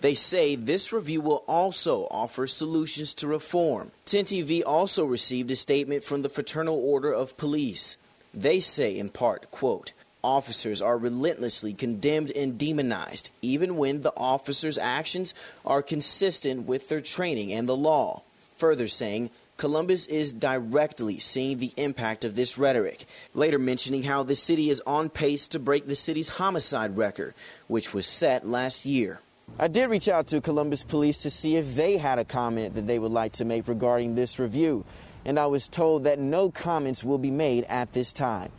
They 0.00 0.14
say 0.14 0.56
this 0.56 0.92
review 0.92 1.20
will 1.20 1.44
also 1.46 2.08
offer 2.10 2.46
solutions 2.46 3.12
to 3.14 3.26
reform. 3.26 3.90
10TV 4.06 4.62
also 4.64 5.04
received 5.04 5.50
a 5.50 5.56
statement 5.56 6.04
from 6.04 6.22
the 6.22 6.30
Fraternal 6.30 6.76
Order 6.76 7.12
of 7.12 7.36
Police. 7.36 7.96
They 8.32 8.60
say, 8.60 8.98
in 8.98 9.10
part, 9.10 9.50
quote, 9.50 9.92
Officers 10.22 10.82
are 10.82 10.98
relentlessly 10.98 11.72
condemned 11.72 12.30
and 12.32 12.58
demonized, 12.58 13.30
even 13.40 13.76
when 13.76 14.02
the 14.02 14.12
officers' 14.16 14.76
actions 14.76 15.32
are 15.64 15.82
consistent 15.82 16.66
with 16.66 16.88
their 16.88 17.00
training 17.00 17.52
and 17.52 17.68
the 17.68 17.76
law. 17.76 18.22
Further 18.58 18.88
saying, 18.88 19.30
Columbus 19.56 20.06
is 20.06 20.32
directly 20.32 21.18
seeing 21.18 21.58
the 21.58 21.72
impact 21.76 22.24
of 22.24 22.34
this 22.34 22.56
rhetoric, 22.56 23.04
later 23.34 23.58
mentioning 23.58 24.04
how 24.04 24.22
the 24.22 24.34
city 24.34 24.70
is 24.70 24.82
on 24.86 25.10
pace 25.10 25.48
to 25.48 25.58
break 25.58 25.86
the 25.86 25.94
city's 25.94 26.30
homicide 26.30 26.96
record, 26.96 27.34
which 27.66 27.92
was 27.92 28.06
set 28.06 28.46
last 28.46 28.86
year. 28.86 29.20
I 29.58 29.68
did 29.68 29.90
reach 29.90 30.08
out 30.08 30.26
to 30.28 30.40
Columbus 30.40 30.84
Police 30.84 31.18
to 31.22 31.30
see 31.30 31.56
if 31.56 31.74
they 31.74 31.98
had 31.98 32.18
a 32.18 32.24
comment 32.24 32.74
that 32.74 32.86
they 32.86 32.98
would 32.98 33.12
like 33.12 33.32
to 33.32 33.44
make 33.44 33.68
regarding 33.68 34.14
this 34.14 34.38
review, 34.38 34.84
and 35.24 35.38
I 35.38 35.46
was 35.46 35.68
told 35.68 36.04
that 36.04 36.18
no 36.18 36.50
comments 36.50 37.04
will 37.04 37.18
be 37.18 37.30
made 37.30 37.64
at 37.64 37.92
this 37.92 38.12
time. 38.12 38.50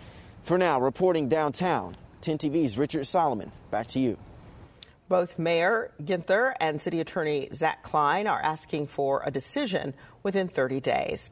For 0.43 0.57
now, 0.57 0.79
reporting 0.79 1.27
downtown, 1.27 1.95
10 2.21 2.37
TV's 2.37 2.77
Richard 2.77 3.05
Solomon. 3.05 3.51
Back 3.71 3.87
to 3.87 3.99
you. 3.99 4.17
Both 5.09 5.37
Mayor 5.37 5.91
Ginther 6.01 6.53
and 6.59 6.81
City 6.81 7.01
Attorney 7.01 7.49
Zach 7.51 7.83
Klein 7.83 8.27
are 8.27 8.41
asking 8.41 8.87
for 8.87 9.21
a 9.25 9.31
decision 9.31 9.93
within 10.23 10.47
30 10.47 10.79
days. 10.79 11.31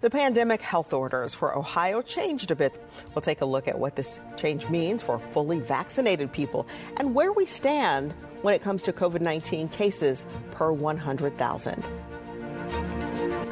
The 0.00 0.10
pandemic 0.10 0.60
health 0.60 0.92
orders 0.92 1.34
for 1.34 1.56
Ohio 1.56 2.02
changed 2.02 2.50
a 2.50 2.56
bit. 2.56 2.72
We'll 3.14 3.22
take 3.22 3.40
a 3.40 3.46
look 3.46 3.66
at 3.66 3.78
what 3.78 3.96
this 3.96 4.20
change 4.36 4.68
means 4.68 5.02
for 5.02 5.18
fully 5.32 5.58
vaccinated 5.58 6.32
people 6.32 6.66
and 6.96 7.14
where 7.14 7.32
we 7.32 7.46
stand 7.46 8.12
when 8.44 8.54
it 8.54 8.60
comes 8.60 8.82
to 8.82 8.92
COVID 8.92 9.22
19 9.22 9.70
cases 9.70 10.26
per 10.52 10.70
100,000. 10.70 11.88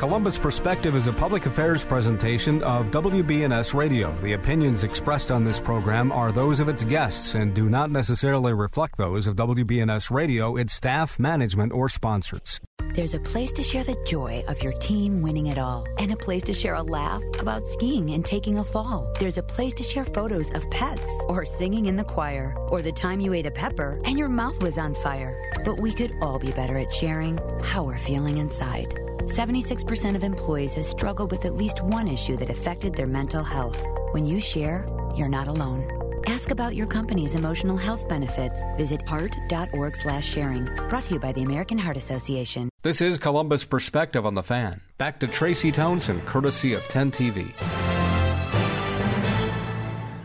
Columbus 0.02 0.36
Perspective 0.36 0.96
is 0.96 1.06
a 1.06 1.12
public 1.12 1.46
affairs 1.46 1.84
presentation 1.84 2.60
of 2.64 2.90
WBNS 2.90 3.72
Radio. 3.72 4.12
The 4.20 4.32
opinions 4.32 4.82
expressed 4.82 5.30
on 5.30 5.44
this 5.44 5.60
program 5.60 6.10
are 6.10 6.32
those 6.32 6.58
of 6.58 6.68
its 6.68 6.82
guests 6.82 7.36
and 7.36 7.54
do 7.54 7.70
not 7.70 7.88
necessarily 7.88 8.52
reflect 8.52 8.98
those 8.98 9.28
of 9.28 9.36
WBNS 9.36 10.10
Radio, 10.10 10.56
its 10.56 10.74
staff, 10.74 11.20
management, 11.20 11.72
or 11.72 11.88
sponsors. 11.88 12.60
There's 12.94 13.14
a 13.14 13.20
place 13.20 13.52
to 13.52 13.62
share 13.62 13.84
the 13.84 13.96
joy 14.04 14.42
of 14.48 14.60
your 14.60 14.72
team 14.72 15.22
winning 15.22 15.46
it 15.46 15.58
all, 15.60 15.86
and 15.98 16.12
a 16.12 16.16
place 16.16 16.42
to 16.42 16.52
share 16.52 16.74
a 16.74 16.82
laugh 16.82 17.22
about 17.38 17.64
skiing 17.68 18.10
and 18.10 18.26
taking 18.26 18.58
a 18.58 18.64
fall. 18.64 19.08
There's 19.20 19.38
a 19.38 19.42
place 19.44 19.72
to 19.74 19.84
share 19.84 20.04
photos 20.04 20.50
of 20.50 20.68
pets, 20.72 21.06
or 21.28 21.44
singing 21.44 21.86
in 21.86 21.94
the 21.94 22.02
choir, 22.02 22.56
or 22.70 22.82
the 22.82 22.90
time 22.90 23.20
you 23.20 23.34
ate 23.34 23.46
a 23.46 23.52
pepper 23.52 24.00
and 24.04 24.18
your 24.18 24.28
mouth 24.28 24.60
was 24.64 24.78
on 24.78 24.94
fire. 24.94 25.40
But 25.64 25.78
we 25.78 25.92
could 25.92 26.12
all 26.20 26.40
be 26.40 26.50
better 26.50 26.76
at 26.76 26.92
sharing 26.92 27.38
how 27.62 27.84
we're 27.84 27.98
feeling 27.98 28.38
inside. 28.38 28.98
76% 29.28 30.16
of 30.16 30.24
employees 30.24 30.74
have 30.74 30.84
struggled 30.84 31.30
with 31.30 31.44
at 31.44 31.54
least 31.54 31.80
one 31.82 32.08
issue 32.08 32.36
that 32.38 32.50
affected 32.50 32.94
their 32.94 33.06
mental 33.06 33.44
health. 33.44 33.80
When 34.12 34.24
you 34.26 34.40
share, 34.40 34.86
you're 35.14 35.28
not 35.28 35.46
alone. 35.46 35.88
Ask 36.26 36.50
about 36.50 36.74
your 36.74 36.86
company's 36.86 37.34
emotional 37.34 37.76
health 37.76 38.08
benefits. 38.08 38.62
Visit 38.76 39.06
heart.org 39.06 39.96
slash 39.96 40.28
sharing. 40.28 40.64
Brought 40.88 41.04
to 41.04 41.14
you 41.14 41.20
by 41.20 41.32
the 41.32 41.42
American 41.42 41.78
Heart 41.78 41.96
Association. 41.96 42.68
This 42.82 43.00
is 43.00 43.18
Columbus 43.18 43.64
Perspective 43.64 44.26
on 44.26 44.34
the 44.34 44.42
Fan. 44.42 44.80
Back 44.98 45.20
to 45.20 45.26
Tracy 45.26 45.70
Townsend, 45.70 46.26
courtesy 46.26 46.74
of 46.74 46.82
10 46.88 47.10
TV. 47.12 47.52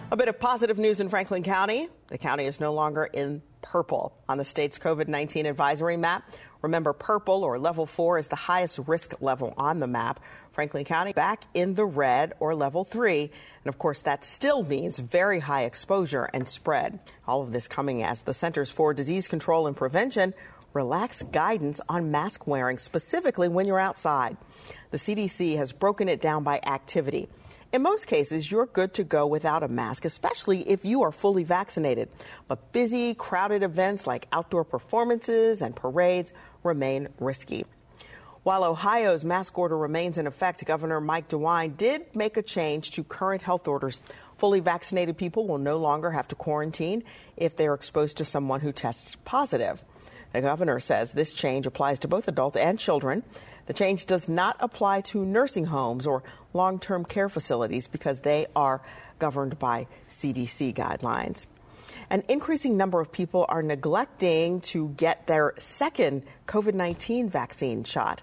A 0.09 0.15
bit 0.15 0.27
of 0.27 0.39
positive 0.39 0.77
news 0.77 0.99
in 0.99 1.09
Franklin 1.09 1.43
County. 1.43 1.89
The 2.07 2.17
county 2.17 2.45
is 2.45 2.59
no 2.59 2.73
longer 2.73 3.05
in 3.05 3.41
purple 3.61 4.13
on 4.29 4.37
the 4.37 4.45
state's 4.45 4.79
COVID 4.79 5.07
19 5.07 5.45
advisory 5.45 5.97
map. 5.97 6.23
Remember, 6.61 6.93
purple 6.93 7.43
or 7.43 7.59
level 7.59 7.85
four 7.85 8.17
is 8.17 8.27
the 8.27 8.35
highest 8.35 8.79
risk 8.87 9.21
level 9.21 9.53
on 9.57 9.79
the 9.79 9.87
map. 9.87 10.19
Franklin 10.51 10.85
County 10.85 11.13
back 11.13 11.43
in 11.53 11.75
the 11.75 11.85
red 11.85 12.33
or 12.39 12.55
level 12.55 12.83
three. 12.83 13.21
And 13.21 13.69
of 13.69 13.77
course, 13.77 14.01
that 14.01 14.25
still 14.25 14.63
means 14.63 14.97
very 14.97 15.39
high 15.39 15.63
exposure 15.63 16.29
and 16.33 16.49
spread. 16.49 16.99
All 17.27 17.43
of 17.43 17.51
this 17.51 17.67
coming 17.67 18.01
as 18.01 18.21
the 18.21 18.33
Centers 18.33 18.71
for 18.71 18.93
Disease 18.93 19.27
Control 19.27 19.67
and 19.67 19.75
Prevention 19.75 20.33
relax 20.73 21.23
guidance 21.23 21.81
on 21.89 22.11
mask 22.11 22.45
wearing, 22.45 22.77
specifically 22.77 23.47
when 23.47 23.65
you're 23.65 23.79
outside. 23.79 24.37
The 24.91 24.97
CDC 24.97 25.57
has 25.57 25.71
broken 25.71 26.07
it 26.09 26.21
down 26.21 26.43
by 26.43 26.59
activity. 26.63 27.29
In 27.73 27.81
most 27.81 28.07
cases, 28.07 28.49
you're 28.49 28.65
good 28.65 28.93
to 28.93 29.03
go 29.03 29.27
without 29.27 29.61
a 29.61 29.67
mask, 29.67 30.05
especially 30.05 30.67
if 30.69 30.85
you 30.85 31.01
are 31.03 31.11
fully 31.11 31.43
vaccinated. 31.43 32.07
But 32.47 32.71
busy, 32.71 33.13
crowded 33.13 33.61
events 33.61 34.07
like 34.07 34.27
outdoor 34.31 34.63
performances 34.63 35.61
and 35.61 35.75
parades 35.75 36.31
remain 36.63 37.09
risky. 37.19 37.65
While 38.43 38.63
Ohio's 38.63 39.25
mask 39.25 39.57
order 39.57 39.77
remains 39.77 40.17
in 40.17 40.27
effect, 40.27 40.63
Governor 40.63 41.01
Mike 41.01 41.27
DeWine 41.27 41.75
did 41.75 42.15
make 42.15 42.37
a 42.37 42.41
change 42.41 42.91
to 42.91 43.03
current 43.03 43.41
health 43.41 43.67
orders. 43.67 44.01
Fully 44.37 44.61
vaccinated 44.61 45.17
people 45.17 45.45
will 45.45 45.57
no 45.57 45.77
longer 45.77 46.11
have 46.11 46.29
to 46.29 46.35
quarantine 46.35 47.03
if 47.35 47.57
they're 47.57 47.73
exposed 47.73 48.15
to 48.17 48.25
someone 48.25 48.61
who 48.61 48.71
tests 48.71 49.17
positive. 49.25 49.83
The 50.31 50.39
governor 50.39 50.79
says 50.79 51.11
this 51.11 51.33
change 51.33 51.65
applies 51.65 51.99
to 51.99 52.07
both 52.07 52.29
adults 52.29 52.55
and 52.55 52.79
children. 52.79 53.23
The 53.67 53.73
change 53.73 54.05
does 54.05 54.27
not 54.27 54.57
apply 54.59 55.01
to 55.01 55.23
nursing 55.23 55.65
homes 55.65 56.07
or 56.07 56.23
long 56.53 56.79
term 56.79 57.05
care 57.05 57.29
facilities 57.29 57.87
because 57.87 58.21
they 58.21 58.47
are 58.55 58.81
governed 59.19 59.59
by 59.59 59.87
CDC 60.09 60.73
guidelines. 60.73 61.45
An 62.09 62.23
increasing 62.29 62.77
number 62.77 63.01
of 63.01 63.11
people 63.11 63.45
are 63.49 63.61
neglecting 63.61 64.61
to 64.61 64.89
get 64.89 65.27
their 65.27 65.53
second 65.57 66.23
COVID 66.47 66.73
19 66.73 67.29
vaccine 67.29 67.83
shot. 67.83 68.21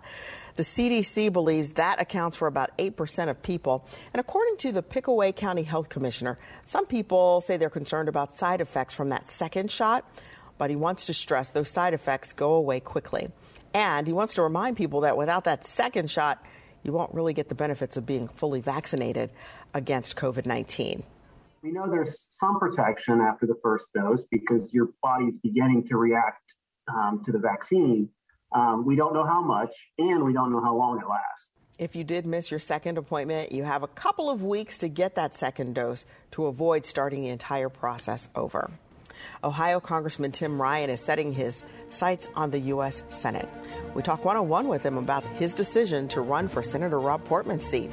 The 0.56 0.62
CDC 0.62 1.32
believes 1.32 1.72
that 1.72 2.00
accounts 2.00 2.36
for 2.36 2.46
about 2.46 2.76
8% 2.78 3.28
of 3.28 3.42
people. 3.42 3.88
And 4.12 4.20
according 4.20 4.56
to 4.58 4.70
the 4.70 4.82
Pickaway 4.82 5.32
County 5.32 5.64
Health 5.64 5.88
Commissioner, 5.88 6.38
some 6.64 6.86
people 6.86 7.40
say 7.40 7.56
they're 7.56 7.68
concerned 7.68 8.08
about 8.08 8.32
side 8.32 8.60
effects 8.60 8.94
from 8.94 9.08
that 9.08 9.28
second 9.28 9.72
shot, 9.72 10.08
but 10.56 10.70
he 10.70 10.76
wants 10.76 11.06
to 11.06 11.14
stress 11.14 11.50
those 11.50 11.70
side 11.70 11.92
effects 11.92 12.32
go 12.32 12.52
away 12.54 12.78
quickly. 12.78 13.32
And 13.74 14.06
he 14.06 14.12
wants 14.12 14.34
to 14.34 14.42
remind 14.42 14.76
people 14.76 15.00
that 15.00 15.16
without 15.16 15.44
that 15.44 15.64
second 15.64 16.10
shot, 16.10 16.42
you 16.84 16.92
won't 16.92 17.12
really 17.12 17.34
get 17.34 17.48
the 17.48 17.54
benefits 17.56 17.96
of 17.96 18.06
being 18.06 18.28
fully 18.28 18.60
vaccinated 18.60 19.30
against 19.74 20.16
COVID 20.16 20.46
19. 20.46 21.02
We 21.62 21.72
know 21.72 21.90
there's 21.90 22.26
some 22.30 22.60
protection 22.60 23.20
after 23.20 23.46
the 23.46 23.56
first 23.62 23.86
dose 23.94 24.22
because 24.30 24.72
your 24.72 24.90
body's 25.02 25.36
beginning 25.38 25.84
to 25.88 25.96
react 25.96 26.42
um, 26.88 27.22
to 27.24 27.32
the 27.32 27.38
vaccine. 27.38 28.10
Um, 28.54 28.84
we 28.84 28.94
don't 28.94 29.14
know 29.14 29.24
how 29.24 29.42
much, 29.42 29.74
and 29.98 30.24
we 30.24 30.32
don't 30.32 30.52
know 30.52 30.60
how 30.60 30.76
long 30.76 31.00
it 31.00 31.08
lasts. 31.08 31.50
If 31.76 31.96
you 31.96 32.04
did 32.04 32.24
miss 32.24 32.52
your 32.52 32.60
second 32.60 32.98
appointment, 32.98 33.50
you 33.50 33.64
have 33.64 33.82
a 33.82 33.88
couple 33.88 34.30
of 34.30 34.44
weeks 34.44 34.78
to 34.78 34.88
get 34.88 35.16
that 35.16 35.34
second 35.34 35.74
dose 35.74 36.04
to 36.32 36.46
avoid 36.46 36.86
starting 36.86 37.22
the 37.22 37.30
entire 37.30 37.68
process 37.68 38.28
over. 38.36 38.70
Ohio 39.42 39.80
Congressman 39.80 40.32
Tim 40.32 40.60
Ryan 40.60 40.90
is 40.90 41.00
setting 41.00 41.32
his 41.32 41.62
sights 41.88 42.28
on 42.34 42.50
the 42.50 42.58
U.S. 42.60 43.02
Senate. 43.10 43.48
We 43.94 44.02
talk 44.02 44.24
one 44.24 44.36
on 44.36 44.48
one 44.48 44.68
with 44.68 44.82
him 44.82 44.98
about 44.98 45.24
his 45.36 45.54
decision 45.54 46.08
to 46.08 46.20
run 46.20 46.48
for 46.48 46.62
Senator 46.62 46.98
Rob 46.98 47.24
Portman's 47.24 47.66
seat. 47.66 47.90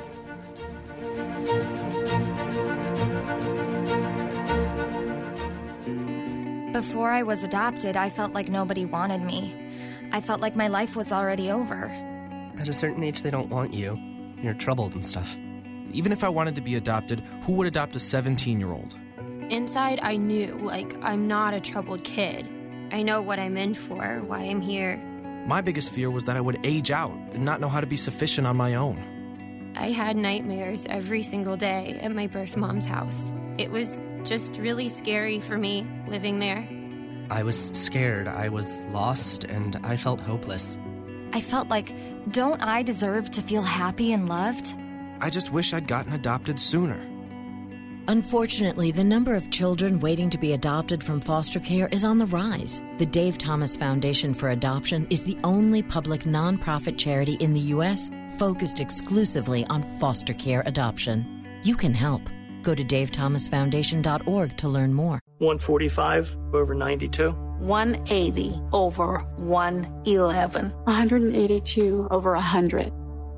Before 6.73 7.11
I 7.11 7.23
was 7.23 7.43
adopted, 7.43 7.95
I 7.95 8.09
felt 8.09 8.33
like 8.33 8.49
nobody 8.49 8.85
wanted 8.85 9.21
me. 9.21 9.55
I 10.11 10.19
felt 10.21 10.41
like 10.41 10.55
my 10.55 10.67
life 10.67 10.95
was 10.95 11.11
already 11.11 11.51
over. 11.51 11.85
At 12.59 12.67
a 12.67 12.73
certain 12.73 13.03
age, 13.03 13.21
they 13.21 13.29
don't 13.29 13.49
want 13.49 13.73
you. 13.73 13.99
You're 14.41 14.53
troubled 14.53 14.93
and 14.93 15.05
stuff. 15.05 15.37
Even 15.93 16.11
if 16.11 16.23
I 16.23 16.29
wanted 16.29 16.55
to 16.55 16.61
be 16.61 16.75
adopted, 16.75 17.19
who 17.43 17.53
would 17.53 17.67
adopt 17.67 17.95
a 17.95 17.99
17 17.99 18.59
year 18.59 18.71
old? 18.71 18.97
Inside, 19.49 19.99
I 20.01 20.17
knew, 20.17 20.57
like, 20.57 20.95
I'm 21.03 21.27
not 21.27 21.53
a 21.53 21.59
troubled 21.59 22.03
kid. 22.03 22.47
I 22.91 23.03
know 23.03 23.21
what 23.21 23.39
I'm 23.39 23.57
in 23.57 23.73
for, 23.73 24.21
why 24.27 24.39
I'm 24.39 24.61
here. 24.61 24.97
My 25.47 25.61
biggest 25.61 25.91
fear 25.91 26.11
was 26.11 26.25
that 26.25 26.37
I 26.37 26.41
would 26.41 26.59
age 26.63 26.91
out 26.91 27.11
and 27.33 27.43
not 27.43 27.59
know 27.59 27.69
how 27.69 27.81
to 27.81 27.87
be 27.87 27.95
sufficient 27.95 28.45
on 28.47 28.55
my 28.57 28.75
own. 28.75 29.73
I 29.75 29.91
had 29.91 30.17
nightmares 30.17 30.85
every 30.89 31.23
single 31.23 31.57
day 31.57 31.99
at 32.01 32.13
my 32.13 32.27
birth 32.27 32.57
mom's 32.57 32.85
house. 32.85 33.31
It 33.57 33.71
was 33.71 33.99
just 34.23 34.57
really 34.57 34.89
scary 34.89 35.39
for 35.39 35.57
me 35.57 35.85
living 36.07 36.39
there. 36.39 36.67
I 37.29 37.43
was 37.43 37.71
scared, 37.73 38.27
I 38.27 38.49
was 38.49 38.81
lost, 38.91 39.45
and 39.45 39.79
I 39.83 39.95
felt 39.95 40.19
hopeless. 40.19 40.77
I 41.33 41.39
felt 41.39 41.69
like, 41.69 41.93
don't 42.31 42.61
I 42.61 42.83
deserve 42.83 43.31
to 43.31 43.41
feel 43.41 43.61
happy 43.61 44.11
and 44.11 44.27
loved? 44.27 44.75
I 45.21 45.29
just 45.29 45.51
wish 45.51 45.73
I'd 45.73 45.87
gotten 45.87 46.13
adopted 46.13 46.59
sooner. 46.59 46.99
Unfortunately, 48.11 48.91
the 48.91 49.05
number 49.05 49.35
of 49.35 49.49
children 49.51 49.97
waiting 50.01 50.29
to 50.31 50.37
be 50.37 50.51
adopted 50.51 51.01
from 51.01 51.21
foster 51.21 51.61
care 51.61 51.87
is 51.93 52.03
on 52.03 52.17
the 52.17 52.25
rise. 52.25 52.81
The 52.97 53.05
Dave 53.05 53.37
Thomas 53.37 53.77
Foundation 53.77 54.33
for 54.33 54.49
Adoption 54.49 55.07
is 55.09 55.23
the 55.23 55.37
only 55.45 55.81
public 55.81 56.23
nonprofit 56.23 56.97
charity 56.97 57.35
in 57.35 57.53
the 57.53 57.71
U.S. 57.75 58.11
focused 58.37 58.81
exclusively 58.81 59.65
on 59.67 59.83
foster 59.97 60.33
care 60.33 60.61
adoption. 60.65 61.45
You 61.63 61.73
can 61.73 61.93
help. 61.93 62.21
Go 62.63 62.75
to 62.75 62.83
davethomasfoundation.org 62.83 64.57
to 64.57 64.67
learn 64.67 64.93
more. 64.93 65.21
145 65.37 66.37
over 66.53 66.75
92. 66.75 67.31
180 67.31 68.61
over 68.73 69.19
111. 69.37 70.69
182 70.69 72.07
over 72.11 72.33
100. 72.33 72.91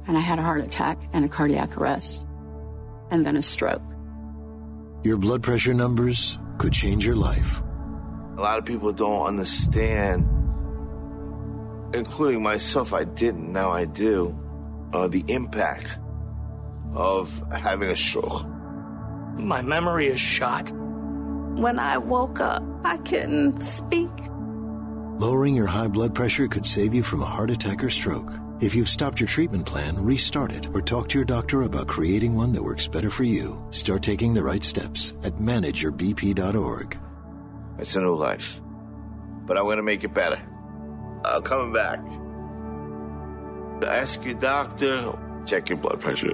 And 0.07 0.17
I 0.17 0.19
had 0.19 0.39
a 0.39 0.41
heart 0.41 0.61
attack 0.61 0.97
and 1.13 1.23
a 1.23 1.29
cardiac 1.29 1.77
arrest, 1.77 2.25
and 3.11 3.23
then 3.23 3.37
a 3.37 3.43
stroke. 3.43 3.92
Your 5.03 5.17
blood 5.17 5.43
pressure 5.43 5.73
numbers 5.73 6.39
could 6.57 6.71
change 6.71 7.05
your 7.05 7.17
life. 7.17 7.61
A 8.37 8.41
lot 8.41 8.57
of 8.57 8.63
people 8.63 8.93
don't 8.93 9.25
understand, 9.25 10.25
including 11.93 12.41
myself, 12.41 12.93
I 12.93 13.03
didn't, 13.03 13.51
now 13.51 13.69
I 13.69 13.83
do, 13.83 14.33
uh, 14.93 15.09
the 15.09 15.25
impact 15.27 15.99
of 16.93 17.29
having 17.51 17.89
a 17.89 17.95
stroke. 17.97 18.45
My 19.37 19.61
memory 19.61 20.07
is 20.07 20.21
shot. 20.21 20.71
When 20.71 21.79
I 21.79 21.97
woke 21.97 22.39
up, 22.39 22.63
I 22.85 22.97
couldn't 22.97 23.59
speak. 23.59 24.09
Lowering 25.19 25.55
your 25.55 25.67
high 25.67 25.89
blood 25.89 26.15
pressure 26.15 26.47
could 26.47 26.65
save 26.65 26.93
you 26.93 27.03
from 27.03 27.21
a 27.21 27.25
heart 27.25 27.51
attack 27.51 27.83
or 27.83 27.89
stroke. 27.89 28.31
If 28.61 28.75
you've 28.75 28.87
stopped 28.87 29.19
your 29.19 29.27
treatment 29.27 29.65
plan, 29.65 30.01
restart 30.03 30.53
it 30.53 30.67
or 30.73 30.81
talk 30.81 31.09
to 31.09 31.17
your 31.17 31.25
doctor 31.25 31.63
about 31.63 31.87
creating 31.87 32.35
one 32.35 32.53
that 32.53 32.63
works 32.63 32.87
better 32.87 33.09
for 33.09 33.23
you. 33.23 33.61
Start 33.71 34.03
taking 34.03 34.33
the 34.33 34.43
right 34.43 34.63
steps 34.63 35.13
at 35.23 35.33
manageyourbp.org. 35.33 36.99
It's 37.79 37.95
a 37.95 38.01
new 38.01 38.15
life, 38.15 38.61
but 39.45 39.57
I'm 39.57 39.63
going 39.63 39.77
to 39.77 39.83
make 39.83 40.03
it 40.03 40.13
better. 40.13 40.41
I'm 41.25 41.41
coming 41.41 41.73
back. 41.73 41.99
Ask 43.85 44.23
your 44.23 44.35
doctor, 44.35 45.17
check 45.45 45.67
your 45.67 45.77
blood 45.79 45.99
pressure. 45.99 46.33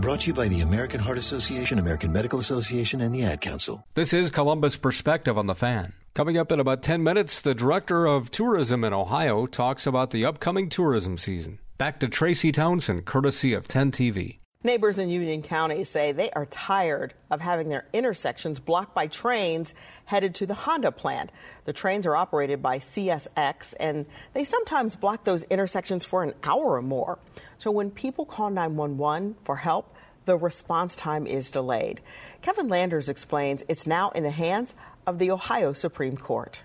Brought 0.00 0.20
to 0.20 0.28
you 0.28 0.34
by 0.34 0.48
the 0.48 0.62
American 0.62 0.98
Heart 0.98 1.18
Association, 1.18 1.78
American 1.78 2.10
Medical 2.10 2.38
Association, 2.38 3.00
and 3.00 3.14
the 3.14 3.22
Ad 3.22 3.40
Council. 3.42 3.86
This 3.94 4.12
is 4.12 4.30
Columbus 4.30 4.76
Perspective 4.76 5.36
on 5.36 5.46
the 5.46 5.54
Fan. 5.54 5.92
Coming 6.20 6.36
up 6.36 6.52
in 6.52 6.60
about 6.60 6.82
10 6.82 7.02
minutes, 7.02 7.40
the 7.40 7.54
director 7.54 8.04
of 8.04 8.30
tourism 8.30 8.84
in 8.84 8.92
Ohio 8.92 9.46
talks 9.46 9.86
about 9.86 10.10
the 10.10 10.26
upcoming 10.26 10.68
tourism 10.68 11.16
season. 11.16 11.60
Back 11.78 11.98
to 12.00 12.08
Tracy 12.08 12.52
Townsend, 12.52 13.06
courtesy 13.06 13.54
of 13.54 13.66
10 13.66 13.90
TV. 13.90 14.36
Neighbors 14.62 14.98
in 14.98 15.08
Union 15.08 15.40
County 15.40 15.82
say 15.82 16.12
they 16.12 16.30
are 16.32 16.44
tired 16.44 17.14
of 17.30 17.40
having 17.40 17.70
their 17.70 17.86
intersections 17.94 18.60
blocked 18.60 18.94
by 18.94 19.06
trains 19.06 19.72
headed 20.04 20.34
to 20.34 20.44
the 20.44 20.52
Honda 20.52 20.92
plant. 20.92 21.32
The 21.64 21.72
trains 21.72 22.04
are 22.04 22.16
operated 22.16 22.60
by 22.60 22.80
CSX 22.80 23.72
and 23.80 24.04
they 24.34 24.44
sometimes 24.44 24.96
block 24.96 25.24
those 25.24 25.44
intersections 25.44 26.04
for 26.04 26.22
an 26.22 26.34
hour 26.44 26.74
or 26.74 26.82
more. 26.82 27.18
So 27.56 27.70
when 27.70 27.90
people 27.90 28.26
call 28.26 28.50
911 28.50 29.36
for 29.42 29.56
help, 29.56 29.96
the 30.26 30.36
response 30.36 30.94
time 30.94 31.26
is 31.26 31.50
delayed. 31.50 32.02
Kevin 32.42 32.68
Landers 32.68 33.08
explains 33.08 33.62
it's 33.68 33.86
now 33.86 34.10
in 34.10 34.22
the 34.22 34.30
hands 34.30 34.74
of 35.10 35.18
the 35.18 35.30
Ohio 35.30 35.72
Supreme 35.72 36.16
Court. 36.16 36.62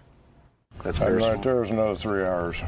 That's 0.83 0.99
right 0.99 1.41
there 1.41 1.63
is 1.63 1.71
another 1.71 1.95
three 1.95 2.23
hours. 2.23 2.61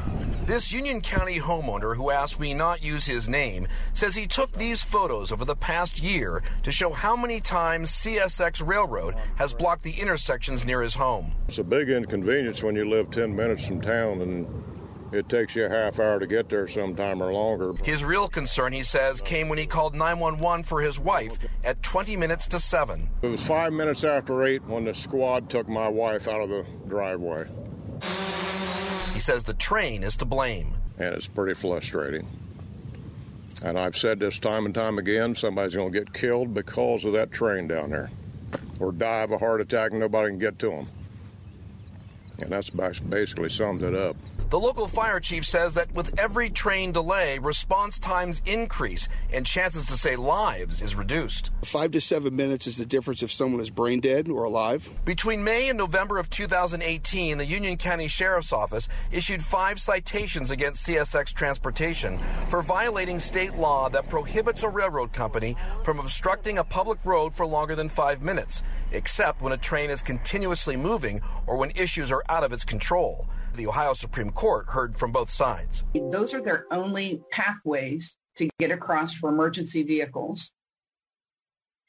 This 0.44 0.72
Union 0.72 1.00
County 1.02 1.38
homeowner 1.38 1.94
who 1.94 2.10
asked 2.10 2.40
me 2.40 2.52
not 2.52 2.82
use 2.82 3.04
his 3.04 3.28
name 3.28 3.68
says 3.94 4.16
he 4.16 4.26
took 4.26 4.52
these 4.52 4.82
photos 4.82 5.30
over 5.30 5.44
the 5.44 5.54
past 5.54 6.02
year 6.02 6.42
to 6.64 6.72
show 6.72 6.90
how 6.90 7.14
many 7.14 7.40
times 7.40 7.92
CSX 7.92 8.66
Railroad 8.66 9.14
has 9.36 9.54
blocked 9.54 9.84
the 9.84 10.00
intersections 10.00 10.64
near 10.64 10.82
his 10.82 10.94
home. 10.94 11.32
It's 11.46 11.58
a 11.58 11.64
big 11.64 11.90
inconvenience 11.90 12.62
when 12.62 12.74
you 12.74 12.88
live 12.88 13.10
10 13.10 13.36
minutes 13.36 13.66
from 13.66 13.80
town 13.80 14.22
and 14.22 14.46
it 15.12 15.28
takes 15.28 15.56
you 15.56 15.64
a 15.64 15.68
half 15.68 15.98
hour 15.98 16.18
to 16.18 16.26
get 16.26 16.48
there 16.48 16.68
sometime 16.68 17.22
or 17.22 17.32
longer. 17.32 17.72
His 17.82 18.04
real 18.04 18.28
concern, 18.28 18.72
he 18.72 18.84
says, 18.84 19.20
came 19.20 19.48
when 19.48 19.58
he 19.58 19.66
called 19.66 19.94
911 19.94 20.64
for 20.64 20.80
his 20.80 20.98
wife 20.98 21.38
at 21.64 21.82
20 21.82 22.16
minutes 22.16 22.46
to 22.48 22.60
7. 22.60 23.08
It 23.22 23.28
was 23.28 23.44
five 23.46 23.72
minutes 23.72 24.04
after 24.04 24.44
8 24.44 24.64
when 24.64 24.84
the 24.84 24.94
squad 24.94 25.48
took 25.48 25.68
my 25.68 25.88
wife 25.88 26.28
out 26.28 26.40
of 26.40 26.48
the 26.48 26.66
driveway. 26.88 27.46
He 29.14 29.20
says 29.20 29.44
the 29.44 29.54
train 29.54 30.02
is 30.02 30.16
to 30.18 30.24
blame. 30.24 30.74
And 30.98 31.14
it's 31.14 31.26
pretty 31.26 31.54
frustrating. 31.54 32.26
And 33.62 33.78
I've 33.78 33.96
said 33.96 34.20
this 34.20 34.38
time 34.38 34.66
and 34.66 34.74
time 34.74 34.98
again 34.98 35.34
somebody's 35.34 35.74
going 35.74 35.92
to 35.92 35.98
get 35.98 36.12
killed 36.12 36.54
because 36.54 37.04
of 37.04 37.12
that 37.14 37.32
train 37.32 37.66
down 37.66 37.90
there, 37.90 38.10
or 38.78 38.92
die 38.92 39.22
of 39.22 39.32
a 39.32 39.38
heart 39.38 39.60
attack 39.60 39.90
and 39.90 40.00
nobody 40.00 40.30
can 40.30 40.38
get 40.38 40.58
to 40.60 40.70
them. 40.70 40.88
And 42.40 42.52
that's 42.52 42.70
basically 42.70 43.48
sums 43.48 43.82
it 43.82 43.96
up. 43.96 44.16
The 44.50 44.58
local 44.58 44.88
fire 44.88 45.20
chief 45.20 45.44
says 45.44 45.74
that 45.74 45.92
with 45.92 46.18
every 46.18 46.48
train 46.48 46.90
delay, 46.92 47.38
response 47.38 47.98
times 47.98 48.40
increase 48.46 49.06
and 49.30 49.44
chances 49.44 49.84
to 49.88 49.98
save 49.98 50.20
lives 50.20 50.80
is 50.80 50.94
reduced. 50.94 51.50
Five 51.66 51.90
to 51.90 52.00
seven 52.00 52.34
minutes 52.34 52.66
is 52.66 52.78
the 52.78 52.86
difference 52.86 53.22
if 53.22 53.30
someone 53.30 53.60
is 53.60 53.68
brain 53.68 54.00
dead 54.00 54.30
or 54.30 54.44
alive. 54.44 54.88
Between 55.04 55.44
May 55.44 55.68
and 55.68 55.76
November 55.76 56.16
of 56.16 56.30
2018, 56.30 57.36
the 57.36 57.44
Union 57.44 57.76
County 57.76 58.08
Sheriff's 58.08 58.50
Office 58.50 58.88
issued 59.10 59.44
five 59.44 59.78
citations 59.78 60.50
against 60.50 60.86
CSX 60.86 61.34
Transportation 61.34 62.18
for 62.48 62.62
violating 62.62 63.20
state 63.20 63.54
law 63.54 63.90
that 63.90 64.08
prohibits 64.08 64.62
a 64.62 64.68
railroad 64.70 65.12
company 65.12 65.56
from 65.84 65.98
obstructing 65.98 66.56
a 66.56 66.64
public 66.64 67.04
road 67.04 67.34
for 67.34 67.44
longer 67.44 67.74
than 67.74 67.90
five 67.90 68.22
minutes, 68.22 68.62
except 68.92 69.42
when 69.42 69.52
a 69.52 69.58
train 69.58 69.90
is 69.90 70.00
continuously 70.00 70.74
moving 70.74 71.20
or 71.46 71.58
when 71.58 71.70
issues 71.72 72.10
are 72.10 72.24
out 72.30 72.44
of 72.44 72.54
its 72.54 72.64
control 72.64 73.28
the 73.58 73.66
Ohio 73.66 73.92
Supreme 73.92 74.30
Court 74.30 74.66
heard 74.68 74.96
from 74.96 75.12
both 75.12 75.30
sides. 75.30 75.84
Those 75.94 76.32
are 76.32 76.40
their 76.40 76.64
only 76.70 77.20
pathways 77.30 78.16
to 78.36 78.48
get 78.58 78.70
across 78.70 79.12
for 79.14 79.28
emergency 79.28 79.82
vehicles. 79.82 80.52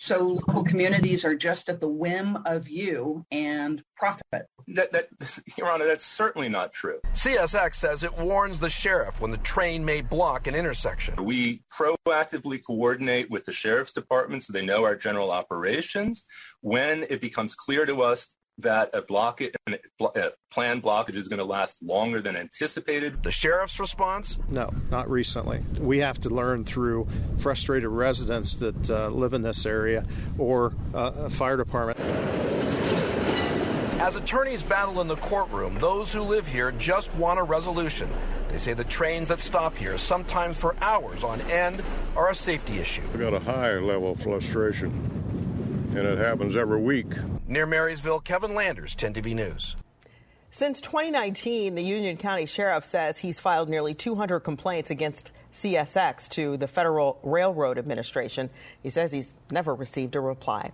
So 0.01 0.39
local 0.47 0.63
communities 0.63 1.26
are 1.26 1.36
just 1.36 1.67
at 1.67 1.82
the 1.82 1.88
whim 1.88 2.38
of 2.45 2.70
you 2.70 3.26
and 3.32 3.84
profit. 3.97 4.47
That, 4.67 4.93
that, 4.93 5.09
Your 5.57 5.70
Honor, 5.70 5.86
that's 5.86 6.05
certainly 6.05 6.47
not 6.47 6.72
true. 6.74 7.01
CSX 7.13 7.76
says 7.76 8.01
it 8.01 8.17
warns 8.17 8.59
the 8.59 8.70
sheriff 8.70 9.20
when 9.20 9.32
the 9.32 9.38
train 9.38 9.84
may 9.84 10.01
block 10.01 10.47
an 10.47 10.55
intersection. 10.55 11.24
We 11.24 11.63
proactively 11.78 12.63
coordinate 12.65 13.30
with 13.30 13.43
the 13.43 13.51
sheriff's 13.51 13.91
department 13.91 14.43
so 14.43 14.53
they 14.53 14.65
know 14.65 14.86
our 14.86 14.95
general 14.95 15.32
operations. 15.32 16.24
When 16.61 17.05
it 17.09 17.20
becomes 17.20 17.53
clear 17.53 17.86
to 17.86 18.01
us 18.01 18.30
that 18.62 18.89
a 18.93 19.01
block 19.01 19.41
a 19.41 20.32
planned 20.51 20.84
blockage 20.84 21.16
is 21.16 21.28
going 21.28 21.39
to 21.39 21.45
last 21.45 21.82
longer 21.82 22.22
than 22.22 22.36
anticipated. 22.36 23.24
The 23.24 23.32
sheriff's 23.32 23.80
response? 23.80 24.38
No, 24.49 24.72
not 24.89 25.10
recently. 25.10 25.64
We 25.80 25.99
have 25.99 26.20
to 26.22 26.30
learn 26.30 26.66
through 26.66 27.07
frustrated 27.39 27.89
residents 27.89 28.55
that 28.57 28.89
uh, 28.89 29.10
live 29.10 29.34
in 29.34 29.41
this 29.41 29.66
area 29.66 30.03
or 30.38 30.74
uh, 30.93 31.12
a 31.16 31.30
fire 31.30 31.57
department. 31.57 31.99
As 33.99 34.16
attorneys 34.16 34.64
battle 34.64 35.01
in 35.01 35.07
the 35.07 35.18
courtroom, 35.18 35.78
those 35.80 36.12
who 36.12 36.22
live 36.22 36.47
here 36.47 36.72
just 36.72 37.14
want 37.16 37.39
a 37.39 37.43
resolution. 37.43 38.10
They 38.49 38.57
say 38.57 38.74
the 38.74 38.86
trains 38.86 39.28
that 39.28 39.39
stop 39.39 39.76
here, 39.76 39.97
sometimes 39.97 40.57
for 40.57 40.76
hours 40.82 41.24
on 41.24 41.41
end, 41.41 41.84
are 42.16 42.30
a 42.30 42.36
safety 42.36 42.80
issue. 42.80 43.01
We 43.14 43.20
got 43.20 43.34
a 43.34 43.39
high 43.39 43.78
level 43.78 44.14
of 44.14 44.22
frustration, 44.22 45.49
and 45.95 46.07
it 46.07 46.17
happens 46.17 46.55
every 46.55 46.79
week. 46.79 47.07
Near 47.47 47.65
Marysville, 47.65 48.19
Kevin 48.19 48.53
Landers, 48.53 48.95
10 48.95 49.13
TV 49.13 49.33
News. 49.33 49.75
Since 50.51 50.81
2019, 50.81 51.75
the 51.75 51.83
Union 51.83 52.17
County 52.17 52.45
Sheriff 52.45 52.83
says 52.83 53.19
he's 53.19 53.39
filed 53.39 53.69
nearly 53.69 53.93
200 53.93 54.39
complaints 54.39 54.89
against 54.89 55.31
CSX 55.53 56.27
to 56.29 56.57
the 56.57 56.67
Federal 56.67 57.19
Railroad 57.23 57.77
Administration. 57.77 58.49
He 58.81 58.89
says 58.89 59.11
he's 59.11 59.31
never 59.51 59.73
received 59.75 60.15
a 60.15 60.19
reply. 60.19 60.71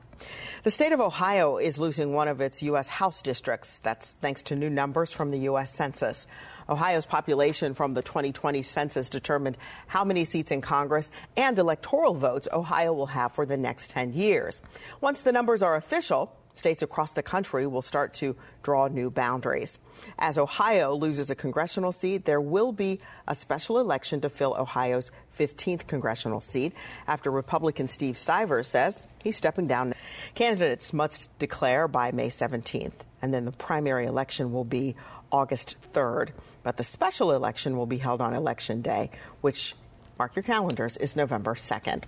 The 0.63 0.71
state 0.71 0.91
of 0.91 0.99
Ohio 0.99 1.57
is 1.57 1.77
losing 1.77 2.13
one 2.13 2.27
of 2.27 2.39
its 2.41 2.63
U.S. 2.63 2.87
House 2.87 3.21
districts. 3.21 3.79
That's 3.79 4.11
thanks 4.21 4.43
to 4.43 4.55
new 4.55 4.69
numbers 4.69 5.11
from 5.11 5.31
the 5.31 5.39
U.S. 5.39 5.73
Census. 5.73 6.25
Ohio's 6.67 7.05
population 7.05 7.73
from 7.73 7.93
the 7.93 8.01
2020 8.01 8.61
census 8.61 9.09
determined 9.09 9.57
how 9.87 10.03
many 10.03 10.25
seats 10.25 10.51
in 10.51 10.61
Congress 10.61 11.11
and 11.37 11.57
electoral 11.59 12.13
votes 12.13 12.47
Ohio 12.51 12.93
will 12.93 13.07
have 13.07 13.31
for 13.31 13.45
the 13.45 13.57
next 13.57 13.91
10 13.91 14.13
years. 14.13 14.61
Once 15.01 15.21
the 15.21 15.31
numbers 15.31 15.61
are 15.61 15.75
official, 15.75 16.35
states 16.57 16.81
across 16.81 17.11
the 17.11 17.23
country 17.23 17.67
will 17.67 17.81
start 17.81 18.13
to 18.13 18.35
draw 18.63 18.87
new 18.87 19.09
boundaries. 19.09 19.77
As 20.17 20.37
Ohio 20.37 20.95
loses 20.95 21.29
a 21.29 21.35
congressional 21.35 21.91
seat, 21.91 22.25
there 22.25 22.41
will 22.41 22.71
be 22.71 22.99
a 23.27 23.35
special 23.35 23.79
election 23.79 24.21
to 24.21 24.29
fill 24.29 24.55
Ohio's 24.57 25.11
15th 25.37 25.87
congressional 25.87 26.41
seat 26.41 26.73
after 27.07 27.29
Republican 27.29 27.87
Steve 27.87 28.17
Stivers 28.17 28.67
says 28.67 29.01
he's 29.23 29.37
stepping 29.37 29.67
down. 29.67 29.93
Candidates 30.33 30.93
must 30.93 31.37
declare 31.39 31.87
by 31.87 32.11
May 32.11 32.29
17th, 32.29 32.93
and 33.21 33.33
then 33.33 33.45
the 33.45 33.51
primary 33.51 34.05
election 34.05 34.51
will 34.51 34.65
be 34.65 34.95
August 35.31 35.75
3rd. 35.93 36.29
But 36.65 36.77
the 36.77 36.83
special 36.83 37.31
election 37.31 37.77
will 37.77 37.85
be 37.85 37.99
held 37.99 38.21
on 38.21 38.33
Election 38.33 38.81
Day, 38.81 39.11
which, 39.41 39.75
mark 40.17 40.35
your 40.35 40.41
calendars, 40.41 40.97
is 40.97 41.15
November 41.15 41.53
2nd. 41.53 42.05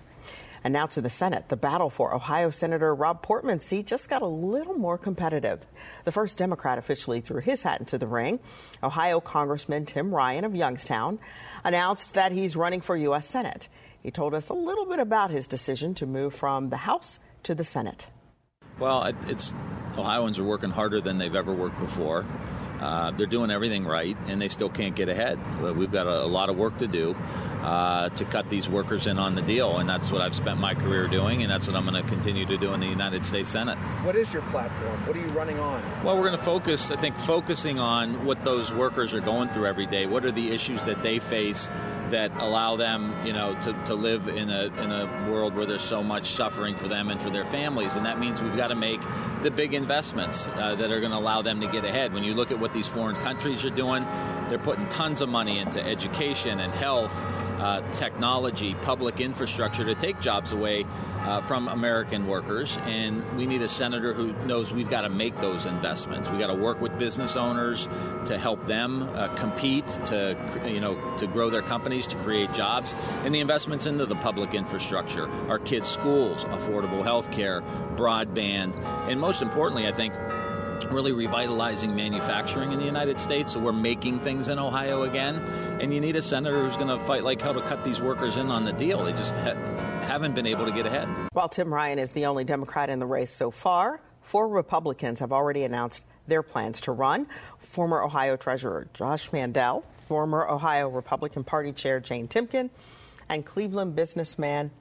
And 0.63 0.73
now 0.73 0.87
to 0.87 0.99
the 0.99 1.11
Senate. 1.11 1.49
The 1.49 1.55
battle 1.55 1.91
for 1.91 2.15
Ohio 2.15 2.49
Senator 2.49 2.95
Rob 2.95 3.21
Portman's 3.21 3.63
seat 3.63 3.85
just 3.85 4.09
got 4.09 4.23
a 4.23 4.27
little 4.27 4.73
more 4.73 4.97
competitive. 4.97 5.63
The 6.05 6.11
first 6.11 6.39
Democrat 6.39 6.79
officially 6.79 7.21
threw 7.21 7.39
his 7.39 7.61
hat 7.61 7.81
into 7.81 7.99
the 7.99 8.07
ring. 8.07 8.39
Ohio 8.81 9.19
Congressman 9.19 9.85
Tim 9.85 10.11
Ryan 10.11 10.43
of 10.43 10.55
Youngstown 10.55 11.19
announced 11.63 12.15
that 12.15 12.31
he's 12.31 12.55
running 12.55 12.81
for 12.81 12.97
U.S. 12.97 13.27
Senate. 13.27 13.69
He 14.01 14.09
told 14.09 14.33
us 14.33 14.49
a 14.49 14.55
little 14.55 14.87
bit 14.87 14.97
about 14.97 15.29
his 15.29 15.45
decision 15.45 15.93
to 15.95 16.07
move 16.07 16.33
from 16.33 16.69
the 16.69 16.77
House 16.77 17.19
to 17.43 17.53
the 17.53 17.63
Senate. 17.63 18.07
Well, 18.79 19.13
it's 19.27 19.53
Ohioans 19.99 20.39
are 20.39 20.43
working 20.43 20.71
harder 20.71 20.99
than 20.99 21.19
they've 21.19 21.35
ever 21.35 21.53
worked 21.53 21.79
before. 21.79 22.25
Uh, 22.79 23.11
they're 23.11 23.25
doing 23.25 23.49
everything 23.49 23.85
right, 23.85 24.17
and 24.27 24.41
they 24.41 24.47
still 24.47 24.69
can't 24.69 24.95
get 24.95 25.09
ahead. 25.09 25.39
We've 25.61 25.91
got 25.91 26.07
a, 26.07 26.23
a 26.23 26.27
lot 26.27 26.49
of 26.49 26.57
work 26.57 26.77
to 26.79 26.87
do 26.87 27.15
uh, 27.63 28.09
to 28.09 28.25
cut 28.25 28.49
these 28.49 28.69
workers 28.69 29.07
in 29.07 29.17
on 29.17 29.35
the 29.35 29.41
deal, 29.41 29.77
and 29.77 29.89
that's 29.89 30.11
what 30.11 30.21
I've 30.21 30.35
spent 30.35 30.59
my 30.59 30.73
career 30.73 31.07
doing, 31.07 31.41
and 31.41 31.51
that's 31.51 31.67
what 31.67 31.75
I'm 31.75 31.85
going 31.85 32.01
to 32.01 32.07
continue 32.07 32.45
to 32.45 32.57
do 32.57 32.73
in 32.73 32.79
the 32.79 32.87
United 32.87 33.25
States 33.25 33.49
Senate. 33.49 33.77
What 34.03 34.15
is 34.15 34.31
your 34.31 34.43
platform? 34.43 35.05
What 35.07 35.15
are 35.15 35.19
you 35.19 35.27
running 35.27 35.59
on? 35.59 35.81
Well, 36.03 36.15
we're 36.17 36.27
going 36.27 36.37
to 36.37 36.45
focus, 36.45 36.91
I 36.91 37.01
think, 37.01 37.17
focusing 37.19 37.79
on 37.79 38.25
what 38.25 38.45
those 38.45 38.71
workers 38.71 39.13
are 39.13 39.21
going 39.21 39.49
through 39.49 39.65
every 39.65 39.87
day. 39.87 40.05
What 40.05 40.23
are 40.23 40.31
the 40.31 40.51
issues 40.51 40.81
that 40.83 41.01
they 41.01 41.19
face? 41.19 41.69
That 42.11 42.31
allow 42.39 42.75
them, 42.75 43.13
you 43.25 43.33
know, 43.33 43.55
to, 43.61 43.73
to 43.85 43.95
live 43.95 44.27
in 44.27 44.49
a 44.49 44.65
in 44.81 44.91
a 44.91 45.29
world 45.29 45.55
where 45.55 45.65
there's 45.65 45.81
so 45.81 46.03
much 46.03 46.31
suffering 46.31 46.75
for 46.75 46.87
them 46.87 47.09
and 47.09 47.21
for 47.21 47.29
their 47.29 47.45
families, 47.45 47.95
and 47.95 48.05
that 48.05 48.19
means 48.19 48.41
we've 48.41 48.55
got 48.55 48.67
to 48.67 48.75
make 48.75 49.01
the 49.43 49.51
big 49.51 49.73
investments 49.73 50.47
uh, 50.47 50.75
that 50.75 50.91
are 50.91 50.99
going 50.99 51.11
to 51.11 51.17
allow 51.17 51.41
them 51.41 51.59
to 51.61 51.67
get 51.67 51.83
ahead. 51.83 52.13
When 52.13 52.23
you 52.23 52.33
look 52.33 52.51
at 52.51 52.59
what 52.59 52.73
these 52.73 52.87
foreign 52.87 53.17
countries 53.17 53.65
are 53.65 53.69
doing, 53.69 54.05
they're 54.49 54.57
putting 54.59 54.87
tons 54.89 55.21
of 55.21 55.29
money 55.29 55.59
into 55.59 55.83
education 55.83 56.59
and 56.59 56.73
health 56.73 57.13
uh, 57.59 57.81
technology, 57.91 58.75
public 58.81 59.19
infrastructure 59.19 59.83
to 59.85 59.95
take 59.95 60.19
jobs 60.19 60.51
away 60.51 60.85
uh, 61.21 61.41
from 61.41 61.67
American 61.67 62.27
workers. 62.27 62.77
And 62.83 63.37
we 63.37 63.45
need 63.45 63.61
a 63.61 63.69
senator 63.69 64.13
who 64.13 64.33
knows 64.45 64.71
we've 64.71 64.89
got 64.89 65.01
to 65.01 65.09
make 65.09 65.39
those 65.41 65.65
investments. 65.65 66.29
We've 66.29 66.39
got 66.39 66.47
to 66.47 66.55
work 66.55 66.81
with 66.81 66.97
business 66.97 67.35
owners 67.35 67.87
to 68.25 68.37
help 68.37 68.65
them 68.67 69.03
uh, 69.15 69.29
compete, 69.35 69.87
to 70.05 70.37
you 70.65 70.79
know, 70.79 71.17
to 71.17 71.27
grow 71.27 71.49
their 71.49 71.61
companies, 71.61 72.07
to 72.07 72.15
create 72.17 72.51
jobs, 72.53 72.95
and 73.23 73.33
the 73.33 73.39
investments 73.39 73.85
into 73.85 74.05
the 74.05 74.15
public 74.15 74.53
infrastructure, 74.53 75.27
our 75.49 75.59
kids' 75.59 75.89
schools, 75.89 76.45
affordable 76.45 77.03
health 77.03 77.31
care, 77.31 77.61
broadband, 77.95 78.77
and 79.09 79.19
most 79.19 79.41
importantly, 79.41 79.87
I 79.87 79.91
think 79.91 80.13
really 80.85 81.11
revitalizing 81.11 81.95
manufacturing 81.95 82.71
in 82.71 82.79
the 82.79 82.85
United 82.85 83.19
States. 83.19 83.53
So 83.53 83.59
we're 83.59 83.73
making 83.73 84.19
things 84.19 84.47
in 84.47 84.59
Ohio 84.59 85.03
again. 85.03 85.37
And 85.81 85.93
you 85.93 86.01
need 86.01 86.15
a 86.15 86.21
senator 86.21 86.65
who's 86.65 86.77
going 86.77 86.87
to 86.87 86.99
fight 87.05 87.23
like 87.23 87.41
hell 87.41 87.53
to 87.53 87.61
cut 87.61 87.83
these 87.83 88.01
workers 88.01 88.37
in 88.37 88.49
on 88.49 88.65
the 88.65 88.73
deal. 88.73 89.03
They 89.03 89.13
just 89.13 89.35
ha- 89.35 89.55
haven't 90.03 90.35
been 90.35 90.45
able 90.45 90.65
to 90.65 90.71
get 90.71 90.85
ahead. 90.85 91.07
While 91.33 91.49
Tim 91.49 91.73
Ryan 91.73 91.99
is 91.99 92.11
the 92.11 92.25
only 92.25 92.43
Democrat 92.43 92.89
in 92.89 92.99
the 92.99 93.05
race 93.05 93.31
so 93.31 93.51
far, 93.51 93.99
four 94.21 94.47
Republicans 94.47 95.19
have 95.19 95.31
already 95.31 95.63
announced 95.63 96.03
their 96.27 96.43
plans 96.43 96.81
to 96.81 96.91
run. 96.91 97.27
Former 97.59 98.03
Ohio 98.03 98.35
Treasurer 98.35 98.87
Josh 98.93 99.31
Mandel, 99.31 99.83
former 100.07 100.47
Ohio 100.47 100.89
Republican 100.89 101.43
Party 101.43 101.73
Chair 101.73 101.99
Jane 101.99 102.27
Timken, 102.27 102.69
and 103.29 103.45
Cleveland 103.45 103.95
businessman 103.95 104.71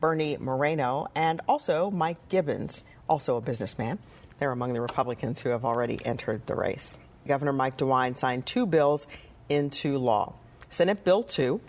Bernie 0.00 0.38
Moreno, 0.38 1.06
and 1.14 1.40
also 1.46 1.90
Mike 1.90 2.28
Gibbons, 2.28 2.82
also 3.08 3.36
a 3.36 3.40
businessman. 3.40 3.98
They're 4.40 4.50
among 4.50 4.72
the 4.72 4.80
Republicans 4.80 5.40
who 5.40 5.50
have 5.50 5.66
already 5.66 5.98
entered 6.04 6.46
the 6.46 6.54
race. 6.54 6.94
Governor 7.28 7.52
Mike 7.52 7.76
DeWine 7.76 8.16
signed 8.16 8.46
two 8.46 8.64
bills 8.66 9.06
into 9.50 9.98
law. 9.98 10.32
Senate 10.70 11.04
Bill 11.04 11.22
2 11.22 11.60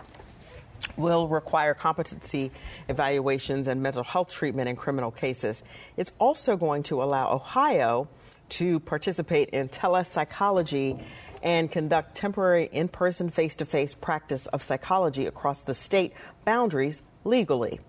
will 0.96 1.28
require 1.28 1.74
competency 1.74 2.50
evaluations 2.88 3.68
and 3.68 3.82
mental 3.82 4.02
health 4.02 4.32
treatment 4.32 4.70
in 4.70 4.76
criminal 4.76 5.10
cases. 5.10 5.62
It's 5.98 6.12
also 6.18 6.56
going 6.56 6.82
to 6.84 7.02
allow 7.02 7.30
Ohio 7.30 8.08
to 8.50 8.80
participate 8.80 9.50
in 9.50 9.68
telepsychology 9.68 11.04
and 11.42 11.70
conduct 11.70 12.14
temporary 12.16 12.70
in 12.72 12.88
person 12.88 13.28
face 13.28 13.54
to 13.56 13.66
face 13.66 13.92
practice 13.92 14.46
of 14.46 14.62
psychology 14.62 15.26
across 15.26 15.62
the 15.62 15.74
state 15.74 16.14
boundaries 16.46 17.02
legally. 17.24 17.80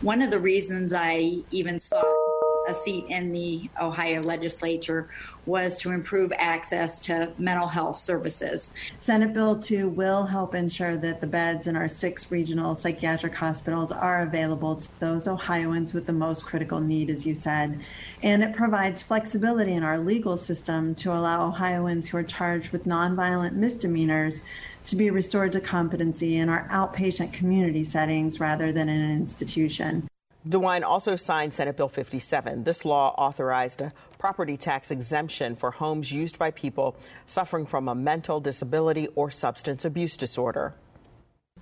One 0.00 0.22
of 0.22 0.30
the 0.30 0.40
reasons 0.40 0.92
I 0.92 1.42
even 1.50 1.78
sought 1.78 2.21
a 2.68 2.74
seat 2.74 3.06
in 3.08 3.32
the 3.32 3.68
Ohio 3.80 4.22
legislature 4.22 5.08
was 5.46 5.76
to 5.76 5.90
improve 5.90 6.32
access 6.36 6.98
to 7.00 7.32
mental 7.36 7.66
health 7.66 7.98
services. 7.98 8.70
Senate 9.00 9.32
Bill 9.32 9.58
2 9.58 9.88
will 9.88 10.24
help 10.24 10.54
ensure 10.54 10.96
that 10.96 11.20
the 11.20 11.26
beds 11.26 11.66
in 11.66 11.76
our 11.76 11.88
six 11.88 12.30
regional 12.30 12.74
psychiatric 12.74 13.34
hospitals 13.34 13.90
are 13.90 14.22
available 14.22 14.76
to 14.76 14.88
those 15.00 15.26
Ohioans 15.26 15.92
with 15.92 16.06
the 16.06 16.12
most 16.12 16.44
critical 16.44 16.80
need, 16.80 17.10
as 17.10 17.26
you 17.26 17.34
said. 17.34 17.80
And 18.22 18.44
it 18.44 18.54
provides 18.54 19.02
flexibility 19.02 19.72
in 19.72 19.82
our 19.82 19.98
legal 19.98 20.36
system 20.36 20.94
to 20.96 21.12
allow 21.12 21.48
Ohioans 21.48 22.08
who 22.08 22.18
are 22.18 22.22
charged 22.22 22.70
with 22.70 22.84
nonviolent 22.84 23.54
misdemeanors 23.54 24.40
to 24.86 24.96
be 24.96 25.10
restored 25.10 25.52
to 25.52 25.60
competency 25.60 26.36
in 26.36 26.48
our 26.48 26.68
outpatient 26.68 27.32
community 27.32 27.84
settings 27.84 28.40
rather 28.40 28.72
than 28.72 28.88
in 28.88 29.00
an 29.00 29.12
institution. 29.12 30.08
DeWine 30.48 30.82
also 30.82 31.14
signed 31.14 31.54
Senate 31.54 31.76
Bill 31.76 31.88
57. 31.88 32.64
This 32.64 32.84
law 32.84 33.14
authorized 33.16 33.80
a 33.80 33.92
property 34.18 34.56
tax 34.56 34.90
exemption 34.90 35.54
for 35.54 35.70
homes 35.70 36.10
used 36.10 36.36
by 36.36 36.50
people 36.50 36.96
suffering 37.26 37.64
from 37.64 37.88
a 37.88 37.94
mental 37.94 38.40
disability 38.40 39.06
or 39.14 39.30
substance 39.30 39.84
abuse 39.84 40.16
disorder. 40.16 40.74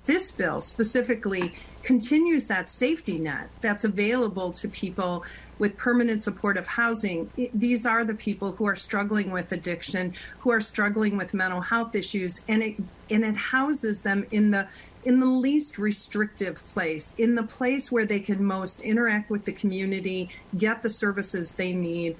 This 0.06 0.30
bill 0.30 0.62
specifically 0.62 1.52
continues 1.82 2.46
that 2.46 2.70
safety 2.70 3.18
net 3.18 3.50
that's 3.60 3.84
available 3.84 4.50
to 4.52 4.66
people 4.68 5.24
with 5.58 5.76
permanent 5.76 6.22
supportive 6.22 6.66
housing. 6.66 7.30
These 7.52 7.84
are 7.84 8.02
the 8.04 8.14
people 8.14 8.52
who 8.52 8.66
are 8.66 8.76
struggling 8.76 9.30
with 9.30 9.52
addiction, 9.52 10.14
who 10.38 10.50
are 10.52 10.60
struggling 10.62 11.18
with 11.18 11.34
mental 11.34 11.60
health 11.60 11.94
issues, 11.94 12.40
and 12.48 12.62
it 12.62 12.76
and 13.10 13.24
it 13.24 13.36
houses 13.36 14.00
them 14.00 14.26
in 14.30 14.50
the 14.50 14.66
in 15.04 15.20
the 15.20 15.26
least 15.26 15.78
restrictive 15.78 16.64
place, 16.66 17.14
in 17.18 17.34
the 17.34 17.42
place 17.42 17.90
where 17.90 18.06
they 18.06 18.20
can 18.20 18.42
most 18.42 18.80
interact 18.80 19.30
with 19.30 19.44
the 19.44 19.52
community, 19.52 20.28
get 20.58 20.82
the 20.82 20.90
services 20.90 21.52
they 21.52 21.72
need, 21.72 22.16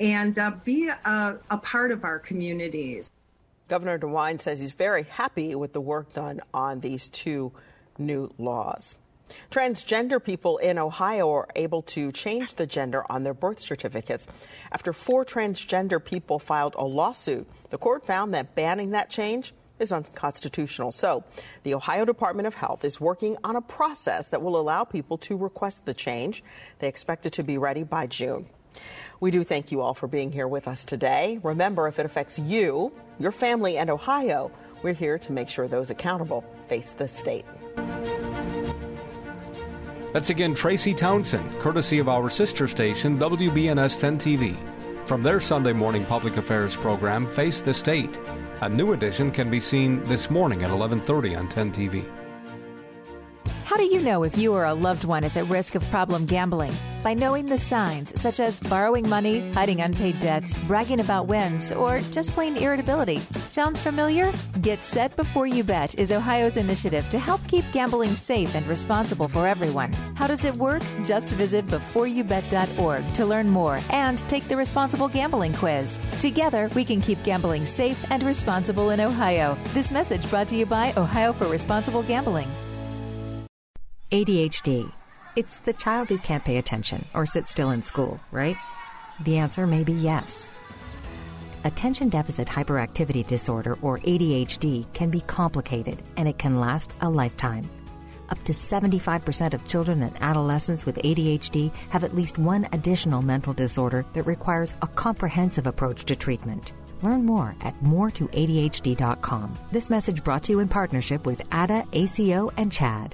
and 0.00 0.38
uh, 0.38 0.52
be 0.64 0.88
a, 0.88 1.38
a 1.50 1.58
part 1.58 1.90
of 1.90 2.04
our 2.04 2.18
communities. 2.18 3.10
Governor 3.68 3.98
DeWine 3.98 4.40
says 4.40 4.60
he's 4.60 4.72
very 4.72 5.04
happy 5.04 5.54
with 5.54 5.72
the 5.72 5.80
work 5.80 6.12
done 6.12 6.40
on 6.52 6.80
these 6.80 7.08
two 7.08 7.52
new 7.98 8.30
laws. 8.38 8.96
Transgender 9.50 10.22
people 10.22 10.58
in 10.58 10.78
Ohio 10.78 11.30
are 11.32 11.48
able 11.56 11.82
to 11.82 12.12
change 12.12 12.54
the 12.54 12.66
gender 12.66 13.10
on 13.10 13.22
their 13.22 13.32
birth 13.32 13.60
certificates. 13.60 14.26
After 14.70 14.92
four 14.92 15.24
transgender 15.24 16.04
people 16.04 16.38
filed 16.38 16.74
a 16.76 16.84
lawsuit, 16.84 17.48
the 17.70 17.78
court 17.78 18.04
found 18.04 18.34
that 18.34 18.54
banning 18.54 18.90
that 18.90 19.08
change 19.08 19.54
is 19.84 19.92
unconstitutional. 19.92 20.90
So, 20.90 21.22
the 21.62 21.74
Ohio 21.74 22.04
Department 22.04 22.48
of 22.48 22.54
Health 22.54 22.84
is 22.84 23.00
working 23.00 23.36
on 23.44 23.54
a 23.54 23.60
process 23.60 24.28
that 24.28 24.42
will 24.42 24.56
allow 24.56 24.82
people 24.84 25.18
to 25.18 25.36
request 25.36 25.84
the 25.84 25.94
change. 25.94 26.42
They 26.78 26.88
expect 26.88 27.26
it 27.26 27.32
to 27.34 27.42
be 27.42 27.58
ready 27.58 27.84
by 27.84 28.06
June. 28.06 28.46
We 29.20 29.30
do 29.30 29.44
thank 29.44 29.70
you 29.70 29.80
all 29.80 29.94
for 29.94 30.08
being 30.08 30.32
here 30.32 30.48
with 30.48 30.66
us 30.66 30.82
today. 30.84 31.38
Remember, 31.42 31.86
if 31.86 31.98
it 31.98 32.06
affects 32.06 32.38
you, 32.38 32.92
your 33.20 33.32
family, 33.32 33.76
and 33.76 33.90
Ohio, 33.90 34.50
we're 34.82 34.94
here 34.94 35.18
to 35.18 35.32
make 35.32 35.48
sure 35.48 35.68
those 35.68 35.90
accountable 35.90 36.44
face 36.68 36.92
the 36.92 37.06
state. 37.06 37.44
That's 40.12 40.30
again 40.30 40.54
Tracy 40.54 40.94
Townsend, 40.94 41.50
courtesy 41.60 41.98
of 41.98 42.08
our 42.08 42.30
sister 42.30 42.68
station, 42.68 43.18
WBNS 43.18 43.98
10 43.98 44.18
TV. 44.18 44.56
From 45.06 45.22
their 45.22 45.40
Sunday 45.40 45.72
morning 45.72 46.04
public 46.06 46.36
affairs 46.36 46.76
program, 46.76 47.26
Face 47.26 47.60
the 47.60 47.74
State. 47.74 48.18
A 48.64 48.68
new 48.70 48.94
edition 48.94 49.30
can 49.30 49.50
be 49.50 49.60
seen 49.60 50.02
this 50.04 50.30
morning 50.30 50.62
at 50.62 50.70
11:30 50.70 51.36
on 51.36 51.48
10 51.50 51.70
TV. 51.70 52.02
How 53.64 53.78
do 53.78 53.84
you 53.84 54.02
know 54.02 54.24
if 54.24 54.36
you 54.36 54.52
or 54.52 54.66
a 54.66 54.74
loved 54.74 55.04
one 55.04 55.24
is 55.24 55.38
at 55.38 55.48
risk 55.48 55.74
of 55.74 55.82
problem 55.90 56.26
gambling? 56.26 56.74
By 57.02 57.14
knowing 57.14 57.46
the 57.46 57.56
signs, 57.56 58.18
such 58.20 58.38
as 58.38 58.60
borrowing 58.60 59.08
money, 59.08 59.50
hiding 59.52 59.80
unpaid 59.80 60.18
debts, 60.18 60.58
bragging 60.58 61.00
about 61.00 61.28
wins, 61.28 61.72
or 61.72 62.00
just 62.12 62.32
plain 62.32 62.58
irritability. 62.58 63.20
Sound 63.48 63.78
familiar? 63.78 64.34
Get 64.60 64.84
Set 64.84 65.16
Before 65.16 65.46
You 65.46 65.64
Bet 65.64 65.98
is 65.98 66.12
Ohio's 66.12 66.58
initiative 66.58 67.08
to 67.08 67.18
help 67.18 67.40
keep 67.48 67.64
gambling 67.72 68.14
safe 68.14 68.54
and 68.54 68.66
responsible 68.66 69.28
for 69.28 69.46
everyone. 69.46 69.94
How 70.14 70.26
does 70.26 70.44
it 70.44 70.54
work? 70.56 70.82
Just 71.02 71.30
visit 71.30 71.66
beforeyoubet.org 71.66 73.14
to 73.14 73.24
learn 73.24 73.48
more 73.48 73.80
and 73.88 74.18
take 74.28 74.46
the 74.46 74.58
responsible 74.58 75.08
gambling 75.08 75.54
quiz. 75.54 76.00
Together, 76.20 76.68
we 76.74 76.84
can 76.84 77.00
keep 77.00 77.22
gambling 77.22 77.64
safe 77.64 78.04
and 78.10 78.22
responsible 78.24 78.90
in 78.90 79.00
Ohio. 79.00 79.56
This 79.72 79.90
message 79.90 80.28
brought 80.28 80.48
to 80.48 80.56
you 80.56 80.66
by 80.66 80.92
Ohio 80.98 81.32
for 81.32 81.46
Responsible 81.46 82.02
Gambling. 82.02 82.48
ADHD. 84.12 84.92
It's 85.34 85.60
the 85.60 85.72
child 85.72 86.08
who 86.08 86.18
can't 86.18 86.44
pay 86.44 86.58
attention 86.58 87.04
or 87.14 87.26
sit 87.26 87.48
still 87.48 87.70
in 87.70 87.82
school, 87.82 88.20
right? 88.30 88.56
The 89.24 89.38
answer 89.38 89.66
may 89.66 89.82
be 89.82 89.92
yes. 89.92 90.48
Attention 91.64 92.10
Deficit 92.10 92.46
Hyperactivity 92.46 93.26
Disorder, 93.26 93.78
or 93.80 93.98
ADHD, 94.00 94.92
can 94.92 95.10
be 95.10 95.22
complicated 95.22 96.02
and 96.16 96.28
it 96.28 96.38
can 96.38 96.60
last 96.60 96.92
a 97.00 97.08
lifetime. 97.08 97.68
Up 98.28 98.42
to 98.44 98.52
75% 98.52 99.54
of 99.54 99.66
children 99.66 100.02
and 100.02 100.16
adolescents 100.20 100.86
with 100.86 100.96
ADHD 100.96 101.74
have 101.88 102.04
at 102.04 102.14
least 102.14 102.38
one 102.38 102.68
additional 102.72 103.22
mental 103.22 103.52
disorder 103.52 104.04
that 104.12 104.26
requires 104.26 104.76
a 104.82 104.86
comprehensive 104.86 105.66
approach 105.66 106.04
to 106.04 106.16
treatment. 106.16 106.72
Learn 107.02 107.24
more 107.24 107.54
at 107.62 107.78
moretoadhd.com. 107.82 109.58
This 109.72 109.90
message 109.90 110.22
brought 110.22 110.42
to 110.44 110.52
you 110.52 110.60
in 110.60 110.68
partnership 110.68 111.26
with 111.26 111.42
ADA, 111.52 111.84
ACO, 111.92 112.50
and 112.56 112.70
CHADD. 112.70 113.12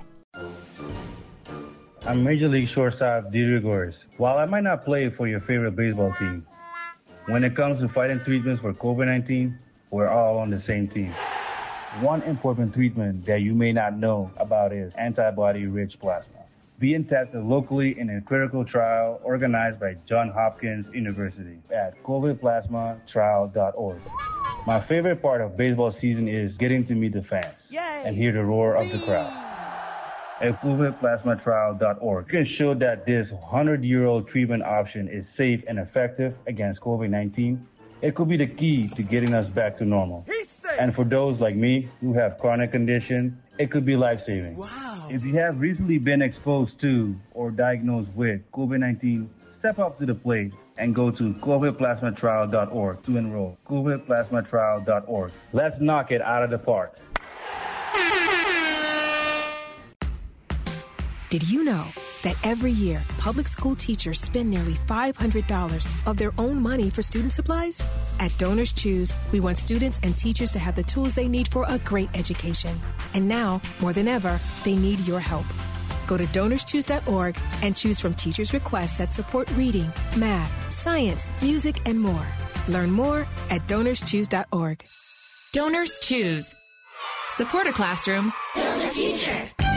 I'm 2.07 2.25
Major 2.25 2.49
League 2.49 2.71
shortstop 2.71 3.31
Didi 3.31 3.61
Gregorius. 3.61 3.95
While 4.17 4.39
I 4.39 4.47
might 4.47 4.65
not 4.65 4.87
play 4.87 5.11
for 5.11 5.29
your 5.29 5.41
favorite 5.41 5.77
baseball 5.77 6.15
team, 6.19 6.47
when 7.27 7.45
it 7.45 7.55
comes 7.55 7.79
to 7.83 7.89
fighting 7.91 8.19
treatments 8.21 8.63
for 8.63 8.73
COVID 8.73 9.07
19, 9.07 9.59
we're 9.91 10.09
all 10.09 10.39
on 10.39 10.49
the 10.49 10.63
same 10.67 10.89
team. 10.89 11.13
One 12.01 12.23
important 12.23 12.73
treatment 12.73 13.27
that 13.27 13.43
you 13.43 13.55
may 13.55 13.73
not 13.73 13.99
know 13.99 14.31
about 14.39 14.73
is 14.73 14.95
antibody 14.95 15.67
rich 15.67 16.01
plasma. 16.01 16.47
Being 16.79 17.05
tested 17.05 17.45
locally 17.45 18.01
in 18.01 18.09
a 18.09 18.23
critical 18.23 18.65
trial 18.65 19.21
organized 19.23 19.79
by 19.79 19.97
Johns 20.09 20.33
Hopkins 20.33 20.87
University 20.95 21.59
at 21.71 22.03
covidplasmatrial.org. 22.03 24.01
My 24.67 24.81
favorite 24.89 25.21
part 25.21 25.43
of 25.43 25.55
baseball 25.55 25.95
season 26.01 26.29
is 26.29 26.57
getting 26.57 26.87
to 26.87 26.95
meet 26.95 27.13
the 27.13 27.23
fans 27.25 27.55
Yay! 27.69 28.05
and 28.07 28.17
hear 28.17 28.33
the 28.33 28.43
roar 28.43 28.77
of 28.77 28.91
the 28.91 28.99
crowd 29.01 29.40
at 30.41 30.61
covidplasmatrial.org 30.63 32.29
can 32.29 32.47
show 32.59 32.75
that 32.75 33.07
this 33.07 33.29
100-year-old 33.29 34.29
treatment 34.29 34.63
option 34.63 35.09
is 35.09 35.25
safe 35.37 35.63
and 35.69 35.79
effective 35.79 36.35
against 36.47 36.81
COVID-19. 36.81 37.61
It 38.03 38.15
could 38.15 38.29
be 38.29 38.39
the 38.39 38.47
key 38.47 38.89
to 38.89 39.03
getting 39.03 39.35
us 39.35 39.49
back 39.51 39.77
to 39.79 39.85
normal. 39.85 40.27
And 40.79 40.95
for 40.95 41.05
those 41.05 41.39
like 41.41 41.57
me 41.57 41.89
who 42.01 42.15
have 42.15 42.39
chronic 42.39 42.73
conditions, 42.73 43.35
it 43.59 43.71
could 43.71 43.85
be 43.85 43.97
life-saving. 43.97 44.57
Wow. 44.57 45.09
If 45.11 45.23
you 45.25 45.35
have 45.35 45.61
recently 45.61 45.99
been 45.99 46.23
exposed 46.23 46.81
to 46.81 47.15
or 47.35 47.51
diagnosed 47.51 48.11
with 48.15 48.41
COVID-19, 48.53 49.29
step 49.59 49.79
up 49.79 49.99
to 49.99 50.07
the 50.07 50.15
plate 50.15 50.55
and 50.79 50.95
go 50.95 51.11
to 51.11 51.35
covidplasmatrial.org 51.35 53.03
to 53.03 53.17
enroll. 53.19 53.59
covidplasmatrial.org. 53.69 55.33
Let's 55.53 55.81
knock 55.81 56.11
it 56.11 56.23
out 56.23 56.43
of 56.43 56.51
the 56.51 56.59
park. 56.59 56.97
Did 61.31 61.49
you 61.49 61.63
know 61.63 61.87
that 62.25 62.37
every 62.43 62.73
year 62.73 63.01
public 63.19 63.47
school 63.47 63.77
teachers 63.77 64.21
spend 64.21 64.51
nearly 64.51 64.75
$500 64.89 66.09
of 66.09 66.17
their 66.17 66.33
own 66.39 66.61
money 66.61 66.91
for 66.91 67.03
student 67.03 67.33
supplies? 67.33 67.81
At 68.19 68.37
Donors 68.37 68.73
Choose, 68.73 69.15
we 69.31 69.39
want 69.39 69.57
students 69.57 70.01
and 70.03 70.19
teachers 70.19 70.51
to 70.51 70.59
have 70.59 70.75
the 70.75 70.83
tools 70.83 71.15
they 71.15 71.29
need 71.29 71.47
for 71.47 71.67
a 71.69 71.79
great 71.79 72.09
education. 72.15 72.77
And 73.15 73.29
now, 73.29 73.63
more 73.81 73.93
than 73.93 74.09
ever, 74.09 74.41
they 74.65 74.75
need 74.75 74.99
your 75.07 75.21
help. 75.21 75.47
Go 76.09 76.17
to 76.17 76.25
donorschoose.org 76.27 77.39
and 77.63 77.77
choose 77.77 78.01
from 78.01 78.15
teachers' 78.15 78.53
requests 78.53 78.97
that 78.97 79.13
support 79.13 79.49
reading, 79.53 79.89
math, 80.17 80.73
science, 80.73 81.29
music, 81.41 81.81
and 81.87 82.01
more. 82.01 82.27
Learn 82.67 82.91
more 82.91 83.25
at 83.51 83.65
donorschoose.org. 83.69 84.85
Donors 85.53 85.93
Choose. 86.01 86.53
Support 87.37 87.69
a 87.69 87.73
classroom. 87.73 88.33
Build 88.57 88.83
a 88.83 88.89
future. 88.89 89.70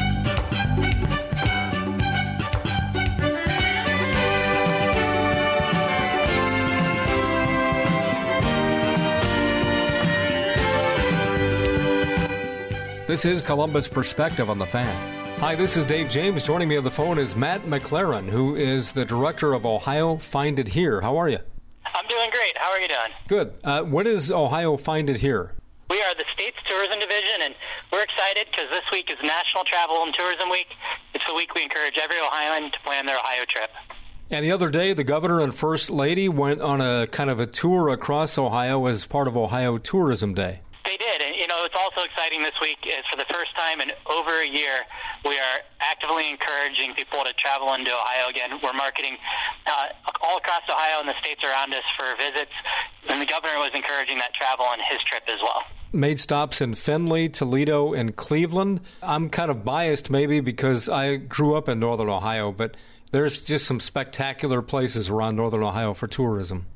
This 13.05 13.25
is 13.25 13.41
Columbus 13.41 13.89
Perspective 13.89 14.49
on 14.49 14.57
the 14.57 14.65
Fan. 14.65 15.37
Hi, 15.39 15.55
this 15.55 15.75
is 15.75 15.83
Dave 15.83 16.07
James. 16.07 16.45
Joining 16.45 16.69
me 16.69 16.77
on 16.77 16.85
the 16.85 16.89
phone 16.89 17.19
is 17.19 17.35
Matt 17.35 17.63
MacLaren, 17.63 18.29
who 18.29 18.55
is 18.55 18.93
the 18.93 19.03
director 19.03 19.53
of 19.53 19.65
Ohio 19.65 20.15
Find 20.15 20.57
It 20.57 20.69
Here. 20.69 21.01
How 21.01 21.17
are 21.17 21.27
you? 21.27 21.39
I'm 21.85 22.07
doing 22.07 22.29
great. 22.31 22.57
How 22.57 22.71
are 22.71 22.79
you 22.79 22.87
doing? 22.87 23.11
Good. 23.27 23.57
Uh, 23.61 23.83
what 23.83 24.07
is 24.07 24.31
Ohio 24.31 24.77
Find 24.77 25.09
It 25.09 25.17
Here? 25.17 25.51
We 25.89 25.97
are 25.97 26.15
the 26.15 26.23
state's 26.33 26.55
tourism 26.69 26.97
division, 27.01 27.41
and 27.41 27.55
we're 27.91 28.03
excited 28.03 28.47
because 28.49 28.69
this 28.71 28.85
week 28.93 29.09
is 29.11 29.17
National 29.21 29.65
Travel 29.65 30.01
and 30.03 30.13
Tourism 30.17 30.49
Week. 30.49 30.67
It's 31.13 31.25
the 31.27 31.35
week 31.35 31.53
we 31.55 31.63
encourage 31.63 31.95
every 32.01 32.19
Ohioan 32.21 32.71
to 32.71 32.79
plan 32.85 33.05
their 33.05 33.17
Ohio 33.17 33.43
trip. 33.49 33.69
And 34.29 34.45
the 34.45 34.51
other 34.53 34.69
day, 34.69 34.93
the 34.93 35.03
governor 35.03 35.41
and 35.41 35.53
first 35.53 35.89
lady 35.89 36.29
went 36.29 36.61
on 36.61 36.79
a 36.79 37.07
kind 37.07 37.29
of 37.29 37.41
a 37.41 37.47
tour 37.47 37.89
across 37.89 38.37
Ohio 38.37 38.85
as 38.85 39.05
part 39.05 39.27
of 39.27 39.35
Ohio 39.35 39.77
Tourism 39.77 40.33
Day. 40.33 40.61
They 40.93 41.01
did, 41.01 41.25
and 41.25 41.33
you 41.33 41.47
know 41.47 41.65
it's 41.65 41.73
also 41.73 42.05
exciting 42.05 42.43
this 42.43 42.53
week 42.61 42.77
is 42.85 43.01
for 43.09 43.17
the 43.17 43.25
first 43.33 43.49
time 43.57 43.81
in 43.81 43.89
over 44.05 44.41
a 44.41 44.45
year 44.45 44.85
we 45.25 45.33
are 45.41 45.57
actively 45.81 46.29
encouraging 46.29 46.93
people 46.93 47.25
to 47.25 47.33
travel 47.33 47.73
into 47.73 47.89
Ohio 47.89 48.29
again. 48.29 48.61
We're 48.61 48.77
marketing 48.77 49.17
uh, 49.65 49.89
all 50.21 50.37
across 50.37 50.61
Ohio 50.69 50.99
and 50.99 51.09
the 51.09 51.17
states 51.19 51.41
around 51.43 51.73
us 51.73 51.81
for 51.97 52.05
visits, 52.21 52.53
and 53.09 53.19
the 53.19 53.25
governor 53.25 53.57
was 53.57 53.71
encouraging 53.73 54.19
that 54.19 54.35
travel 54.37 54.65
on 54.65 54.77
his 54.85 55.01
trip 55.09 55.23
as 55.27 55.41
well 55.41 55.63
made 55.95 56.19
stops 56.19 56.61
in 56.61 56.75
Findlay, 56.75 57.27
Toledo, 57.27 57.93
and 57.93 58.15
Cleveland. 58.15 58.81
I'm 59.01 59.29
kind 59.29 59.49
of 59.49 59.63
biased 59.63 60.11
maybe 60.11 60.41
because 60.41 60.89
I 60.89 61.15
grew 61.17 61.55
up 61.55 61.67
in 61.69 61.79
northern 61.79 62.09
Ohio, 62.09 62.51
but 62.51 62.77
there's 63.09 63.41
just 63.41 63.65
some 63.65 63.79
spectacular 63.79 64.61
places 64.61 65.09
around 65.09 65.37
northern 65.37 65.63
Ohio 65.63 65.95
for 65.95 66.05
tourism. 66.05 66.67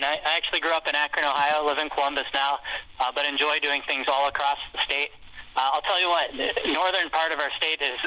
And 0.00 0.08
I, 0.08 0.16
I 0.24 0.32
actually 0.40 0.64
grew 0.64 0.72
up 0.72 0.88
in 0.88 0.96
Akron, 0.96 1.28
Ohio, 1.28 1.60
live 1.60 1.76
in 1.76 1.92
Columbus 1.92 2.24
now, 2.32 2.56
uh, 3.04 3.12
but 3.12 3.28
enjoy 3.28 3.60
doing 3.60 3.84
things 3.84 4.08
all 4.08 4.32
across 4.32 4.56
the 4.72 4.80
state. 4.88 5.12
Uh, 5.52 5.76
I'll 5.76 5.84
tell 5.84 6.00
you 6.00 6.08
what, 6.08 6.32
the 6.32 6.72
northern 6.72 7.12
part 7.12 7.36
of 7.36 7.38
our 7.38 7.52
state 7.60 7.84
is 7.84 8.00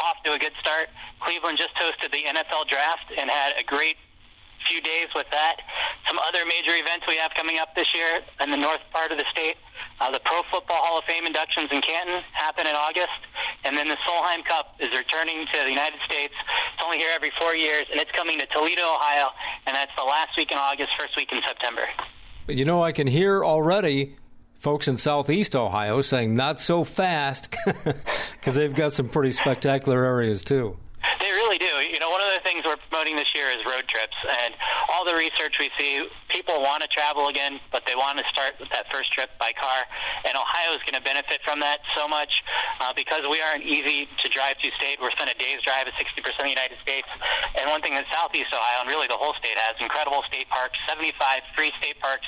off 0.00 0.24
to 0.24 0.32
a 0.32 0.38
good 0.40 0.56
start. 0.56 0.88
Cleveland 1.20 1.60
just 1.60 1.76
hosted 1.76 2.16
the 2.16 2.24
NFL 2.24 2.64
draft 2.72 3.12
and 3.12 3.28
had 3.28 3.60
a 3.60 3.62
great 3.62 4.00
few 4.68 4.80
days 4.80 5.08
with 5.14 5.26
that. 5.30 5.60
Some 6.08 6.18
other 6.26 6.44
major 6.44 6.76
events 6.76 7.06
we 7.08 7.16
have 7.16 7.32
coming 7.36 7.58
up 7.58 7.74
this 7.74 7.88
year 7.94 8.20
in 8.40 8.50
the 8.50 8.56
north 8.56 8.80
part 8.92 9.12
of 9.12 9.18
the 9.18 9.24
state. 9.30 9.56
Uh, 10.00 10.10
the 10.10 10.20
Pro 10.24 10.42
Football 10.50 10.82
Hall 10.82 10.98
of 10.98 11.04
Fame 11.04 11.26
inductions 11.26 11.70
in 11.70 11.80
Canton 11.80 12.22
happen 12.32 12.66
in 12.66 12.74
August, 12.74 13.20
and 13.64 13.76
then 13.76 13.88
the 13.88 13.96
Solheim 14.08 14.44
Cup 14.44 14.76
is 14.80 14.90
returning 14.96 15.46
to 15.52 15.58
the 15.62 15.70
United 15.70 16.00
States. 16.04 16.34
It's 16.74 16.82
only 16.84 16.98
here 16.98 17.10
every 17.14 17.32
four 17.38 17.54
years, 17.54 17.86
and 17.90 18.00
it's 18.00 18.10
coming 18.12 18.38
to 18.38 18.46
Toledo, 18.46 18.82
Ohio, 18.82 19.30
and 19.66 19.74
that's 19.74 19.92
the 19.96 20.04
last 20.04 20.36
week 20.36 20.50
in 20.50 20.58
August, 20.58 20.90
first 20.98 21.16
week 21.16 21.30
in 21.32 21.40
September. 21.46 21.86
But 22.46 22.56
you 22.56 22.64
know, 22.64 22.82
I 22.82 22.92
can 22.92 23.06
hear 23.06 23.44
already 23.44 24.16
folks 24.64 24.88
in 24.88 24.96
southeast 24.96 25.54
Ohio 25.54 26.00
saying 26.02 26.34
not 26.34 26.58
so 26.58 26.84
fast 26.84 27.54
because 28.32 28.54
they've 28.54 28.74
got 28.74 28.92
some 28.92 29.08
pretty 29.08 29.32
spectacular 29.32 30.04
areas 30.04 30.42
too. 30.42 30.78
They 31.20 31.32
really 31.32 31.58
do. 31.58 31.82
You 31.90 31.98
know, 31.98 32.10
one 32.10 32.20
of 32.20 32.30
the 32.30 32.42
things 32.44 32.62
we're 32.62 32.78
promoting 32.90 33.16
this 33.16 33.30
year 33.34 33.50
is 33.50 33.64
road 33.66 33.86
trips, 33.88 34.16
and 34.44 34.54
all 34.92 35.04
the 35.04 35.16
research 35.16 35.56
we 35.58 35.70
see, 35.78 36.06
people 36.28 36.60
want 36.62 36.82
to 36.82 36.88
travel 36.88 37.28
again, 37.28 37.58
but 37.72 37.82
they 37.86 37.94
want 37.94 38.18
to 38.18 38.24
start 38.30 38.54
with 38.60 38.70
that 38.70 38.86
first 38.92 39.12
trip 39.12 39.30
by 39.40 39.52
car. 39.56 39.82
And 40.28 40.36
Ohio 40.36 40.76
is 40.76 40.82
going 40.86 40.98
to 40.98 41.04
benefit 41.04 41.40
from 41.44 41.60
that 41.60 41.80
so 41.96 42.06
much 42.06 42.30
uh, 42.80 42.92
because 42.94 43.26
we 43.26 43.40
are 43.40 43.54
an 43.54 43.62
easy 43.62 44.06
to 44.22 44.26
drive 44.28 44.58
to 44.62 44.68
state. 44.76 44.98
We're 45.00 45.14
within 45.14 45.30
a 45.30 45.38
day's 45.40 45.62
drive 45.64 45.86
of 45.86 45.94
60% 45.94 46.20
of 46.20 46.44
the 46.44 46.52
United 46.52 46.76
States. 46.82 47.08
And 47.56 47.70
one 47.70 47.80
thing 47.80 47.94
that 47.94 48.04
Southeast 48.12 48.52
Ohio, 48.52 48.84
and 48.84 48.88
really 48.90 49.06
the 49.06 49.16
whole 49.16 49.32
state, 49.38 49.56
has 49.56 49.78
incredible 49.80 50.22
state 50.28 50.50
parks, 50.50 50.76
75 50.90 51.14
free 51.56 51.72
state 51.80 51.96
parks. 52.02 52.26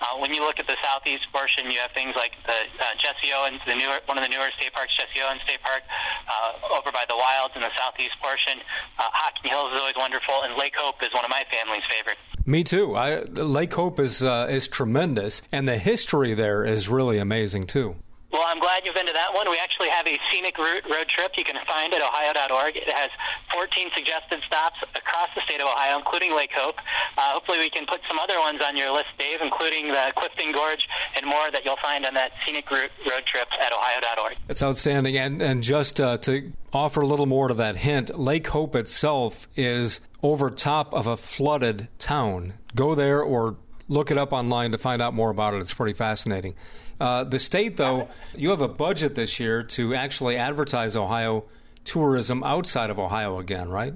Uh, 0.00 0.18
when 0.18 0.32
you 0.32 0.42
look 0.42 0.58
at 0.58 0.66
the 0.66 0.78
southeast 0.82 1.26
portion, 1.30 1.70
you 1.70 1.78
have 1.78 1.92
things 1.92 2.14
like 2.16 2.32
the 2.46 2.58
uh, 2.80 2.94
Jesse 2.98 3.30
Owens, 3.34 3.60
the 3.66 3.74
newer, 3.74 4.00
one 4.06 4.18
of 4.18 4.24
the 4.24 4.32
newer 4.32 4.48
state 4.58 4.72
parks, 4.72 4.94
Jesse 4.96 5.22
Owens 5.22 5.42
State 5.46 5.62
Park, 5.62 5.82
uh, 6.26 6.78
over 6.78 6.90
by 6.90 7.04
the 7.06 7.14
Wilds 7.14 7.54
in 7.54 7.62
the 7.62 7.74
southeast 7.78 8.11
portion. 8.20 8.60
Uh, 8.98 9.04
Hocking 9.12 9.50
Hills 9.50 9.72
is 9.72 9.80
always 9.80 9.96
wonderful, 9.96 10.42
and 10.42 10.56
Lake 10.56 10.74
Hope 10.76 10.96
is 11.02 11.12
one 11.14 11.24
of 11.24 11.30
my 11.30 11.44
family's 11.50 11.82
favorites. 11.88 12.20
Me 12.44 12.64
too. 12.64 12.96
I, 12.96 13.22
Lake 13.22 13.72
Hope 13.74 14.00
is 14.00 14.22
uh, 14.22 14.48
is 14.50 14.68
tremendous, 14.68 15.42
and 15.52 15.68
the 15.68 15.78
history 15.78 16.34
there 16.34 16.64
is 16.64 16.88
really 16.88 17.18
amazing 17.18 17.64
too. 17.64 17.96
Well, 18.32 18.44
I'm 18.48 18.60
glad 18.60 18.80
you've 18.84 18.94
been 18.94 19.06
to 19.06 19.12
that 19.12 19.34
one. 19.34 19.44
We 19.50 19.60
actually 19.60 19.90
have 19.90 20.06
a 20.06 20.16
scenic 20.32 20.56
route 20.56 20.88
road 20.88 21.04
trip 21.12 21.32
you 21.36 21.44
can 21.44 21.56
find 21.68 21.92
at 21.92 22.00
ohio.org. 22.00 22.76
It 22.76 22.88
has 22.88 23.10
14 23.52 23.90
suggested 23.94 24.40
stops 24.46 24.80
across 24.96 25.28
the 25.36 25.42
state 25.44 25.60
of 25.60 25.68
Ohio, 25.68 25.98
including 25.98 26.34
Lake 26.34 26.50
Hope. 26.56 26.76
Uh, 27.18 27.36
hopefully, 27.36 27.58
we 27.58 27.68
can 27.68 27.84
put 27.84 28.00
some 28.08 28.18
other 28.18 28.38
ones 28.40 28.60
on 28.64 28.74
your 28.74 28.90
list, 28.90 29.12
Dave, 29.18 29.40
including 29.42 29.88
the 29.88 30.12
Clifton 30.16 30.52
Gorge 30.52 30.80
and 31.14 31.26
more 31.26 31.50
that 31.52 31.64
you'll 31.64 31.80
find 31.82 32.06
on 32.06 32.14
that 32.14 32.32
scenic 32.44 32.70
route 32.70 32.90
road 33.04 33.22
trip 33.30 33.48
at 33.60 33.70
ohio.org. 33.70 34.36
That's 34.48 34.62
outstanding. 34.62 35.14
And, 35.16 35.42
and 35.42 35.62
just 35.62 36.00
uh, 36.00 36.16
to 36.18 36.52
offer 36.72 37.02
a 37.02 37.06
little 37.06 37.26
more 37.26 37.48
to 37.48 37.54
that 37.54 37.76
hint, 37.76 38.18
Lake 38.18 38.46
Hope 38.48 38.74
itself 38.74 39.46
is 39.56 40.00
over 40.22 40.48
top 40.48 40.94
of 40.94 41.06
a 41.06 41.18
flooded 41.18 41.88
town. 41.98 42.54
Go 42.74 42.94
there 42.94 43.20
or 43.20 43.56
look 43.88 44.10
it 44.10 44.16
up 44.16 44.32
online 44.32 44.72
to 44.72 44.78
find 44.78 45.02
out 45.02 45.12
more 45.12 45.28
about 45.28 45.52
it. 45.52 45.58
It's 45.58 45.74
pretty 45.74 45.92
fascinating. 45.92 46.54
Uh, 47.00 47.24
the 47.24 47.38
state, 47.38 47.76
though, 47.76 48.08
you 48.36 48.50
have 48.50 48.60
a 48.60 48.68
budget 48.68 49.14
this 49.14 49.40
year 49.40 49.62
to 49.62 49.94
actually 49.94 50.36
advertise 50.36 50.96
Ohio 50.96 51.44
tourism 51.84 52.42
outside 52.44 52.90
of 52.90 52.98
Ohio 52.98 53.38
again, 53.38 53.68
right? 53.68 53.94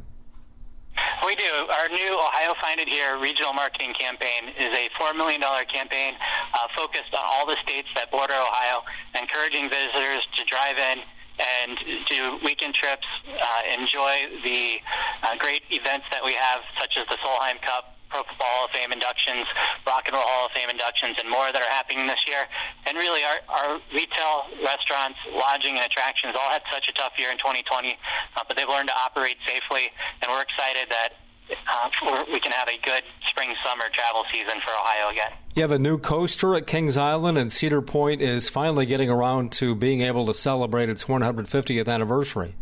We 1.25 1.35
do. 1.35 1.45
Our 1.45 1.89
new 1.89 2.15
Ohio 2.15 2.55
Find 2.63 2.79
It 2.79 2.89
Here 2.89 3.19
regional 3.19 3.53
marketing 3.53 3.95
campaign 3.99 4.49
is 4.59 4.77
a 4.79 4.89
$4 5.01 5.17
million 5.17 5.41
campaign 5.73 6.15
uh, 6.55 6.69
focused 6.77 7.13
on 7.13 7.23
all 7.25 7.47
the 7.47 7.57
states 7.67 7.89
that 7.95 8.11
border 8.11 8.35
Ohio, 8.35 8.83
encouraging 9.19 9.69
visitors 9.69 10.23
to 10.39 10.45
drive 10.45 10.79
in 10.79 11.03
and 11.37 11.79
do 12.09 12.39
weekend 12.45 12.75
trips, 12.75 13.07
uh, 13.27 13.81
enjoy 13.81 14.41
the 14.45 14.79
uh, 15.23 15.37
great 15.39 15.63
events 15.71 16.07
that 16.13 16.25
we 16.25 16.33
have, 16.33 16.61
such 16.81 16.97
as 16.97 17.07
the 17.09 17.17
Solheim 17.25 17.61
Cup, 17.61 17.96
Pro 18.09 18.23
Football 18.23 18.47
Hall 18.47 18.65
of 18.67 18.73
Fame 18.73 18.93
inductions, 18.93 19.47
Rock 19.87 20.05
and 20.07 20.15
Roll 20.15 20.25
Hall 20.25 20.47
of 20.47 20.53
Fame 20.53 20.71
inductions, 20.71 21.17
and 21.19 21.29
more 21.29 21.51
that 21.53 21.61
are 21.61 21.73
happening 21.73 22.07
this 22.07 22.21
year. 22.27 22.47
And 22.87 22.97
really, 22.97 23.23
our, 23.27 23.39
our 23.49 23.71
retail, 23.93 24.49
restaurants, 24.63 25.19
lodging, 25.35 25.77
and 25.77 25.85
attractions 25.85 26.35
all 26.39 26.51
had 26.51 26.63
such 26.73 26.89
a 26.89 26.95
tough 26.95 27.19
year 27.19 27.31
in 27.31 27.39
2020, 27.39 27.95
uh, 27.95 28.45
but 28.47 28.57
they've 28.57 28.69
learned 28.69 28.89
to 28.89 28.97
operate 28.97 29.37
safely, 29.47 29.91
and 30.23 30.31
we're 30.31 30.43
excited 30.43 30.89
that 30.91 31.19
uh, 31.51 32.25
we 32.33 32.41
can 32.41 32.53
have 32.53 32.69
a 32.69 32.79
good 32.85 33.03
spring 33.31 33.55
summer 33.65 33.85
travel 33.95 34.25
season 34.33 34.61
for 34.65 34.73
Ohio 34.73 35.11
again. 35.11 35.33
You 35.55 35.63
have 35.63 35.71
a 35.71 35.79
new 35.79 35.99
coaster 35.99 36.55
at 36.55 36.67
Kings 36.67 36.97
Island, 36.97 37.39
and 37.39 37.53
Cedar 37.53 37.83
Point 37.83 38.21
is 38.21 38.49
finally 38.49 38.87
getting 38.87 39.11
around 39.11 39.53
to 39.53 39.75
being 39.75 40.01
able 40.01 40.27
to 40.27 40.35
celebrate 40.35 40.89
its 40.89 41.05
150th 41.05 41.89
anniversary. 41.89 42.55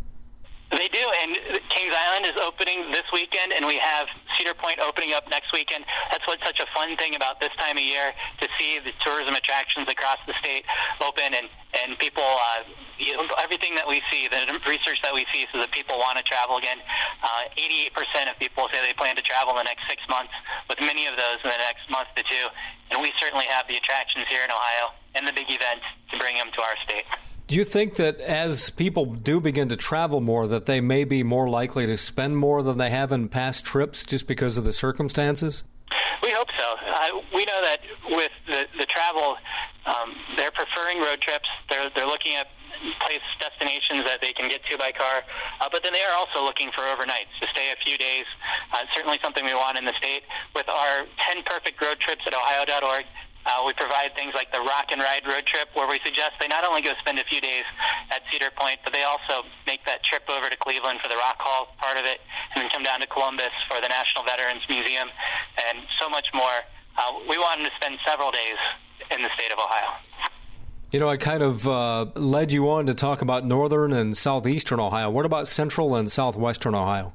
They 0.75 0.91
do, 0.91 1.07
and 1.23 1.39
Kings 1.71 1.95
Island 1.95 2.27
is 2.27 2.35
opening 2.43 2.91
this 2.91 3.07
weekend, 3.15 3.55
and 3.55 3.63
we 3.63 3.79
have 3.79 4.11
Cedar 4.35 4.59
Point 4.59 4.83
opening 4.83 5.15
up 5.15 5.23
next 5.31 5.55
weekend. 5.55 5.87
That's 6.11 6.27
what's 6.27 6.43
such 6.43 6.59
a 6.59 6.67
fun 6.75 6.99
thing 6.99 7.15
about 7.15 7.39
this 7.39 7.55
time 7.63 7.79
of 7.79 7.87
year 7.87 8.11
to 8.43 8.47
see 8.59 8.83
the 8.83 8.91
tourism 9.07 9.39
attractions 9.39 9.87
across 9.87 10.19
the 10.27 10.35
state 10.43 10.67
open, 10.99 11.31
and 11.31 11.47
and 11.79 11.99
people, 11.99 12.27
uh, 12.27 12.63
you 12.99 13.15
know, 13.15 13.27
everything 13.43 13.75
that 13.75 13.87
we 13.87 14.03
see, 14.11 14.27
the 14.27 14.47
research 14.67 14.99
that 15.03 15.15
we 15.15 15.27
see, 15.35 15.47
says 15.51 15.63
that 15.63 15.71
people 15.71 15.99
want 15.99 16.19
to 16.19 16.25
travel 16.27 16.59
again. 16.59 16.79
Uh, 17.23 17.51
88% 17.59 18.31
of 18.31 18.39
people 18.39 18.67
say 18.71 18.79
they 18.79 18.95
plan 18.95 19.15
to 19.19 19.23
travel 19.23 19.59
in 19.59 19.67
the 19.67 19.69
next 19.71 19.83
six 19.91 20.03
months, 20.07 20.31
with 20.71 20.79
many 20.79 21.07
of 21.07 21.19
those 21.19 21.43
in 21.43 21.51
the 21.51 21.63
next 21.63 21.91
month 21.91 22.07
to 22.15 22.23
two. 22.23 22.47
And 22.91 23.03
we 23.03 23.11
certainly 23.19 23.47
have 23.51 23.67
the 23.67 23.75
attractions 23.75 24.27
here 24.31 24.47
in 24.47 24.51
Ohio 24.51 24.95
and 25.15 25.27
the 25.27 25.35
big 25.35 25.51
events 25.51 25.87
to 26.11 26.19
bring 26.19 26.39
them 26.39 26.51
to 26.55 26.61
our 26.63 26.79
state. 26.87 27.07
Do 27.47 27.57
you 27.57 27.65
think 27.65 27.97
that 27.97 28.21
as 28.21 28.71
people 28.71 29.05
do 29.05 29.39
begin 29.39 29.69
to 29.69 29.77
travel 29.77 30.21
more, 30.21 30.47
that 30.49 30.65
they 30.65 30.81
may 30.81 31.05
be 31.05 31.23
more 31.23 31.49
likely 31.49 31.87
to 31.87 31.97
spend 31.99 32.39
more 32.39 32.63
than 32.63 32.79
they 32.79 32.89
have 32.89 33.13
in 33.13 33.29
past 33.29 33.65
trips 33.67 34.03
just 34.05 34.27
because 34.27 34.57
of 34.57 34.65
the 34.65 34.73
circumstances? 34.73 35.63
We 36.23 36.31
hope 36.31 36.49
so. 36.57 36.65
We 37.35 37.45
know 37.45 37.61
that 37.61 37.81
with 38.11 38.33
the, 38.47 38.65
the 38.79 38.87
travel, 38.87 39.37
um, 39.85 40.15
they're 40.37 40.53
preferring 40.53 41.01
road 41.01 41.21
trips. 41.21 41.49
They're 41.69 41.91
they're 41.95 42.07
looking 42.07 42.35
at 42.35 42.47
place 43.05 43.21
destinations 43.41 44.05
that 44.05 44.21
they 44.21 44.33
can 44.33 44.49
get 44.49 44.65
to 44.71 44.79
by 44.79 44.93
car, 44.93 45.25
uh, 45.61 45.69
but 45.71 45.83
then 45.83 45.93
they 45.93 46.03
are 46.03 46.17
also 46.17 46.43
looking 46.43 46.71
for 46.73 46.83
overnights 46.83 47.33
to 47.41 47.47
stay 47.53 47.73
a 47.73 47.79
few 47.85 47.99
days. 47.99 48.25
Uh, 48.73 48.85
certainly 48.95 49.19
something 49.23 49.45
we 49.45 49.55
want 49.55 49.77
in 49.77 49.85
the 49.85 49.93
state. 49.99 50.23
With 50.55 50.69
our 50.69 51.05
10 51.33 51.43
perfect 51.45 51.81
road 51.83 51.99
trips 52.01 52.23
at 52.27 52.35
Ohio.org, 52.35 53.05
uh, 53.45 53.63
we 53.67 53.73
provide 53.77 54.17
things 54.17 54.33
like 54.35 54.51
the 54.53 54.61
Rock 54.61 54.89
and 54.91 55.01
Ride 55.01 55.25
road 55.29 55.45
trip, 55.47 55.69
where 55.75 55.89
we 55.89 56.01
suggest 56.05 56.41
they 56.41 56.49
not 56.49 56.65
only 56.65 56.81
go 56.81 56.93
spend 57.01 57.19
a 57.19 57.27
few 57.29 57.41
days 57.41 57.65
at 58.11 58.23
Cedar 58.33 58.51
Point, 58.57 58.81
but 58.85 58.93
they 58.93 59.05
also 59.05 59.45
make 59.67 59.85
that 59.85 60.03
trip 60.05 60.25
over 60.29 60.49
to 60.49 60.57
Cleveland 60.57 61.01
for 61.03 61.09
the 61.09 61.17
Rock 61.17 61.37
Hall 61.39 61.77
part 61.77 61.99
of 61.99 62.05
it, 62.05 62.21
and 62.55 62.65
then 62.65 62.71
come 62.73 62.83
down 62.83 63.01
to 63.01 63.07
Columbus 63.07 63.53
for 63.69 63.81
the 63.81 63.89
National 63.89 64.25
Veterans 64.25 64.63
Museum, 64.69 65.09
and 65.69 65.85
so 66.01 66.09
much 66.09 66.27
more. 66.33 66.65
Uh, 66.97 67.21
we 67.29 67.37
want 67.37 67.61
them 67.61 67.69
to 67.69 67.75
spend 67.77 67.99
several 68.07 68.31
days 68.31 68.61
in 69.11 69.21
the 69.21 69.29
state 69.37 69.53
of 69.53 69.59
Ohio. 69.59 69.99
You 70.95 71.01
know, 71.01 71.09
I 71.09 71.17
kind 71.17 71.43
of 71.43 71.67
uh, 71.67 72.07
led 72.15 72.53
you 72.53 72.71
on 72.71 72.87
to 72.87 72.95
talk 72.95 73.21
about 73.21 73.45
northern 73.45 73.93
and 73.93 74.17
southeastern 74.17 74.79
Ohio. 74.79 75.11
What 75.11 75.27
about 75.27 75.49
central 75.49 75.97
and 75.97 76.11
southwestern 76.11 76.75
Ohio? 76.75 77.13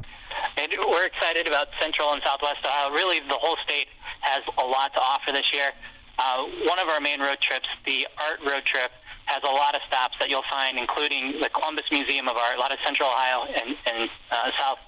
And 0.57 0.67
we're 0.89 1.05
excited 1.05 1.47
about 1.47 1.67
central 1.81 2.11
and 2.11 2.21
southwest 2.25 2.59
Ohio. 2.65 2.91
Really, 2.91 3.21
the 3.21 3.39
whole 3.39 3.55
state 3.63 3.87
has 4.19 4.43
a 4.57 4.65
lot 4.65 4.91
to 4.93 4.99
offer 4.99 5.31
this 5.31 5.45
year. 5.53 5.71
Uh, 6.19 6.43
one 6.67 6.79
of 6.79 6.87
our 6.89 6.99
main 6.99 7.19
road 7.19 7.39
trips, 7.39 7.67
the 7.85 8.05
art 8.19 8.39
road 8.43 8.63
trip, 8.67 8.91
has 9.25 9.41
a 9.43 9.53
lot 9.53 9.73
of 9.73 9.81
stops 9.87 10.17
that 10.19 10.27
you'll 10.27 10.47
find, 10.49 10.77
including 10.77 11.39
the 11.39 11.49
Columbus 11.49 11.85
Museum 11.91 12.27
of 12.27 12.35
Art, 12.35 12.57
a 12.57 12.59
lot 12.59 12.73
of 12.73 12.79
Central 12.83 13.07
Ohio 13.07 13.45
and, 13.45 13.77
and 13.85 14.09
uh, 14.31 14.51
South 14.59 14.81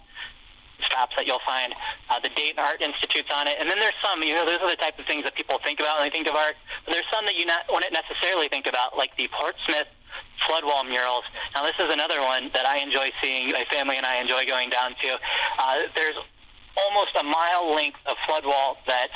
stops 0.90 1.14
that 1.16 1.30
you'll 1.30 1.46
find. 1.46 1.74
Uh, 2.10 2.20
the 2.20 2.30
Dayton 2.36 2.60
Art 2.60 2.82
Institute's 2.82 3.30
on 3.30 3.48
it, 3.48 3.56
and 3.62 3.70
then 3.70 3.80
there's 3.80 3.98
some. 4.02 4.22
You 4.24 4.34
know, 4.34 4.46
those 4.46 4.60
are 4.62 4.70
the 4.70 4.82
type 4.82 4.98
of 4.98 5.06
things 5.06 5.24
that 5.24 5.38
people 5.38 5.62
think 5.64 5.80
about 5.80 6.02
when 6.02 6.10
they 6.10 6.14
think 6.14 6.28
of 6.28 6.36
art. 6.36 6.58
But 6.86 6.98
there's 6.98 7.08
some 7.14 7.26
that 7.30 7.38
you 7.38 7.46
not 7.46 7.70
wouldn't 7.70 7.94
necessarily 7.94 8.50
think 8.50 8.66
about, 8.66 8.98
like 8.98 9.16
the 9.16 9.30
Portsmouth 9.30 9.88
flood 10.50 10.66
wall 10.66 10.84
murals. 10.84 11.24
Now, 11.54 11.64
this 11.64 11.78
is 11.80 11.94
another 11.94 12.20
one 12.20 12.50
that 12.54 12.66
I 12.66 12.82
enjoy 12.82 13.14
seeing. 13.22 13.54
My 13.54 13.66
family 13.70 13.96
and 13.96 14.06
I 14.06 14.20
enjoy 14.20 14.46
going 14.50 14.70
down 14.70 14.98
to. 14.98 15.10
Uh, 15.62 15.86
there's 15.96 16.18
almost 16.78 17.12
a 17.20 17.24
mile 17.24 17.74
length 17.74 18.00
of 18.06 18.16
flood 18.26 18.46
wall 18.46 18.78
that 18.88 19.10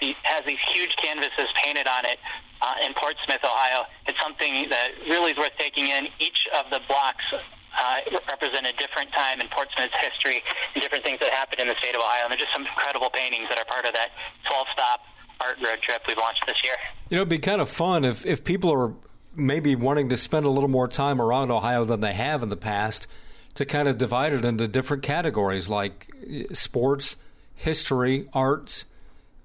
the, 0.00 0.14
has 0.22 0.44
these 0.46 0.60
huge 0.74 0.94
canvases 1.02 1.48
painted 1.62 1.86
on 1.86 2.04
it 2.04 2.18
uh, 2.62 2.86
in 2.86 2.94
Portsmouth, 2.94 3.42
Ohio. 3.42 3.84
It's 4.06 4.18
something 4.22 4.68
that 4.70 4.94
really 5.08 5.32
is 5.32 5.38
worth 5.38 5.54
taking 5.58 5.88
in. 5.88 6.06
Each 6.20 6.38
of 6.54 6.70
the 6.70 6.80
blocks 6.86 7.24
uh, 7.32 7.96
represent 8.28 8.66
a 8.66 8.74
different 8.78 9.10
time 9.12 9.40
in 9.40 9.48
Portsmouth's 9.48 9.94
history 10.00 10.42
and 10.74 10.82
different 10.82 11.04
things 11.04 11.18
that 11.20 11.32
happened 11.32 11.60
in 11.60 11.68
the 11.68 11.78
state 11.78 11.94
of 11.94 12.00
Ohio. 12.00 12.28
And 12.28 12.32
there's 12.32 12.42
just 12.42 12.52
some 12.52 12.66
incredible 12.66 13.10
paintings 13.10 13.48
that 13.48 13.58
are 13.58 13.64
part 13.64 13.84
of 13.86 13.92
that 13.94 14.10
12 14.48 14.66
stop 14.72 15.00
art 15.40 15.56
road 15.64 15.80
trip 15.82 16.02
we've 16.06 16.18
launched 16.18 16.44
this 16.46 16.56
year. 16.62 16.76
You 17.08 17.16
know, 17.16 17.22
it'd 17.22 17.30
be 17.30 17.38
kind 17.38 17.60
of 17.60 17.68
fun 17.68 18.04
if, 18.04 18.26
if 18.26 18.44
people 18.44 18.70
are 18.70 18.92
maybe 19.34 19.74
wanting 19.74 20.08
to 20.10 20.16
spend 20.16 20.44
a 20.44 20.50
little 20.50 20.68
more 20.68 20.88
time 20.88 21.20
around 21.20 21.50
Ohio 21.50 21.84
than 21.84 22.00
they 22.00 22.12
have 22.12 22.42
in 22.42 22.50
the 22.50 22.56
past 22.56 23.06
to 23.54 23.64
kind 23.64 23.88
of 23.88 23.98
divide 23.98 24.32
it 24.32 24.44
into 24.44 24.68
different 24.68 25.02
categories 25.02 25.68
like 25.68 26.10
sports, 26.52 27.16
history, 27.54 28.28
arts. 28.32 28.84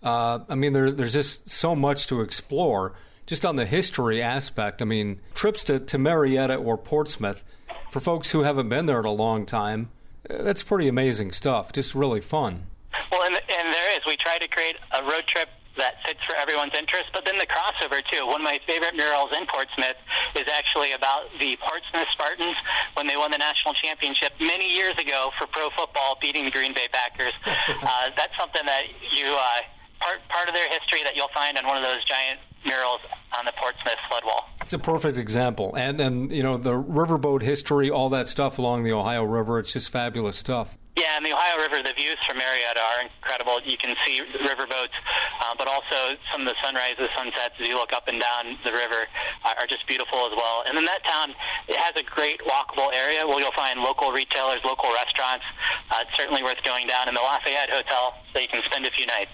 Uh, 0.04 0.40
I 0.48 0.56
mean, 0.56 0.74
there, 0.74 0.92
there's 0.92 1.14
just 1.14 1.50
so 1.50 1.76
much 1.76 2.08
to 2.08 2.22
explore. 2.22 2.94
Just 3.26 3.46
on 3.46 3.56
the 3.56 3.66
history 3.66 4.22
aspect, 4.22 4.82
I 4.82 4.86
mean, 4.86 5.20
trips 5.34 5.64
to, 5.66 5.80
to 5.80 5.98
Marietta 5.98 6.56
or 6.56 6.78
Portsmouth, 6.78 7.44
for 7.90 8.00
folks 8.00 8.32
who 8.32 8.44
haven't 8.44 8.70
been 8.70 8.86
there 8.86 9.00
in 9.00 9.06
a 9.06 9.12
long 9.12 9.46
time, 9.46 9.90
uh, 10.30 10.44
that's 10.44 10.62
pretty 10.62 10.88
amazing 10.88 11.32
stuff. 11.32 11.74
Just 11.74 11.96
really 11.96 12.22
fun. 12.22 12.68
Well, 13.12 13.24
and, 13.24 13.36
and 13.36 13.74
there 13.74 13.98
is. 13.98 14.04
We 14.06 14.18
try 14.18 14.38
to 14.38 14.48
create 14.48 14.76
a 14.92 15.02
road 15.04 15.24
trip 15.28 15.50
that 15.78 16.02
fits 16.06 16.20
for 16.26 16.36
everyone's 16.36 16.74
interest. 16.78 17.12
But 17.14 17.26
then 17.26 17.38
the 17.38 17.48
crossover 17.48 18.02
too. 18.12 18.26
One 18.26 18.42
of 18.42 18.48
my 18.48 18.60
favorite 18.68 18.96
murals 18.96 19.32
in 19.36 19.46
Portsmouth 19.48 20.00
is 20.36 20.48
actually 20.52 20.94
about 20.94 21.28
the 21.40 21.58
Portsmouth 21.62 22.08
Spartans 22.14 22.56
when 22.96 23.08
they 23.08 23.18
won 23.18 23.32
the 23.32 23.42
national 23.42 23.74
championship 23.76 24.34
many 24.40 24.72
years 24.72 24.98
ago 24.98 25.32
for 25.38 25.48
pro 25.48 25.70
football, 25.76 26.18
beating 26.22 26.46
the 26.46 26.52
Green 26.52 26.74
Bay 26.74 26.88
Packers. 26.92 27.34
uh, 27.46 28.10
that's 28.16 28.36
something 28.38 28.66
that 28.66 28.84
you 29.16 29.28
uh, 29.28 29.66
part 30.00 30.20
part 30.30 30.48
of 30.48 30.54
their 30.54 30.70
history 30.70 31.04
that 31.04 31.16
you'll 31.16 31.34
find 31.34 31.58
on 31.58 31.66
one 31.66 31.78
of 31.78 31.84
those 31.84 32.04
giant 32.06 32.40
murals 32.66 33.02
on 33.38 33.46
the 33.46 33.54
Portsmouth 33.62 34.00
flood 34.10 34.24
wall. 34.26 34.50
It's 34.62 34.74
a 34.74 34.80
perfect 34.80 35.18
example, 35.18 35.74
and 35.76 36.00
and 36.02 36.32
you 36.32 36.44
know 36.44 36.58
the 36.58 36.74
riverboat 36.74 37.42
history, 37.42 37.90
all 37.90 38.10
that 38.10 38.28
stuff 38.28 38.58
along 38.58 38.84
the 38.84 38.92
Ohio 38.92 39.24
River. 39.24 39.60
It's 39.60 39.74
just 39.74 39.90
fabulous 39.90 40.38
stuff. 40.38 40.78
Yeah, 40.96 41.20
and 41.20 41.26
the 41.26 41.36
Ohio 41.36 41.60
River, 41.60 41.84
the 41.84 41.92
views 41.92 42.16
from 42.24 42.40
Marietta 42.40 42.80
are 42.80 43.04
incredible. 43.04 43.60
You 43.68 43.76
can 43.76 43.96
see 44.08 44.24
riverboats, 44.40 44.96
uh, 45.44 45.52
but 45.58 45.68
also 45.68 46.16
some 46.32 46.42
of 46.42 46.48
the 46.48 46.56
sunrises, 46.64 47.12
sunsets 47.18 47.60
as 47.60 47.68
you 47.68 47.76
look 47.76 47.92
up 47.92 48.08
and 48.08 48.20
down 48.20 48.56
the 48.64 48.72
river 48.72 49.04
are 49.44 49.68
just 49.68 49.86
beautiful 49.88 50.26
as 50.26 50.32
well. 50.38 50.64
And 50.66 50.78
then 50.78 50.86
that 50.86 51.04
town, 51.04 51.36
it 51.68 51.76
has 51.76 51.96
a 52.00 52.04
great 52.04 52.40
walkable 52.48 52.96
area 52.96 53.28
where 53.28 53.40
you'll 53.40 53.52
find 53.52 53.82
local 53.82 54.12
retailers, 54.12 54.64
local 54.64 54.88
restaurants. 54.94 55.44
Uh, 55.92 56.08
it's 56.08 56.16
certainly 56.18 56.44
worth 56.44 56.64
going 56.64 56.88
down 56.88 57.10
in 57.10 57.14
the 57.14 57.22
Lafayette 57.22 57.70
Hotel 57.70 58.14
so 58.32 58.40
you 58.40 58.48
can 58.48 58.64
spend 58.64 58.86
a 58.86 58.92
few 58.92 59.06
nights. 59.06 59.32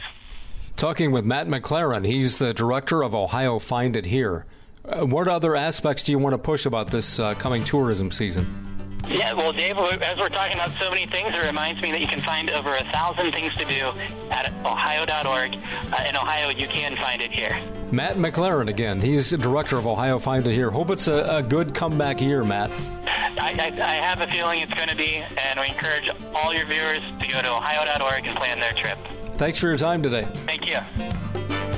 Talking 0.77 1.11
with 1.11 1.25
Matt 1.25 1.47
MacLaren, 1.47 2.07
he's 2.07 2.39
the 2.39 2.55
director 2.55 3.03
of 3.03 3.13
Ohio 3.13 3.59
Find 3.59 3.95
It 3.95 4.05
Here. 4.05 4.47
Uh, 4.83 5.05
what 5.05 5.27
other 5.27 5.55
aspects 5.55 6.01
do 6.01 6.11
you 6.11 6.17
want 6.17 6.33
to 6.33 6.39
push 6.39 6.65
about 6.65 6.89
this 6.89 7.19
uh, 7.19 7.35
coming 7.35 7.63
tourism 7.63 8.09
season? 8.09 8.60
Yeah, 9.07 9.33
well, 9.33 9.51
Dave, 9.51 9.77
as 9.77 10.17
we're 10.17 10.29
talking 10.29 10.53
about 10.53 10.71
so 10.71 10.89
many 10.89 11.05
things, 11.05 11.33
it 11.33 11.45
reminds 11.45 11.81
me 11.81 11.91
that 11.91 11.99
you 11.99 12.07
can 12.07 12.19
find 12.19 12.49
over 12.49 12.73
a 12.75 12.83
thousand 12.91 13.31
things 13.33 13.53
to 13.55 13.65
do 13.65 13.91
at 14.29 14.53
ohio.org. 14.65 15.55
Uh, 15.55 16.03
in 16.07 16.15
Ohio, 16.15 16.49
you 16.49 16.67
can 16.67 16.95
find 16.95 17.21
it 17.21 17.31
here. 17.31 17.61
Matt 17.91 18.15
MacLaren 18.15 18.69
again. 18.69 19.01
He's 19.01 19.31
director 19.31 19.77
of 19.77 19.85
Ohio 19.85 20.17
Find 20.19 20.47
It 20.47 20.53
Here. 20.53 20.69
Hope 20.69 20.91
it's 20.91 21.07
a, 21.07 21.37
a 21.37 21.43
good 21.43 21.73
comeback 21.73 22.21
year, 22.21 22.43
Matt. 22.43 22.71
I, 23.05 23.53
I, 23.57 23.83
I 23.83 23.95
have 23.95 24.21
a 24.21 24.27
feeling 24.31 24.61
it's 24.61 24.73
going 24.73 24.89
to 24.89 24.95
be, 24.95 25.15
and 25.15 25.59
we 25.59 25.67
encourage 25.67 26.09
all 26.33 26.53
your 26.53 26.65
viewers 26.65 27.01
to 27.19 27.27
go 27.27 27.41
to 27.41 27.49
ohio.org 27.49 28.25
and 28.25 28.37
plan 28.37 28.59
their 28.59 28.71
trip. 28.73 28.97
Thanks 29.35 29.59
for 29.59 29.67
your 29.67 29.77
time 29.77 30.03
today. 30.03 30.27
Thank 30.33 30.67
you. 30.67 30.77